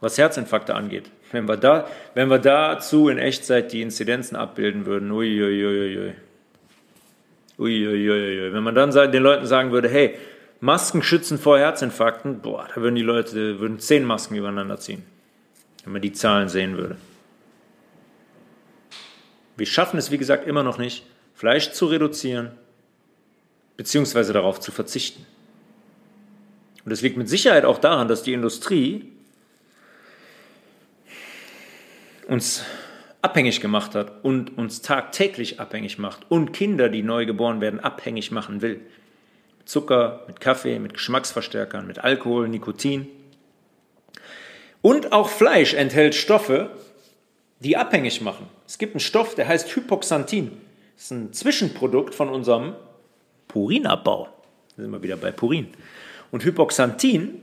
was 0.01 0.17
Herzinfarkte 0.17 0.75
angeht. 0.75 1.09
Wenn 1.31 1.47
wir, 1.47 1.55
da, 1.55 1.87
wenn 2.15 2.29
wir 2.29 2.39
dazu 2.39 3.07
in 3.07 3.17
Echtzeit 3.17 3.71
die 3.71 3.81
Inzidenzen 3.81 4.35
abbilden 4.35 4.85
würden, 4.85 5.11
uiuiuiui. 5.11 6.13
Uiuiuiui. 7.57 8.51
Wenn 8.51 8.63
man 8.63 8.75
dann 8.75 8.91
den 8.91 9.23
Leuten 9.23 9.45
sagen 9.45 9.71
würde, 9.71 9.87
hey, 9.87 10.17
Masken 10.59 11.01
schützen 11.01 11.37
vor 11.37 11.57
Herzinfarkten, 11.57 12.41
boah, 12.41 12.67
da 12.73 12.81
würden 12.81 12.95
die 12.95 13.01
Leute 13.01 13.59
würden 13.59 13.79
zehn 13.79 14.03
Masken 14.03 14.35
übereinander 14.35 14.77
ziehen, 14.77 15.03
wenn 15.83 15.93
man 15.93 16.01
die 16.01 16.11
Zahlen 16.11 16.49
sehen 16.49 16.77
würde. 16.77 16.97
Wir 19.55 19.65
schaffen 19.65 19.97
es, 19.97 20.11
wie 20.11 20.17
gesagt, 20.17 20.47
immer 20.47 20.63
noch 20.63 20.77
nicht, 20.77 21.05
Fleisch 21.33 21.71
zu 21.71 21.85
reduzieren, 21.85 22.51
beziehungsweise 23.77 24.33
darauf 24.33 24.59
zu 24.59 24.71
verzichten. 24.71 25.25
Und 26.83 26.91
es 26.91 27.01
liegt 27.01 27.17
mit 27.17 27.29
Sicherheit 27.29 27.65
auch 27.65 27.77
daran, 27.77 28.07
dass 28.07 28.23
die 28.23 28.33
Industrie 28.33 29.10
uns 32.31 32.63
abhängig 33.21 33.59
gemacht 33.59 33.93
hat 33.93 34.23
und 34.23 34.57
uns 34.57 34.81
tagtäglich 34.81 35.59
abhängig 35.59 35.99
macht 35.99 36.31
und 36.31 36.53
Kinder, 36.53 36.87
die 36.87 37.03
neu 37.03 37.25
geboren 37.25 37.59
werden, 37.59 37.81
abhängig 37.81 38.31
machen 38.31 38.61
will. 38.61 38.79
Zucker, 39.65 40.23
mit 40.27 40.39
Kaffee, 40.39 40.79
mit 40.79 40.93
Geschmacksverstärkern, 40.93 41.85
mit 41.85 41.99
Alkohol, 41.99 42.47
Nikotin. 42.47 43.05
Und 44.81 45.11
auch 45.11 45.27
Fleisch 45.27 45.73
enthält 45.73 46.15
Stoffe, 46.15 46.71
die 47.59 47.75
abhängig 47.75 48.21
machen. 48.21 48.47
Es 48.65 48.77
gibt 48.77 48.95
einen 48.95 49.01
Stoff, 49.01 49.35
der 49.35 49.49
heißt 49.49 49.75
Hypoxanthin. 49.75 50.51
Das 50.95 51.03
ist 51.03 51.11
ein 51.11 51.33
Zwischenprodukt 51.33 52.15
von 52.15 52.29
unserem 52.29 52.75
Purinabbau. 53.49 54.29
Da 54.77 54.83
sind 54.83 54.91
wir 54.91 55.03
wieder 55.03 55.17
bei 55.17 55.31
Purin. 55.31 55.67
Und 56.31 56.45
Hypoxanthin 56.45 57.41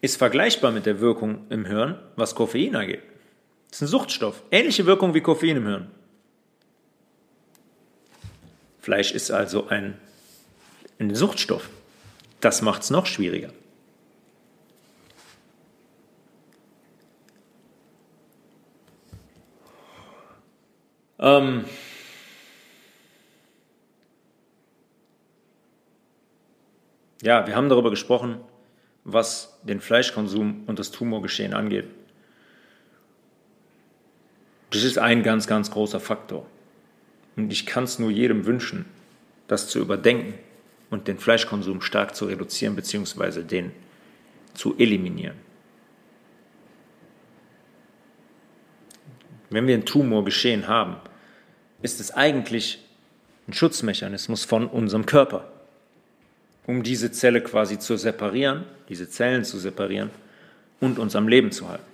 ist 0.00 0.18
vergleichbar 0.18 0.70
mit 0.70 0.86
der 0.86 1.00
Wirkung 1.00 1.46
im 1.50 1.66
Hirn, 1.66 1.98
was 2.14 2.36
Koffein 2.36 2.76
angeht. 2.76 3.02
Das 3.70 3.78
ist 3.78 3.82
ein 3.82 3.88
Suchtstoff. 3.88 4.42
Ähnliche 4.50 4.86
Wirkung 4.86 5.14
wie 5.14 5.20
Koffein 5.20 5.56
im 5.56 5.66
Hirn. 5.66 5.90
Fleisch 8.80 9.12
ist 9.12 9.30
also 9.30 9.68
ein 9.68 9.98
ein 11.00 11.14
Suchtstoff. 11.14 11.68
Das 12.40 12.62
macht 12.62 12.82
es 12.82 12.90
noch 12.90 13.06
schwieriger. 13.06 13.50
Ähm 21.18 21.64
ja, 27.22 27.46
wir 27.46 27.56
haben 27.56 27.68
darüber 27.68 27.90
gesprochen, 27.90 28.40
was 29.04 29.58
den 29.62 29.80
Fleischkonsum 29.80 30.64
und 30.66 30.78
das 30.78 30.90
Tumorgeschehen 30.90 31.54
angeht. 31.54 31.86
Das 34.70 34.84
ist 34.84 34.98
ein 34.98 35.22
ganz, 35.22 35.46
ganz 35.46 35.70
großer 35.70 36.00
Faktor. 36.00 36.46
Und 37.36 37.52
ich 37.52 37.66
kann 37.66 37.84
es 37.84 37.98
nur 37.98 38.10
jedem 38.10 38.46
wünschen, 38.46 38.84
das 39.48 39.68
zu 39.68 39.80
überdenken 39.80 40.34
und 40.90 41.08
den 41.08 41.18
Fleischkonsum 41.18 41.80
stark 41.80 42.14
zu 42.14 42.26
reduzieren 42.26 42.76
bzw. 42.76 43.42
den 43.42 43.72
zu 44.54 44.76
eliminieren. 44.78 45.36
Wenn 49.50 49.66
wir 49.66 49.74
ein 49.74 49.84
Tumorgeschehen 49.84 50.68
haben, 50.68 50.96
ist 51.82 51.98
es 51.98 52.12
eigentlich 52.12 52.84
ein 53.48 53.52
Schutzmechanismus 53.52 54.44
von 54.44 54.66
unserem 54.68 55.06
Körper, 55.06 55.50
um 56.66 56.84
diese 56.84 57.10
Zelle 57.10 57.40
quasi 57.40 57.78
zu 57.78 57.96
separieren, 57.96 58.64
diese 58.88 59.08
Zellen 59.08 59.44
zu 59.44 59.58
separieren 59.58 60.10
und 60.78 61.00
uns 61.00 61.16
am 61.16 61.26
Leben 61.26 61.50
zu 61.50 61.68
halten. 61.68 61.89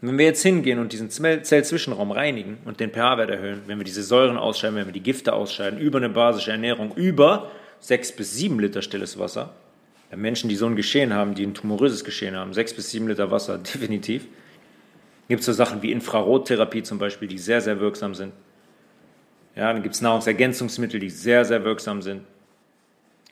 Wenn 0.00 0.16
wir 0.16 0.26
jetzt 0.26 0.42
hingehen 0.42 0.78
und 0.78 0.92
diesen 0.92 1.10
Zellzwischenraum 1.10 2.12
reinigen 2.12 2.58
und 2.64 2.78
den 2.78 2.90
pH-Wert 2.90 3.30
erhöhen, 3.30 3.62
wenn 3.66 3.78
wir 3.78 3.84
diese 3.84 4.04
Säuren 4.04 4.36
ausscheiden, 4.36 4.76
wenn 4.76 4.86
wir 4.86 4.92
die 4.92 5.02
Gifte 5.02 5.32
ausscheiden, 5.32 5.80
über 5.80 5.98
eine 5.98 6.08
basische 6.08 6.52
Ernährung, 6.52 6.94
über 6.94 7.50
6 7.80 8.12
bis 8.12 8.36
7 8.36 8.60
Liter 8.60 8.80
stilles 8.80 9.18
Wasser, 9.18 9.54
bei 10.10 10.16
Menschen, 10.16 10.48
die 10.48 10.54
so 10.54 10.66
ein 10.66 10.76
Geschehen 10.76 11.12
haben, 11.12 11.34
die 11.34 11.44
ein 11.44 11.52
tumoröses 11.52 12.04
Geschehen 12.04 12.36
haben, 12.36 12.54
6 12.54 12.74
bis 12.74 12.90
7 12.92 13.08
Liter 13.08 13.30
Wasser, 13.32 13.58
definitiv. 13.74 14.26
Gibt 15.28 15.40
es 15.40 15.46
so 15.46 15.52
Sachen 15.52 15.82
wie 15.82 15.90
Infrarottherapie 15.90 16.84
zum 16.84 16.98
Beispiel, 16.98 17.28
die 17.28 17.38
sehr, 17.38 17.60
sehr 17.60 17.80
wirksam 17.80 18.14
sind. 18.14 18.32
Ja, 19.56 19.72
dann 19.72 19.82
gibt 19.82 19.96
es 19.96 20.00
Nahrungsergänzungsmittel, 20.00 21.00
die 21.00 21.10
sehr, 21.10 21.44
sehr 21.44 21.64
wirksam 21.64 22.02
sind. 22.02 22.22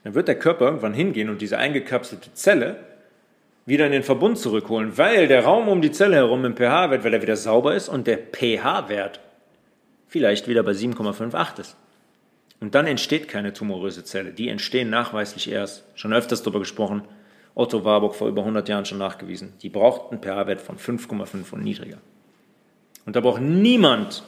Dann 0.03 0.15
wird 0.15 0.27
der 0.27 0.39
Körper 0.39 0.67
irgendwann 0.67 0.95
hingehen 0.95 1.31
und 1.31 1.41
diese 1.41 1.59
eingekapselte 1.59 2.35
Zelle 2.35 2.81
wieder 3.67 3.87
in 3.87 3.93
den 3.93 4.05
Verbund 4.05 4.39
zurückholen, 4.39 4.97
weil 4.97 5.27
der 5.27 5.45
Raum 5.45 5.69
um 5.69 5.83
die 5.83 5.91
Zelle 5.91 6.17
herum 6.17 6.45
im 6.45 6.57
pH-Wert, 6.57 7.05
weil 7.05 7.15
er 7.15 7.23
wieder 7.23 7.37
sauber 7.37 7.75
ist 7.75 7.89
und 7.89 8.07
der 8.07 8.19
pH-Wert 8.19 9.21
vielleicht 10.07 10.49
wieder 10.49 10.63
bei 10.63 10.71
7,58 10.73 11.61
ist. 11.61 11.77
Und 12.61 12.75
dann 12.75 12.87
entsteht 12.87 13.29
keine 13.29 13.53
tumoröse 13.53 14.05
Zelle. 14.05 14.33
Die 14.33 14.49
entstehen 14.49 14.89
nachweislich 14.89 15.51
erst, 15.51 15.85
schon 15.95 16.15
öfters 16.15 16.43
darüber 16.43 16.61
gesprochen, 16.61 17.03
Otto 17.55 17.85
Warburg 17.85 18.15
vor 18.15 18.29
über 18.29 18.43
100 18.43 18.69
Jahren 18.69 18.85
schon 18.85 18.99
nachgewiesen. 18.99 19.55
Die 19.63 19.69
braucht 19.69 20.13
einen 20.13 20.23
pH-Wert 20.23 20.61
von 20.61 20.79
5,5 20.79 21.53
und 21.53 21.65
niedriger. 21.65 21.99
Und 23.05 23.17
da 23.17 23.21
braucht 23.21 23.41
niemand 23.41 24.23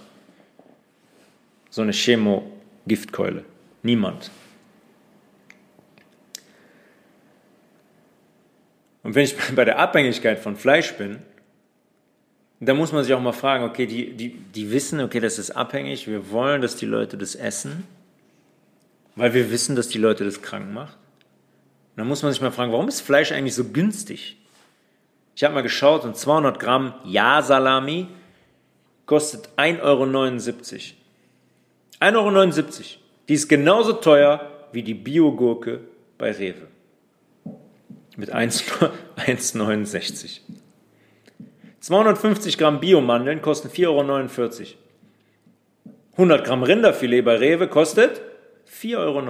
so 1.71 1.83
eine 1.83 1.93
Chemo-Giftkeule. 1.93 3.45
Niemand. 3.83 4.31
Und 9.09 9.15
wenn 9.15 9.25
ich 9.25 9.35
bei 9.57 9.65
der 9.65 9.79
Abhängigkeit 9.79 10.39
von 10.39 10.55
Fleisch 10.55 10.93
bin, 10.93 11.21
dann 12.61 12.77
muss 12.77 12.93
man 12.93 13.05
sich 13.05 13.15
auch 13.15 13.23
mal 13.23 13.33
fragen, 13.33 13.65
okay, 13.65 13.87
die, 13.87 14.13
die, 14.13 14.35
die 14.35 14.71
wissen, 14.71 15.01
okay, 15.01 15.19
das 15.19 15.39
ist 15.39 15.51
abhängig, 15.53 16.07
wir 16.07 16.31
wollen, 16.31 16.61
dass 16.61 16.77
die 16.77 16.85
Leute 16.85 17.17
das 17.17 17.35
essen, 17.35 17.85
weil 19.17 19.33
wir 19.33 19.51
wissen, 19.51 19.77
dass 19.77 19.89
die 19.89 19.97
Leute 19.97 20.27
das 20.27 20.43
krank 20.43 20.75
macht. 20.75 20.99
dann 21.97 22.07
muss 22.07 22.23
man 22.23 22.33
sich 22.33 22.43
mal 22.43 22.51
fragen, 22.51 22.71
warum 22.71 22.87
ist 22.87 23.01
Fleisch 23.01 23.33
eigentlich 23.33 23.55
so 23.55 23.65
günstig? 23.65 24.37
Ich 25.35 25.43
habe 25.43 25.55
mal 25.55 25.63
geschaut 25.63 26.05
und 26.05 26.15
200 26.15 26.61
Gramm 26.61 26.93
Ja-Salami 27.05 28.09
kostet 29.07 29.49
1,79 29.57 29.81
Euro. 29.81 30.05
1,79 32.01 32.11
Euro. 32.13 32.85
Die 33.31 33.35
ist 33.35 33.49
genauso 33.49 33.95
teuer 33.95 34.51
wie 34.73 34.83
die 34.83 34.93
Biogurke 34.93 35.81
bei 36.19 36.31
Rewe. 36.31 36.67
Mit 38.19 38.35
1,69 38.35 40.41
250 41.79 42.59
Gramm 42.59 42.81
Biomandeln 42.81 43.41
kosten 43.41 43.69
4,49 43.69 43.87
Euro. 43.87 44.01
100 46.15 46.45
Gramm 46.45 46.65
Rinderfilet 46.65 47.23
bei 47.23 47.37
Rewe 47.37 47.69
kostet 47.69 48.21
4,49 48.69 48.97
Euro. 48.97 49.23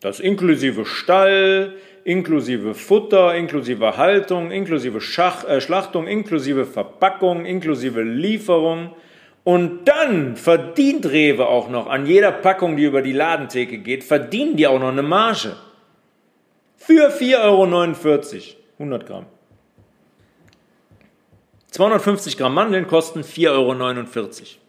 Das 0.00 0.18
inklusive 0.18 0.84
Stall, 0.86 1.76
inklusive 2.02 2.74
Futter, 2.74 3.36
inklusive 3.36 3.96
Haltung, 3.96 4.50
inklusive 4.50 5.00
Schach, 5.00 5.44
äh, 5.44 5.60
Schlachtung, 5.60 6.08
inklusive 6.08 6.66
Verpackung, 6.66 7.44
inklusive 7.44 8.02
Lieferung. 8.02 8.90
Und 9.44 9.84
dann 9.84 10.34
verdient 10.34 11.06
Rewe 11.06 11.46
auch 11.46 11.70
noch 11.70 11.86
an 11.86 12.06
jeder 12.06 12.32
Packung, 12.32 12.76
die 12.76 12.86
über 12.86 13.02
die 13.02 13.12
Ladentheke 13.12 13.78
geht, 13.78 14.02
verdienen 14.02 14.56
die 14.56 14.66
auch 14.66 14.80
noch 14.80 14.90
eine 14.90 15.04
Marge. 15.04 15.54
Für 16.86 17.10
4,49 17.10 17.40
Euro. 17.42 17.64
100 18.78 19.06
Gramm. 19.06 19.26
250 21.70 22.36
Gramm 22.36 22.54
Mandeln 22.54 22.86
kosten 22.86 23.22
4,49 23.22 23.50
Euro. 23.50 24.64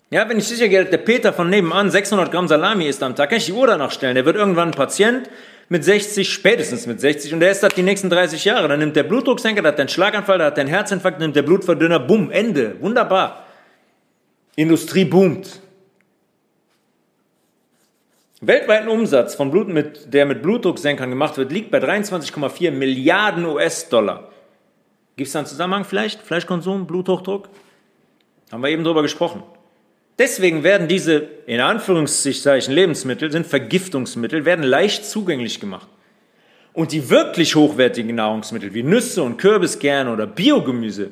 Ja, 0.10 0.30
wenn 0.30 0.38
ich 0.38 0.48
sicher 0.48 0.68
gehe, 0.68 0.86
der 0.86 0.98
Peter 1.00 1.34
von 1.34 1.50
nebenan 1.50 1.90
600 1.90 2.32
Gramm 2.32 2.48
Salami 2.48 2.88
isst 2.88 3.04
am 3.04 3.16
Tag, 3.16 3.30
kann 3.30 3.40
ich 3.40 3.46
die 3.46 3.52
Uhr 3.54 3.68
danach 3.68 3.92
stellen. 3.92 4.16
Der 4.16 4.26
wird 4.26 4.38
irgendwann 4.38 4.70
ein 4.70 4.74
Patient 4.74 5.30
mit 5.70 5.84
60, 5.84 6.32
spätestens 6.32 6.86
mit 6.86 7.02
60 7.02 7.34
und 7.34 7.40
der 7.40 7.52
ist 7.52 7.62
das 7.62 7.74
die 7.74 7.84
nächsten 7.84 8.10
30 8.10 8.46
Jahre. 8.46 8.68
Dann 8.68 8.80
nimmt 8.80 8.96
der 8.96 9.04
Blutdrucksenker, 9.04 9.62
der 9.62 9.72
hat 9.72 9.80
den 9.80 9.90
Schlaganfall, 9.90 10.38
der 10.38 10.48
hat 10.48 10.58
den 10.58 10.68
Herzinfarkt, 10.68 11.20
nimmt 11.20 11.36
der 11.36 11.42
Blutverdünner, 11.42 12.00
bumm, 12.00 12.32
Ende. 12.32 12.76
Wunderbar. 12.80 13.47
Industrie 14.58 15.06
boomt. 15.06 15.62
Weltweiten 18.42 18.88
Umsatz 18.88 19.36
von 19.36 19.52
Blut 19.52 19.68
mit, 19.68 20.12
der 20.12 20.26
mit 20.26 20.42
Blutdrucksenkern 20.42 21.12
gemacht 21.12 21.38
wird, 21.38 21.52
liegt 21.52 21.70
bei 21.70 21.78
23,4 21.78 22.72
Milliarden 22.72 23.46
US-Dollar. 23.46 24.32
Gibt 25.16 25.28
es 25.28 25.34
da 25.34 25.40
einen 25.40 25.48
Zusammenhang 25.48 25.86
vielleicht? 25.86 26.22
Fleischkonsum, 26.24 26.88
Bluthochdruck? 26.88 27.50
Haben 28.52 28.64
wir 28.64 28.70
eben 28.70 28.84
drüber 28.84 29.04
gesprochen. 29.04 29.44
Deswegen 30.18 30.64
werden 30.64 30.88
diese, 30.88 31.28
in 31.46 31.60
Anführungszeichen, 31.60 32.74
Lebensmittel, 32.74 33.32
sind 33.32 33.46
Vergiftungsmittel, 33.46 34.44
werden 34.46 34.66
leicht 34.66 35.06
zugänglich 35.06 35.60
gemacht. 35.60 35.88
Und 36.74 36.94
die 36.94 37.12
wirklich 37.12 37.56
hochwertigen 37.56 38.16
Nahrungsmittel 38.16 38.74
wie 38.74 38.82
Nüsse 38.82 39.22
und 39.22 39.38
Kürbiskerne 39.38 40.12
oder 40.12 40.26
Biogemüse, 40.26 41.12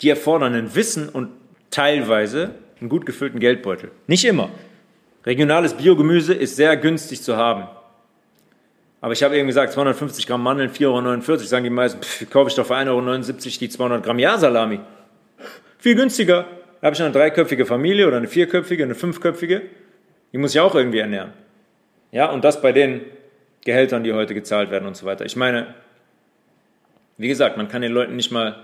die 0.00 0.08
erfordern 0.08 0.54
ein 0.54 0.74
Wissen 0.74 1.08
und 1.08 1.30
teilweise 1.74 2.54
einen 2.80 2.88
gut 2.88 3.06
gefüllten 3.06 3.40
Geldbeutel. 3.40 3.90
Nicht 4.06 4.24
immer. 4.24 4.50
Regionales 5.26 5.74
Biogemüse 5.74 6.34
ist 6.34 6.56
sehr 6.56 6.76
günstig 6.76 7.22
zu 7.22 7.36
haben. 7.36 7.66
Aber 9.00 9.12
ich 9.12 9.22
habe 9.22 9.36
eben 9.36 9.46
gesagt, 9.46 9.72
250 9.72 10.26
Gramm 10.26 10.42
Mandeln, 10.42 10.70
4,49 10.70 11.28
Euro, 11.28 11.36
sagen 11.38 11.64
die 11.64 11.70
meisten, 11.70 12.02
pff, 12.02 12.30
kaufe 12.30 12.48
ich 12.48 12.54
doch 12.54 12.66
für 12.66 12.74
1,79 12.74 12.88
Euro 12.88 13.58
die 13.60 13.68
200 13.68 14.02
Gramm 14.02 14.18
Ja-Salami. 14.18 14.80
Viel 15.78 15.94
günstiger. 15.94 16.46
Da 16.80 16.86
habe 16.86 16.94
ich 16.94 17.02
eine 17.02 17.12
dreiköpfige 17.12 17.66
Familie 17.66 18.06
oder 18.06 18.18
eine 18.18 18.28
vierköpfige, 18.28 18.84
eine 18.84 18.94
fünfköpfige. 18.94 19.62
Die 20.32 20.38
muss 20.38 20.54
ich 20.54 20.60
auch 20.60 20.74
irgendwie 20.74 20.98
ernähren. 20.98 21.32
Ja, 22.12 22.30
und 22.30 22.44
das 22.44 22.62
bei 22.62 22.72
den 22.72 23.00
Gehältern, 23.64 24.04
die 24.04 24.12
heute 24.12 24.34
gezahlt 24.34 24.70
werden 24.70 24.86
und 24.86 24.96
so 24.96 25.06
weiter. 25.06 25.24
Ich 25.24 25.36
meine, 25.36 25.74
wie 27.16 27.28
gesagt, 27.28 27.56
man 27.56 27.68
kann 27.68 27.82
den 27.82 27.92
Leuten 27.92 28.16
nicht 28.16 28.30
mal 28.30 28.56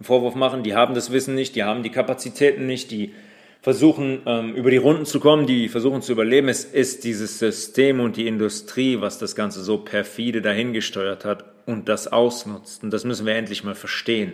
einen 0.00 0.06
Vorwurf 0.06 0.34
machen, 0.34 0.62
die 0.62 0.74
haben 0.74 0.94
das 0.94 1.12
Wissen 1.12 1.34
nicht, 1.34 1.54
die 1.56 1.62
haben 1.62 1.82
die 1.82 1.90
Kapazitäten 1.90 2.66
nicht, 2.66 2.90
die 2.90 3.14
versuchen 3.60 4.22
ähm, 4.24 4.54
über 4.54 4.70
die 4.70 4.78
Runden 4.78 5.04
zu 5.04 5.20
kommen, 5.20 5.46
die 5.46 5.68
versuchen 5.68 6.00
zu 6.00 6.12
überleben. 6.12 6.48
Es 6.48 6.64
ist 6.64 7.04
dieses 7.04 7.38
System 7.38 8.00
und 8.00 8.16
die 8.16 8.26
Industrie, 8.26 9.02
was 9.02 9.18
das 9.18 9.36
Ganze 9.36 9.62
so 9.62 9.76
perfide 9.76 10.40
dahingesteuert 10.40 11.26
hat 11.26 11.44
und 11.66 11.90
das 11.90 12.08
ausnutzt. 12.08 12.82
Und 12.82 12.90
das 12.92 13.04
müssen 13.04 13.26
wir 13.26 13.34
endlich 13.34 13.62
mal 13.62 13.74
verstehen. 13.74 14.32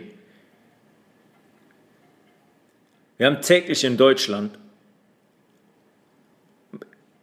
Wir 3.17 3.25
haben 3.25 3.41
täglich 3.41 3.83
in 3.83 3.97
Deutschland, 3.97 4.57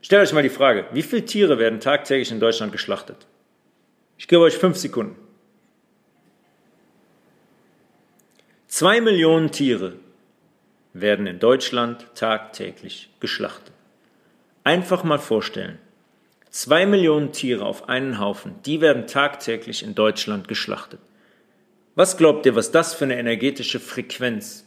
stellt 0.02 0.22
euch 0.22 0.34
mal 0.34 0.42
die 0.42 0.50
Frage, 0.50 0.84
wie 0.92 1.02
viele 1.02 1.24
Tiere 1.24 1.58
werden 1.58 1.80
tagtäglich 1.80 2.30
in 2.30 2.40
Deutschland 2.40 2.72
geschlachtet? 2.72 3.26
Ich 4.18 4.28
gebe 4.28 4.42
euch 4.42 4.58
fünf 4.58 4.76
Sekunden. 4.76 5.23
Zwei 8.76 9.00
Millionen 9.00 9.52
Tiere 9.52 9.92
werden 10.94 11.28
in 11.28 11.38
Deutschland 11.38 12.08
tagtäglich 12.16 13.08
geschlachtet. 13.20 13.72
Einfach 14.64 15.04
mal 15.04 15.20
vorstellen. 15.20 15.78
Zwei 16.50 16.84
Millionen 16.84 17.30
Tiere 17.30 17.64
auf 17.64 17.88
einen 17.88 18.18
Haufen, 18.18 18.56
die 18.66 18.80
werden 18.80 19.06
tagtäglich 19.06 19.84
in 19.84 19.94
Deutschland 19.94 20.48
geschlachtet. 20.48 20.98
Was 21.94 22.16
glaubt 22.16 22.46
ihr, 22.46 22.56
was 22.56 22.72
das 22.72 22.94
für 22.94 23.04
eine 23.04 23.16
energetische 23.16 23.78
Frequenz 23.78 24.64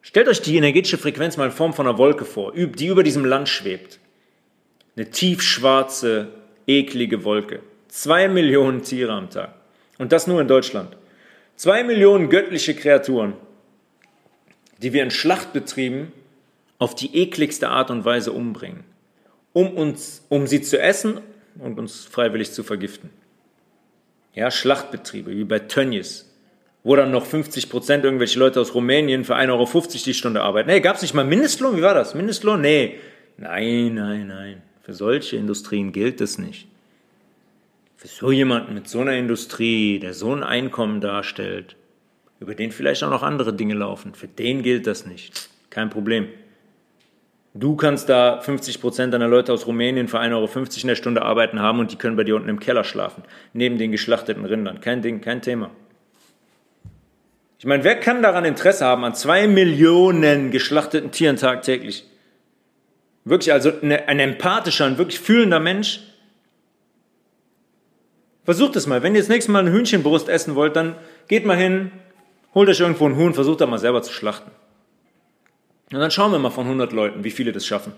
Stellt 0.00 0.28
euch 0.28 0.40
die 0.40 0.56
energetische 0.56 0.96
Frequenz 0.96 1.36
mal 1.36 1.44
in 1.44 1.52
Form 1.52 1.74
von 1.74 1.86
einer 1.86 1.98
Wolke 1.98 2.24
vor, 2.24 2.54
die 2.54 2.86
über 2.86 3.02
diesem 3.02 3.26
Land 3.26 3.50
schwebt. 3.50 3.98
Eine 4.96 5.10
tiefschwarze, 5.10 6.28
eklige 6.66 7.24
Wolke. 7.24 7.60
Zwei 7.88 8.26
Millionen 8.26 8.82
Tiere 8.82 9.12
am 9.12 9.28
Tag. 9.28 9.54
Und 9.98 10.12
das 10.12 10.26
nur 10.26 10.40
in 10.40 10.48
Deutschland. 10.48 10.96
Zwei 11.60 11.84
Millionen 11.84 12.30
göttliche 12.30 12.74
Kreaturen, 12.74 13.34
die 14.78 14.94
wir 14.94 15.02
in 15.02 15.10
Schlachtbetrieben 15.10 16.10
auf 16.78 16.94
die 16.94 17.14
ekligste 17.14 17.68
Art 17.68 17.90
und 17.90 18.06
Weise 18.06 18.32
umbringen, 18.32 18.82
um, 19.52 19.74
uns, 19.74 20.24
um 20.30 20.46
sie 20.46 20.62
zu 20.62 20.80
essen 20.80 21.20
und 21.58 21.78
uns 21.78 22.06
freiwillig 22.06 22.52
zu 22.52 22.62
vergiften. 22.62 23.10
Ja, 24.32 24.50
Schlachtbetriebe, 24.50 25.32
wie 25.32 25.44
bei 25.44 25.58
Tönnies, 25.58 26.34
wo 26.82 26.96
dann 26.96 27.10
noch 27.10 27.26
50 27.26 27.68
Prozent 27.68 28.06
irgendwelche 28.06 28.38
Leute 28.38 28.58
aus 28.58 28.74
Rumänien 28.74 29.26
für 29.26 29.36
1,50 29.36 29.50
Euro 29.50 29.86
die 30.06 30.14
Stunde 30.14 30.40
arbeiten. 30.40 30.70
Nee, 30.70 30.80
gab 30.80 30.96
es 30.96 31.02
nicht 31.02 31.12
mal 31.12 31.26
Mindestlohn? 31.26 31.76
Wie 31.76 31.82
war 31.82 31.92
das? 31.92 32.14
Mindestlohn? 32.14 32.62
Nee. 32.62 32.98
Nein, 33.36 33.92
nein, 33.92 34.28
nein. 34.28 34.62
Für 34.80 34.94
solche 34.94 35.36
Industrien 35.36 35.92
gilt 35.92 36.22
es 36.22 36.38
nicht. 36.38 36.68
Für 38.00 38.08
so 38.08 38.32
jemanden 38.32 38.72
mit 38.72 38.88
so 38.88 39.00
einer 39.00 39.12
Industrie, 39.12 39.98
der 39.98 40.14
so 40.14 40.34
ein 40.34 40.42
Einkommen 40.42 41.02
darstellt, 41.02 41.76
über 42.38 42.54
den 42.54 42.72
vielleicht 42.72 43.04
auch 43.04 43.10
noch 43.10 43.22
andere 43.22 43.52
Dinge 43.52 43.74
laufen, 43.74 44.14
für 44.14 44.26
den 44.26 44.62
gilt 44.62 44.86
das 44.86 45.04
nicht. 45.04 45.50
Kein 45.68 45.90
Problem. 45.90 46.28
Du 47.52 47.76
kannst 47.76 48.08
da 48.08 48.40
50 48.40 48.80
Prozent 48.80 49.12
deiner 49.12 49.28
Leute 49.28 49.52
aus 49.52 49.66
Rumänien 49.66 50.08
für 50.08 50.18
1,50 50.18 50.32
Euro 50.34 50.48
in 50.80 50.88
der 50.88 50.94
Stunde 50.94 51.20
arbeiten 51.20 51.60
haben 51.60 51.78
und 51.78 51.92
die 51.92 51.96
können 51.96 52.16
bei 52.16 52.24
dir 52.24 52.36
unten 52.36 52.48
im 52.48 52.58
Keller 52.58 52.84
schlafen, 52.84 53.22
neben 53.52 53.76
den 53.76 53.92
geschlachteten 53.92 54.46
Rindern. 54.46 54.80
Kein 54.80 55.02
Ding, 55.02 55.20
kein 55.20 55.42
Thema. 55.42 55.70
Ich 57.58 57.66
meine, 57.66 57.84
wer 57.84 57.96
kann 57.96 58.22
daran 58.22 58.46
Interesse 58.46 58.86
haben, 58.86 59.04
an 59.04 59.14
zwei 59.14 59.46
Millionen 59.46 60.50
geschlachteten 60.50 61.10
Tieren 61.10 61.36
tagtäglich? 61.36 62.06
Wirklich, 63.26 63.52
also 63.52 63.70
ein 63.82 64.20
empathischer, 64.20 64.86
ein 64.86 64.96
wirklich 64.96 65.20
fühlender 65.20 65.60
Mensch. 65.60 66.00
Versucht 68.44 68.76
es 68.76 68.86
mal. 68.86 69.02
Wenn 69.02 69.14
ihr 69.14 69.20
das 69.20 69.28
nächste 69.28 69.52
Mal 69.52 69.60
eine 69.60 69.72
Hühnchenbrust 69.72 70.28
essen 70.28 70.54
wollt, 70.54 70.76
dann 70.76 70.96
geht 71.28 71.44
mal 71.44 71.56
hin, 71.56 71.92
holt 72.54 72.68
euch 72.68 72.80
irgendwo 72.80 73.06
ein 73.06 73.16
Huhn, 73.16 73.34
versucht 73.34 73.60
da 73.60 73.66
mal 73.66 73.78
selber 73.78 74.02
zu 74.02 74.12
schlachten. 74.12 74.50
Und 75.92 75.98
dann 75.98 76.10
schauen 76.10 76.32
wir 76.32 76.38
mal 76.38 76.50
von 76.50 76.64
100 76.64 76.92
Leuten, 76.92 77.24
wie 77.24 77.30
viele 77.30 77.52
das 77.52 77.66
schaffen. 77.66 77.92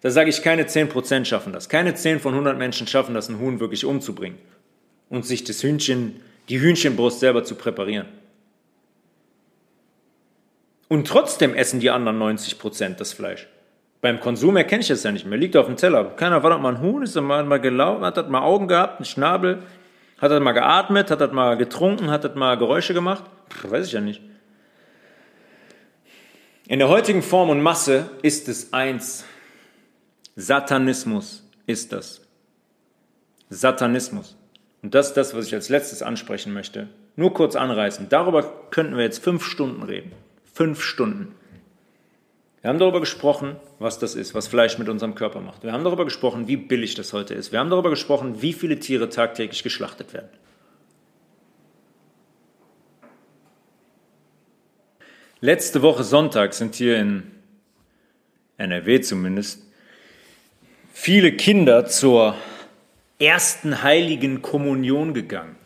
Da 0.00 0.10
sage 0.10 0.30
ich, 0.30 0.42
keine 0.42 0.64
10% 0.64 1.24
schaffen 1.24 1.52
das. 1.52 1.68
Keine 1.68 1.94
10 1.94 2.20
von 2.20 2.32
100 2.32 2.58
Menschen 2.58 2.86
schaffen 2.86 3.14
das, 3.14 3.28
ein 3.28 3.38
Huhn 3.38 3.60
wirklich 3.60 3.84
umzubringen 3.84 4.38
und 5.08 5.26
sich 5.26 5.44
das 5.44 5.62
Hühnchen, 5.62 6.20
die 6.48 6.60
Hühnchenbrust 6.60 7.20
selber 7.20 7.44
zu 7.44 7.54
präparieren. 7.54 8.06
Und 10.88 11.08
trotzdem 11.08 11.54
essen 11.54 11.80
die 11.80 11.90
anderen 11.90 12.18
90 12.18 12.58
Prozent 12.58 13.00
das 13.00 13.12
Fleisch. 13.12 13.48
Beim 14.04 14.20
Konsum 14.20 14.54
erkenne 14.58 14.82
ich 14.82 14.88
das 14.88 15.02
ja 15.02 15.12
nicht 15.12 15.24
mehr. 15.24 15.38
Liegt 15.38 15.56
auf 15.56 15.64
dem 15.64 15.76
Teller. 15.76 16.04
Keiner 16.04 16.42
war 16.42 16.50
doch 16.50 16.60
mal 16.60 16.74
ein 16.74 16.82
Huhn, 16.82 17.02
ist 17.02 17.18
mal, 17.18 17.42
mal 17.42 17.58
gelaufen, 17.58 18.04
hat 18.04 18.18
das 18.18 18.28
mal 18.28 18.42
Augen 18.42 18.68
gehabt, 18.68 18.98
einen 18.98 19.06
Schnabel, 19.06 19.62
hat 20.18 20.30
das 20.30 20.42
mal 20.42 20.52
geatmet, 20.52 21.10
hat 21.10 21.22
das 21.22 21.32
mal 21.32 21.56
getrunken, 21.56 22.10
hat 22.10 22.22
das 22.22 22.34
mal 22.34 22.58
Geräusche 22.58 22.92
gemacht. 22.92 23.24
Puh, 23.48 23.70
weiß 23.70 23.86
ich 23.86 23.94
ja 23.94 24.02
nicht. 24.02 24.20
In 26.68 26.80
der 26.80 26.90
heutigen 26.90 27.22
Form 27.22 27.48
und 27.48 27.62
Masse 27.62 28.10
ist 28.20 28.46
es 28.50 28.74
eins. 28.74 29.24
Satanismus 30.36 31.42
ist 31.64 31.94
das. 31.94 32.20
Satanismus. 33.48 34.36
Und 34.82 34.94
das 34.94 35.08
ist 35.08 35.16
das, 35.16 35.34
was 35.34 35.46
ich 35.46 35.54
als 35.54 35.70
letztes 35.70 36.02
ansprechen 36.02 36.52
möchte. 36.52 36.88
Nur 37.16 37.32
kurz 37.32 37.56
anreißen. 37.56 38.10
Darüber 38.10 38.42
könnten 38.70 38.98
wir 38.98 39.04
jetzt 39.04 39.24
fünf 39.24 39.46
Stunden 39.46 39.82
reden. 39.82 40.12
Fünf 40.52 40.82
Stunden. 40.82 41.34
Wir 42.64 42.70
haben 42.70 42.78
darüber 42.78 43.00
gesprochen, 43.00 43.56
was 43.78 43.98
das 43.98 44.14
ist, 44.14 44.34
was 44.34 44.48
Fleisch 44.48 44.78
mit 44.78 44.88
unserem 44.88 45.14
Körper 45.14 45.42
macht. 45.42 45.64
Wir 45.64 45.72
haben 45.74 45.84
darüber 45.84 46.06
gesprochen, 46.06 46.48
wie 46.48 46.56
billig 46.56 46.94
das 46.94 47.12
heute 47.12 47.34
ist. 47.34 47.52
Wir 47.52 47.58
haben 47.58 47.68
darüber 47.68 47.90
gesprochen, 47.90 48.40
wie 48.40 48.54
viele 48.54 48.78
Tiere 48.78 49.10
tagtäglich 49.10 49.62
geschlachtet 49.62 50.14
werden. 50.14 50.30
Letzte 55.42 55.82
Woche 55.82 56.04
Sonntag 56.04 56.54
sind 56.54 56.74
hier 56.76 56.98
in 56.98 57.32
NRW 58.56 59.02
zumindest 59.02 59.62
viele 60.94 61.32
Kinder 61.32 61.84
zur 61.84 62.34
ersten 63.18 63.82
heiligen 63.82 64.40
Kommunion 64.40 65.12
gegangen 65.12 65.56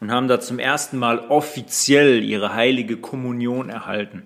und 0.00 0.10
haben 0.10 0.26
da 0.26 0.40
zum 0.40 0.58
ersten 0.58 0.98
Mal 0.98 1.20
offiziell 1.28 2.24
ihre 2.24 2.54
heilige 2.54 2.96
Kommunion 2.96 3.70
erhalten. 3.70 4.24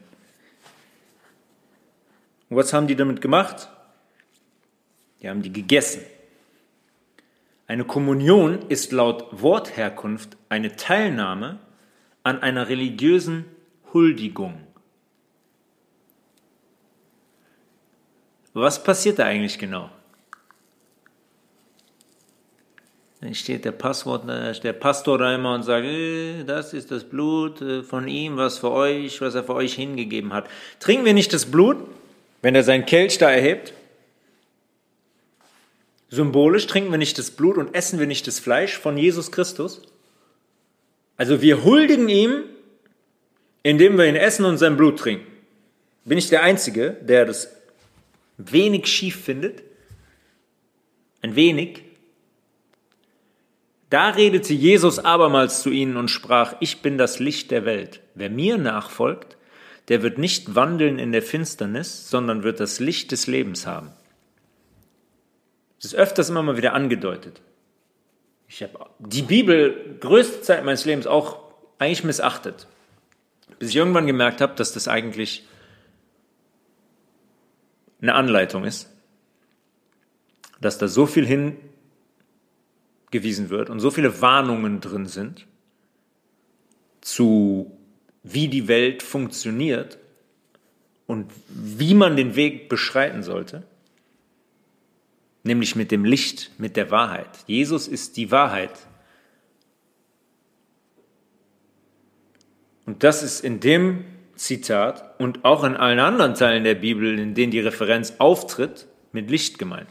Und 2.55 2.61
was 2.61 2.73
haben 2.73 2.87
die 2.87 2.95
damit 2.95 3.21
gemacht? 3.21 3.69
Die 5.21 5.29
haben 5.29 5.43
die 5.43 5.53
gegessen. 5.53 6.03
Eine 7.67 7.85
Kommunion 7.85 8.63
ist 8.69 8.93
laut 8.93 9.27
Wortherkunft 9.43 10.37
eine 10.51 10.77
Teilnahme 10.77 11.59
an 12.23 12.41
einer 12.45 12.69
religiösen 12.69 13.45
Huldigung. 13.93 14.61
Was 18.53 18.85
passiert 18.85 19.19
da 19.19 19.25
eigentlich 19.25 19.59
genau? 19.59 19.91
Dann 23.21 23.35
steht 23.35 23.65
der 23.65 23.73
Passwort, 23.73 24.29
der 24.29 24.73
Pastor 24.75 25.19
da 25.19 25.35
immer 25.35 25.57
und 25.57 25.65
sagt, 25.65 25.87
äh, 25.87 26.45
das 26.45 26.73
ist 26.73 26.93
das 26.93 27.03
Blut 27.03 27.61
äh, 27.63 27.83
von 27.83 28.07
ihm, 28.07 28.37
was 28.37 28.59
für 28.59 28.71
euch, 28.71 29.21
was 29.21 29.35
er 29.35 29.43
für 29.43 29.55
euch 29.55 29.75
hingegeben 29.75 30.33
hat. 30.33 30.49
Trinken 30.79 31.05
wir 31.05 31.15
nicht 31.15 31.33
das 31.33 31.47
Blut, 31.47 31.79
wenn 32.45 32.55
er 32.55 32.63
seinen 32.63 32.85
Kelch 32.85 33.17
da 33.17 33.31
erhebt? 33.31 33.73
Symbolisch 36.11 36.67
trinken 36.67 36.91
wir 36.91 36.99
nicht 36.99 37.17
das 37.17 37.31
Blut 37.31 37.57
und 37.57 37.75
essen 37.75 37.99
wir 37.99 38.07
nicht 38.07 38.27
das 38.27 38.39
Fleisch 38.39 38.79
von 38.79 38.99
Jesus 38.99 39.33
Christus? 39.33 39.81
Also 41.17 41.41
wir 41.41 41.65
huldigen 41.65 42.07
ihm, 42.11 42.45
indem 43.63 43.97
wir 43.97 44.05
ihn 44.05 44.15
essen 44.15 44.45
und 44.45 44.59
sein 44.59 44.77
Blut 44.77 44.99
trinken. 44.99 45.27
Bin 46.05 46.19
ich 46.19 46.29
der 46.29 46.43
Einzige, 46.43 46.91
der 47.01 47.25
das 47.25 47.49
wenig 48.37 48.89
schief 48.89 49.25
findet? 49.25 49.63
Ein 51.23 51.37
wenig? 51.37 51.81
Da 53.89 54.11
redete 54.11 54.53
Jesus 54.53 54.99
abermals 54.99 55.63
zu 55.63 55.71
ihnen 55.71 55.97
und 55.97 56.09
sprach, 56.11 56.57
ich 56.61 56.83
bin 56.83 56.99
das 56.99 57.21
Licht 57.21 57.51
der 57.51 57.65
Welt. 57.65 58.01
Wer 58.15 58.29
mir 58.29 58.59
nachfolgt, 58.59 59.34
der 59.89 60.03
wird 60.03 60.19
nicht 60.19 60.55
wandeln 60.55 60.99
in 60.99 61.13
der 61.13 61.23
Finsternis, 61.23 62.09
sondern 62.09 62.43
wird 62.43 62.61
das 62.61 62.81
Licht 62.81 63.13
des 63.13 63.27
Lebens 63.27 63.67
haben. 63.67 63.91
Das 65.77 65.93
ist 65.93 65.99
öfters 65.99 66.31
immer 66.31 66.43
mal 66.43 66.57
wieder 66.57 66.73
angedeutet. 66.73 67.43
Ich 68.49 68.63
habe 68.63 68.87
die 68.99 69.23
Bibel 69.23 69.99
größte 70.01 70.41
Zeit 70.41 70.65
meines 70.65 70.85
Lebens 70.85 71.07
auch 71.07 71.39
eigentlich 71.79 72.05
missachtet, 72.05 72.67
bis 73.59 73.71
ich 73.71 73.77
irgendwann 73.77 74.07
gemerkt 74.07 74.41
habe, 74.41 74.55
dass 74.55 74.73
das 74.73 74.89
eigentlich 74.89 75.47
eine 78.01 78.15
Anleitung 78.15 78.65
ist, 78.65 78.91
dass 80.61 80.79
da 80.79 80.89
so 80.89 81.07
viel 81.07 81.27
hin 81.27 81.57
gewiesen 83.11 83.51
wird 83.51 83.71
und 83.71 83.81
so 83.81 83.91
viele 83.91 84.21
Warnungen 84.21 84.81
drin 84.81 85.07
sind 85.07 85.47
zu 87.01 87.79
wie 88.25 88.49
die 88.49 88.67
Welt 88.67 89.03
funktioniert 89.03 89.99
und 91.07 91.31
wie 91.49 91.95
man 91.95 92.17
den 92.17 92.35
Weg 92.35 92.69
beschreiten 92.69 93.23
sollte, 93.23 93.63
nämlich 95.45 95.77
mit 95.77 95.91
dem 95.91 96.05
Licht, 96.05 96.51
mit 96.59 96.77
der 96.77 96.91
Wahrheit. 96.91 97.29
Jesus 97.47 97.87
ist 97.87 98.17
die 98.17 98.31
Wahrheit. 98.31 98.73
Und 102.87 103.05
das 103.05 103.23
ist 103.23 103.45
in 103.45 103.61
dem 103.61 104.05
Zitat 104.37 105.21
und 105.21 105.45
auch 105.45 105.63
in 105.63 105.77
allen 105.77 106.01
anderen 106.01 106.35
Teilen 106.35 106.65
der 106.65 106.75
Bibel, 106.75 107.19
in 107.19 107.35
denen 107.35 107.53
die 107.53 107.61
Referenz 107.61 108.15
auftritt, 108.19 108.87
mit 109.13 109.31
Licht 109.31 109.59
gemeint. 109.59 109.89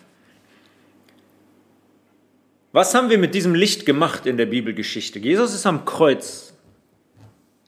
Was 2.71 2.95
haben 2.95 3.11
wir 3.11 3.19
mit 3.19 3.35
diesem 3.35 3.53
Licht 3.53 3.85
gemacht 3.85 4.25
in 4.25 4.37
der 4.37 4.47
Bibelgeschichte? 4.47 5.19
Jesus 5.19 5.53
ist 5.53 5.67
am 5.67 5.85
Kreuz 5.85 6.52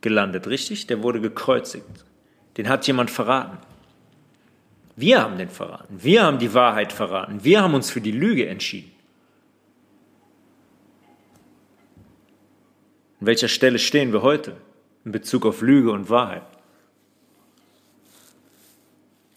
gelandet, 0.05 0.45
richtig? 0.45 0.85
Der 0.85 1.01
wurde 1.01 1.19
gekreuzigt. 1.19 2.05
Den 2.57 2.69
hat 2.69 2.85
jemand 2.85 3.09
verraten. 3.09 3.57
Wir 4.95 5.19
haben 5.21 5.39
den 5.39 5.49
verraten. 5.49 5.97
Wir 6.01 6.23
haben 6.23 6.37
die 6.37 6.53
Wahrheit 6.53 6.93
verraten. 6.93 7.43
Wir 7.43 7.63
haben 7.63 7.73
uns 7.73 7.89
für 7.89 8.01
die 8.01 8.11
Lüge 8.11 8.47
entschieden. 8.47 8.91
An 13.19 13.25
welcher 13.25 13.47
Stelle 13.47 13.79
stehen 13.79 14.13
wir 14.13 14.21
heute 14.21 14.55
in 15.05 15.11
Bezug 15.11 15.43
auf 15.43 15.61
Lüge 15.61 15.91
und 15.91 16.11
Wahrheit? 16.11 16.43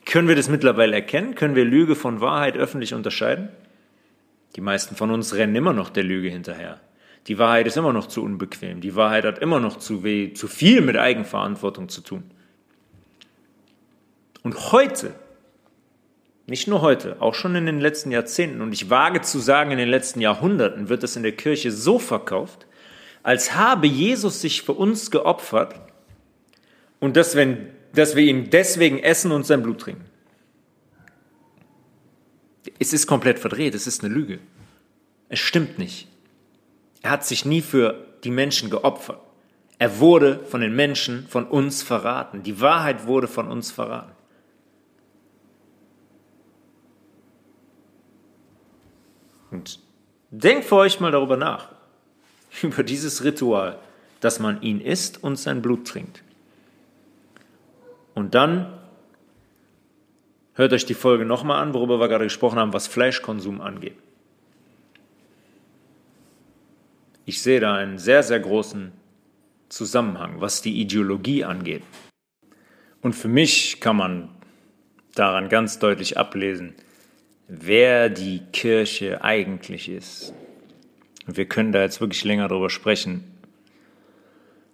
Können 0.05 0.29
wir 0.29 0.37
das 0.37 0.51
mittlerweile 0.51 0.97
erkennen? 0.97 1.35
Können 1.35 1.55
wir 1.55 1.65
Lüge 1.65 1.97
von 1.97 2.21
Wahrheit 2.21 2.59
öffentlich 2.59 2.93
unterscheiden? 2.93 3.49
Die 4.55 4.61
meisten 4.61 4.97
von 4.97 5.11
uns 5.11 5.35
rennen 5.35 5.57
immer 5.57 5.73
noch 5.73 5.89
der 5.89 6.05
Lüge 6.05 6.29
hinterher. 6.29 6.79
Die 7.29 7.39
Wahrheit 7.39 7.67
ist 7.67 7.77
immer 7.77 7.93
noch 7.93 8.07
zu 8.07 8.23
unbequem. 8.23 8.81
Die 8.81 8.97
Wahrheit 8.97 9.25
hat 9.25 9.39
immer 9.39 9.61
noch 9.61 9.77
zu, 9.77 10.03
weh, 10.03 10.33
zu 10.33 10.49
viel 10.49 10.81
mit 10.81 10.97
Eigenverantwortung 10.97 11.91
zu 11.91 12.01
tun. 12.01 12.25
Und 14.43 14.73
heute, 14.73 15.15
nicht 16.47 16.69
nur 16.69 16.81
heute, 16.81 17.21
auch 17.21 17.35
schon 17.35 17.55
in 17.55 17.67
den 17.67 17.81
letzten 17.81 18.11
Jahrzehnten 18.11 18.63
und 18.63 18.73
ich 18.73 18.89
wage 18.89 19.21
zu 19.21 19.41
sagen, 19.41 19.73
in 19.73 19.79
den 19.79 19.91
letzten 19.91 20.23
Jahrhunderten 20.23 20.89
wird 20.89 21.05
es 21.05 21.17
in 21.17 21.23
der 21.23 21.33
Kirche 21.33 21.71
so 21.71 21.99
verkauft, 21.99 22.67
als 23.23 23.55
habe 23.55 23.87
Jesus 23.87 24.41
sich 24.41 24.63
für 24.63 24.73
uns 24.73 25.11
geopfert 25.11 25.75
und 26.99 27.15
dass, 27.19 27.37
wenn, 27.37 27.69
dass 27.93 28.17
wir 28.17 28.25
ihn 28.25 28.49
deswegen 28.49 29.01
essen 29.01 29.33
und 29.33 29.45
sein 29.45 29.63
Blut 29.63 29.83
trinken. 29.83 30.07
Es 32.79 32.95
ist 32.95 33.07
komplett 33.07 33.39
verdreht, 33.39 33.75
es 33.75 33.87
ist 33.87 34.03
eine 34.03 34.15
Lüge. 34.15 34.39
Es 35.29 35.41
stimmt 35.41 35.79
nicht. 35.79 36.09
Er 37.03 37.11
hat 37.11 37.25
sich 37.25 37.45
nie 37.45 37.61
für 37.61 38.07
die 38.25 38.31
Menschen 38.31 38.71
geopfert. 38.71 39.21
Er 39.79 40.01
wurde 40.01 40.41
von 40.41 40.61
den 40.61 40.75
Menschen, 40.75 41.27
von 41.29 41.47
uns 41.47 41.83
verraten. 41.83 42.43
Die 42.43 42.61
Wahrheit 42.61 43.07
wurde 43.07 43.29
von 43.29 43.49
uns 43.49 43.71
verraten. 43.71 44.13
Und 49.51 49.81
denkt 50.31 50.65
für 50.65 50.77
euch 50.77 51.01
mal 51.01 51.13
darüber 51.13 51.37
nach, 51.37 51.71
über 52.63 52.83
dieses 52.83 53.25
Ritual, 53.25 53.79
dass 54.21 54.41
man 54.41 54.61
ihn 54.63 54.81
isst 54.81 55.23
und 55.23 55.37
sein 55.37 55.63
Blut 55.63 55.87
trinkt. 55.87 56.23
Und 58.15 58.35
dann 58.35 58.77
hört 60.55 60.73
euch 60.73 60.85
die 60.85 60.95
Folge 60.95 61.25
nochmal 61.25 61.63
an, 61.63 61.73
worüber 61.73 62.01
wir 62.01 62.09
gerade 62.09 62.25
gesprochen 62.25 62.59
haben, 62.59 62.73
was 62.73 62.89
Fleischkonsum 62.89 63.61
angeht. 63.61 63.97
Ich 67.29 67.43
sehe 67.43 67.61
da 67.61 67.75
einen 67.75 67.99
sehr, 67.99 68.23
sehr 68.23 68.41
großen 68.41 68.91
Zusammenhang, 69.69 70.41
was 70.41 70.63
die 70.63 70.81
Ideologie 70.81 71.45
angeht. 71.45 71.83
Und 73.03 73.13
für 73.13 73.29
mich 73.29 73.83
kann 73.83 73.97
man 73.97 74.31
daran 75.15 75.51
ganz 75.51 75.79
deutlich 75.79 76.17
ablesen, 76.17 76.75
wer 77.47 78.09
die 78.09 78.41
Kirche 78.55 79.23
eigentlich 79.23 79.91
ist. 79.91 80.33
Und 81.27 81.37
wir 81.37 81.45
können 81.45 81.71
da 81.71 81.83
jetzt 81.83 82.01
wirklich 82.01 82.25
länger 82.25 82.49
darüber 82.49 82.71
sprechen. 82.71 83.25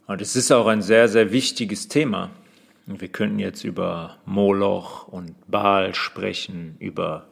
Und 0.06 0.20
es 0.20 0.36
ist 0.36 0.52
auch 0.52 0.68
ein 0.68 0.80
sehr, 0.80 1.08
sehr 1.08 1.32
wichtiges 1.32 1.88
Thema. 1.88 2.30
Und 2.86 3.00
wir 3.00 3.08
könnten 3.08 3.40
jetzt 3.40 3.64
über 3.64 4.18
Moloch 4.26 5.08
und 5.08 5.34
Baal 5.50 5.96
sprechen, 5.96 6.76
über 6.78 7.26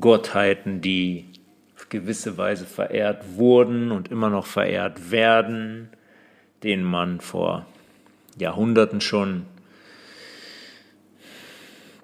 Gottheiten, 0.00 0.80
die 0.80 1.26
gewisse 1.88 2.36
Weise 2.36 2.66
verehrt 2.66 3.36
wurden 3.36 3.90
und 3.92 4.08
immer 4.08 4.30
noch 4.30 4.46
verehrt 4.46 5.10
werden, 5.10 5.88
denen 6.62 6.84
man 6.84 7.20
vor 7.20 7.66
Jahrhunderten 8.38 9.00
schon 9.00 9.46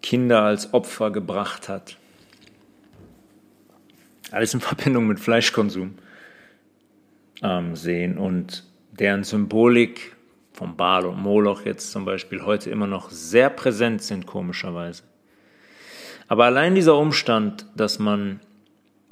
Kinder 0.03 0.43
als 0.43 0.75
Opfer 0.75 1.11
gebracht 1.11 1.69
hat. 1.69 1.97
Alles 4.31 4.55
in 4.55 4.61
Verbindung 4.61 5.07
mit 5.07 5.21
Fleischkonsum 5.21 5.95
ähm, 7.43 7.77
sehen 7.77 8.19
und 8.19 8.65
deren 8.91 9.25
Symbolik 9.25 10.17
vom 10.53 10.77
Baal 10.77 11.07
und 11.07 11.21
Moloch 11.21 11.65
jetzt 11.65 11.93
zum 11.93 12.05
Beispiel 12.05 12.43
heute 12.43 12.71
immer 12.71 12.87
noch 12.87 13.11
sehr 13.11 13.51
präsent 13.51 14.03
sind, 14.03 14.27
komischerweise. 14.27 15.03
Aber 16.29 16.45
allein 16.47 16.75
dieser 16.75 16.97
Umstand, 16.97 17.67
dass 17.75 17.99
man, 17.99 18.41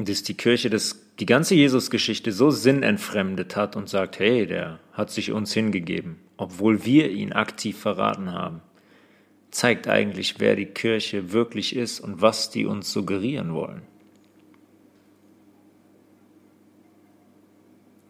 dass 0.09 0.23
die 0.23 0.35
Kirche 0.35 0.71
das, 0.71 1.01
die 1.19 1.27
ganze 1.27 1.55
Jesusgeschichte 1.55 2.33
so 2.33 2.51
sinnentfremdet 2.51 3.57
hat 3.57 3.77
und 3.77 3.89
sagt, 3.89 4.19
hey, 4.19 4.47
der 4.47 4.81
hat 4.93 5.11
sich 5.11 5.33
uns 5.33 5.53
hingegeben, 5.53 6.17
obwohl 6.37 6.85
wir 6.85 7.11
ihn 7.11 7.33
aktiv 7.33 7.79
verraten 7.79 8.33
haben, 8.33 8.63
zeigt 9.51 9.89
eigentlich, 9.89 10.37
wer 10.39 10.57
die 10.57 10.67
Kirche 10.67 11.33
wirklich 11.33 11.77
ist 11.77 12.01
und 12.01 12.23
was 12.23 12.51
die 12.51 12.67
uns 12.67 12.93
suggerieren 12.93 13.53
wollen. 13.53 13.83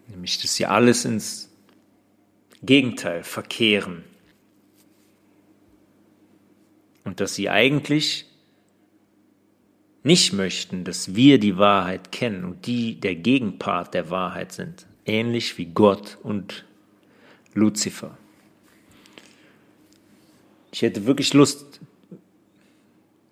Nämlich, 0.08 0.38
dass 0.38 0.54
sie 0.54 0.66
alles 0.66 1.04
ins 1.04 1.50
Gegenteil 2.62 3.24
verkehren. 3.24 4.04
Und 7.04 7.20
dass 7.20 7.34
sie 7.34 7.48
eigentlich 7.48 8.29
nicht 10.02 10.32
möchten, 10.32 10.84
dass 10.84 11.14
wir 11.14 11.38
die 11.38 11.58
Wahrheit 11.58 12.12
kennen 12.12 12.44
und 12.44 12.66
die 12.66 12.98
der 12.98 13.14
Gegenpart 13.14 13.94
der 13.94 14.10
Wahrheit 14.10 14.52
sind, 14.52 14.86
ähnlich 15.04 15.58
wie 15.58 15.66
Gott 15.66 16.18
und 16.22 16.64
Luzifer. 17.54 18.16
Ich 20.72 20.82
hätte 20.82 21.06
wirklich 21.06 21.34
Lust, 21.34 21.80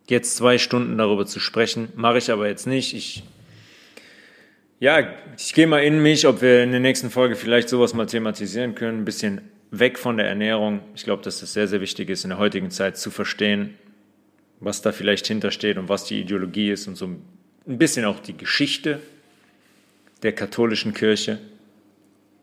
jetzt 0.08 0.36
zwei 0.36 0.58
Stunden 0.58 0.98
darüber 0.98 1.26
zu 1.26 1.40
sprechen, 1.40 1.88
mache 1.94 2.18
ich 2.18 2.30
aber 2.30 2.48
jetzt 2.48 2.66
nicht. 2.66 2.94
Ich 2.94 3.22
ja, 4.80 5.08
ich 5.36 5.54
gehe 5.54 5.66
mal 5.66 5.82
in 5.82 6.00
mich, 6.00 6.24
ob 6.26 6.40
wir 6.40 6.62
in 6.62 6.70
der 6.70 6.78
nächsten 6.78 7.10
Folge 7.10 7.34
vielleicht 7.34 7.68
sowas 7.68 7.94
mal 7.94 8.06
thematisieren 8.06 8.76
können, 8.76 9.00
ein 9.00 9.04
bisschen 9.04 9.40
weg 9.72 9.98
von 9.98 10.16
der 10.16 10.28
Ernährung. 10.28 10.80
Ich 10.94 11.02
glaube, 11.02 11.22
dass 11.24 11.40
das 11.40 11.52
sehr, 11.52 11.66
sehr 11.66 11.80
wichtig 11.80 12.08
ist, 12.10 12.22
in 12.22 12.30
der 12.30 12.38
heutigen 12.38 12.70
Zeit 12.70 12.96
zu 12.96 13.10
verstehen, 13.10 13.74
was 14.60 14.82
da 14.82 14.92
vielleicht 14.92 15.26
hintersteht 15.26 15.78
und 15.78 15.88
was 15.88 16.04
die 16.04 16.20
Ideologie 16.20 16.70
ist 16.70 16.88
und 16.88 16.96
so 16.96 17.06
ein 17.06 17.78
bisschen 17.78 18.04
auch 18.04 18.20
die 18.20 18.36
Geschichte 18.36 19.00
der 20.22 20.32
katholischen 20.32 20.94
Kirche, 20.94 21.38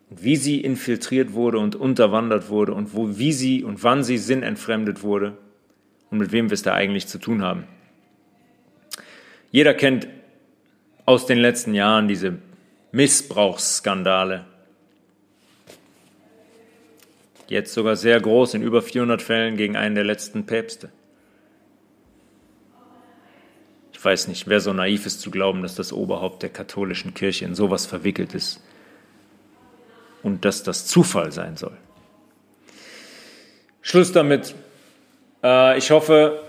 wie 0.09 0.35
sie 0.35 0.61
infiltriert 0.61 1.33
wurde 1.33 1.59
und 1.59 1.75
unterwandert 1.75 2.49
wurde 2.49 2.73
und 2.73 2.93
wo, 2.93 3.17
wie 3.17 3.33
sie 3.33 3.63
und 3.63 3.83
wann 3.83 4.03
sie 4.03 4.17
sinnentfremdet 4.17 5.03
wurde 5.03 5.37
und 6.09 6.19
mit 6.19 6.31
wem 6.31 6.49
wir 6.49 6.53
es 6.53 6.61
da 6.61 6.73
eigentlich 6.73 7.07
zu 7.07 7.17
tun 7.17 7.41
haben. 7.41 7.65
Jeder 9.51 9.73
kennt 9.73 10.07
aus 11.05 11.25
den 11.25 11.37
letzten 11.37 11.73
Jahren, 11.73 12.07
diese 12.07 12.37
Missbrauchsskandale. 12.91 14.45
Jetzt 17.47 17.73
sogar 17.73 17.95
sehr 17.95 18.19
groß 18.19 18.55
in 18.55 18.63
über 18.63 18.81
400 18.81 19.21
Fällen 19.21 19.55
gegen 19.55 19.75
einen 19.75 19.95
der 19.95 20.03
letzten 20.03 20.45
Päpste. 20.45 20.89
Ich 23.93 23.94
weiß 24.05 24.27
nicht, 24.27 24.47
wer 24.47 24.59
so 24.59 24.71
naiv 24.71 25.05
ist 25.05 25.19
zu 25.19 25.31
glauben, 25.31 25.63
dass 25.63 25.75
das 25.75 25.91
Oberhaupt 25.91 26.43
der 26.43 26.49
katholischen 26.49 27.13
Kirche 27.13 27.45
in 27.45 27.55
sowas 27.55 27.85
verwickelt 27.85 28.35
ist 28.35 28.61
und 30.23 30.45
dass 30.45 30.63
das 30.63 30.85
Zufall 30.85 31.31
sein 31.31 31.57
soll. 31.57 31.77
Schluss 33.81 34.11
damit. 34.11 34.55
Äh, 35.43 35.77
ich 35.77 35.91
hoffe, 35.91 36.41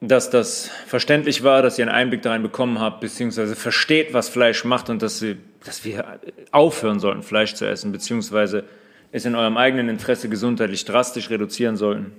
dass 0.00 0.30
das 0.30 0.70
verständlich 0.86 1.42
war, 1.42 1.62
dass 1.62 1.78
ihr 1.78 1.86
einen 1.86 1.94
Einblick 1.94 2.22
darin 2.22 2.42
bekommen 2.42 2.80
habt, 2.80 3.00
beziehungsweise 3.00 3.56
versteht, 3.56 4.12
was 4.12 4.28
Fleisch 4.28 4.64
macht 4.64 4.90
und 4.90 5.02
dass, 5.02 5.18
sie, 5.18 5.36
dass 5.64 5.84
wir 5.84 6.20
aufhören 6.50 7.00
sollten, 7.00 7.22
Fleisch 7.22 7.54
zu 7.54 7.66
essen, 7.66 7.92
beziehungsweise 7.92 8.64
es 9.12 9.24
in 9.24 9.34
eurem 9.34 9.56
eigenen 9.56 9.88
Interesse 9.88 10.28
gesundheitlich 10.28 10.84
drastisch 10.84 11.30
reduzieren 11.30 11.76
sollten. 11.76 12.12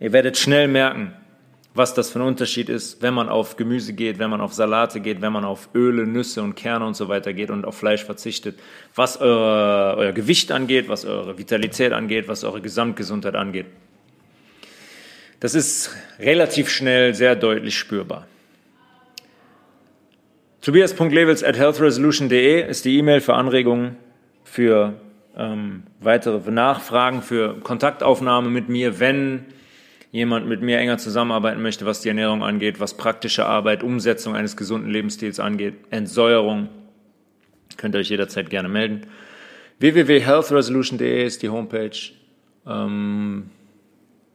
Ihr 0.00 0.12
werdet 0.12 0.38
schnell 0.38 0.68
merken, 0.68 1.12
was 1.74 1.94
das 1.94 2.10
für 2.10 2.18
ein 2.18 2.26
Unterschied 2.26 2.68
ist, 2.68 3.00
wenn 3.00 3.14
man 3.14 3.28
auf 3.28 3.56
Gemüse 3.56 3.94
geht, 3.94 4.18
wenn 4.18 4.28
man 4.28 4.40
auf 4.40 4.52
Salate 4.52 5.00
geht, 5.00 5.22
wenn 5.22 5.32
man 5.32 5.44
auf 5.44 5.70
Öle, 5.74 6.06
Nüsse 6.06 6.42
und 6.42 6.54
Kerne 6.54 6.86
und 6.86 6.94
so 6.94 7.08
weiter 7.08 7.32
geht 7.32 7.50
und 7.50 7.64
auf 7.64 7.76
Fleisch 7.76 8.04
verzichtet, 8.04 8.58
was 8.94 9.20
euer, 9.20 9.94
euer 9.96 10.12
Gewicht 10.12 10.52
angeht, 10.52 10.88
was 10.88 11.04
eure 11.04 11.38
Vitalität 11.38 11.92
angeht, 11.92 12.28
was 12.28 12.44
eure 12.44 12.60
Gesamtgesundheit 12.60 13.34
angeht. 13.34 13.66
Das 15.40 15.54
ist 15.54 15.90
relativ 16.20 16.68
schnell 16.68 17.14
sehr 17.14 17.36
deutlich 17.36 17.76
spürbar. 17.76 18.26
Tobias.levels 20.60 21.42
at 21.42 21.56
healthresolution.de 21.58 22.68
ist 22.68 22.84
die 22.84 22.98
E-Mail 22.98 23.20
für 23.20 23.34
Anregungen, 23.34 23.96
für 24.44 24.94
ähm, 25.36 25.84
weitere 25.98 26.50
Nachfragen, 26.50 27.22
für 27.22 27.58
Kontaktaufnahme 27.60 28.50
mit 28.50 28.68
mir, 28.68 29.00
wenn 29.00 29.46
jemand 30.12 30.46
mit 30.46 30.62
mir 30.62 30.78
enger 30.78 30.98
zusammenarbeiten 30.98 31.60
möchte, 31.62 31.86
was 31.86 32.02
die 32.02 32.08
Ernährung 32.08 32.44
angeht, 32.44 32.78
was 32.78 32.96
praktische 32.96 33.46
Arbeit, 33.46 33.82
Umsetzung 33.82 34.36
eines 34.36 34.56
gesunden 34.56 34.90
Lebensstils 34.90 35.40
angeht, 35.40 35.74
Entsäuerung, 35.90 36.68
könnt 37.78 37.96
ihr 37.96 37.98
euch 37.98 38.10
jederzeit 38.10 38.50
gerne 38.50 38.68
melden. 38.68 39.06
www.healthresolution.de 39.80 41.24
ist 41.24 41.42
die 41.42 41.48
Homepage. 41.48 42.12
Ähm, 42.66 43.50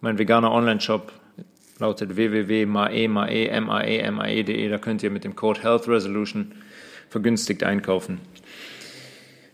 mein 0.01 0.17
veganer 0.17 0.51
Online-Shop 0.51 1.13
lautet 1.79 2.15
www.mae.mae.mae.de. 2.15 4.69
Da 4.69 4.79
könnt 4.79 5.03
ihr 5.03 5.11
mit 5.11 5.23
dem 5.23 5.35
Code 5.35 5.61
Health 5.61 5.87
Resolution 5.87 6.53
vergünstigt 7.09 7.63
einkaufen. 7.63 8.19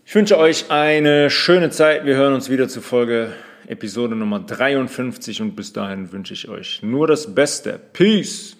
Ich 0.06 0.14
wünsche 0.14 0.38
euch 0.38 0.70
eine 0.70 1.28
schöne 1.28 1.68
Zeit. 1.70 2.06
Wir 2.06 2.16
hören 2.16 2.32
uns 2.32 2.48
wieder 2.50 2.68
zu 2.68 2.80
Folge 2.80 3.34
Episode 3.68 4.16
Nummer 4.16 4.40
53 4.40 5.42
und 5.42 5.56
bis 5.56 5.72
dahin 5.72 6.12
wünsche 6.12 6.34
ich 6.34 6.48
euch 6.48 6.82
nur 6.82 7.06
das 7.06 7.34
Beste. 7.34 7.80
Peace! 7.92 8.56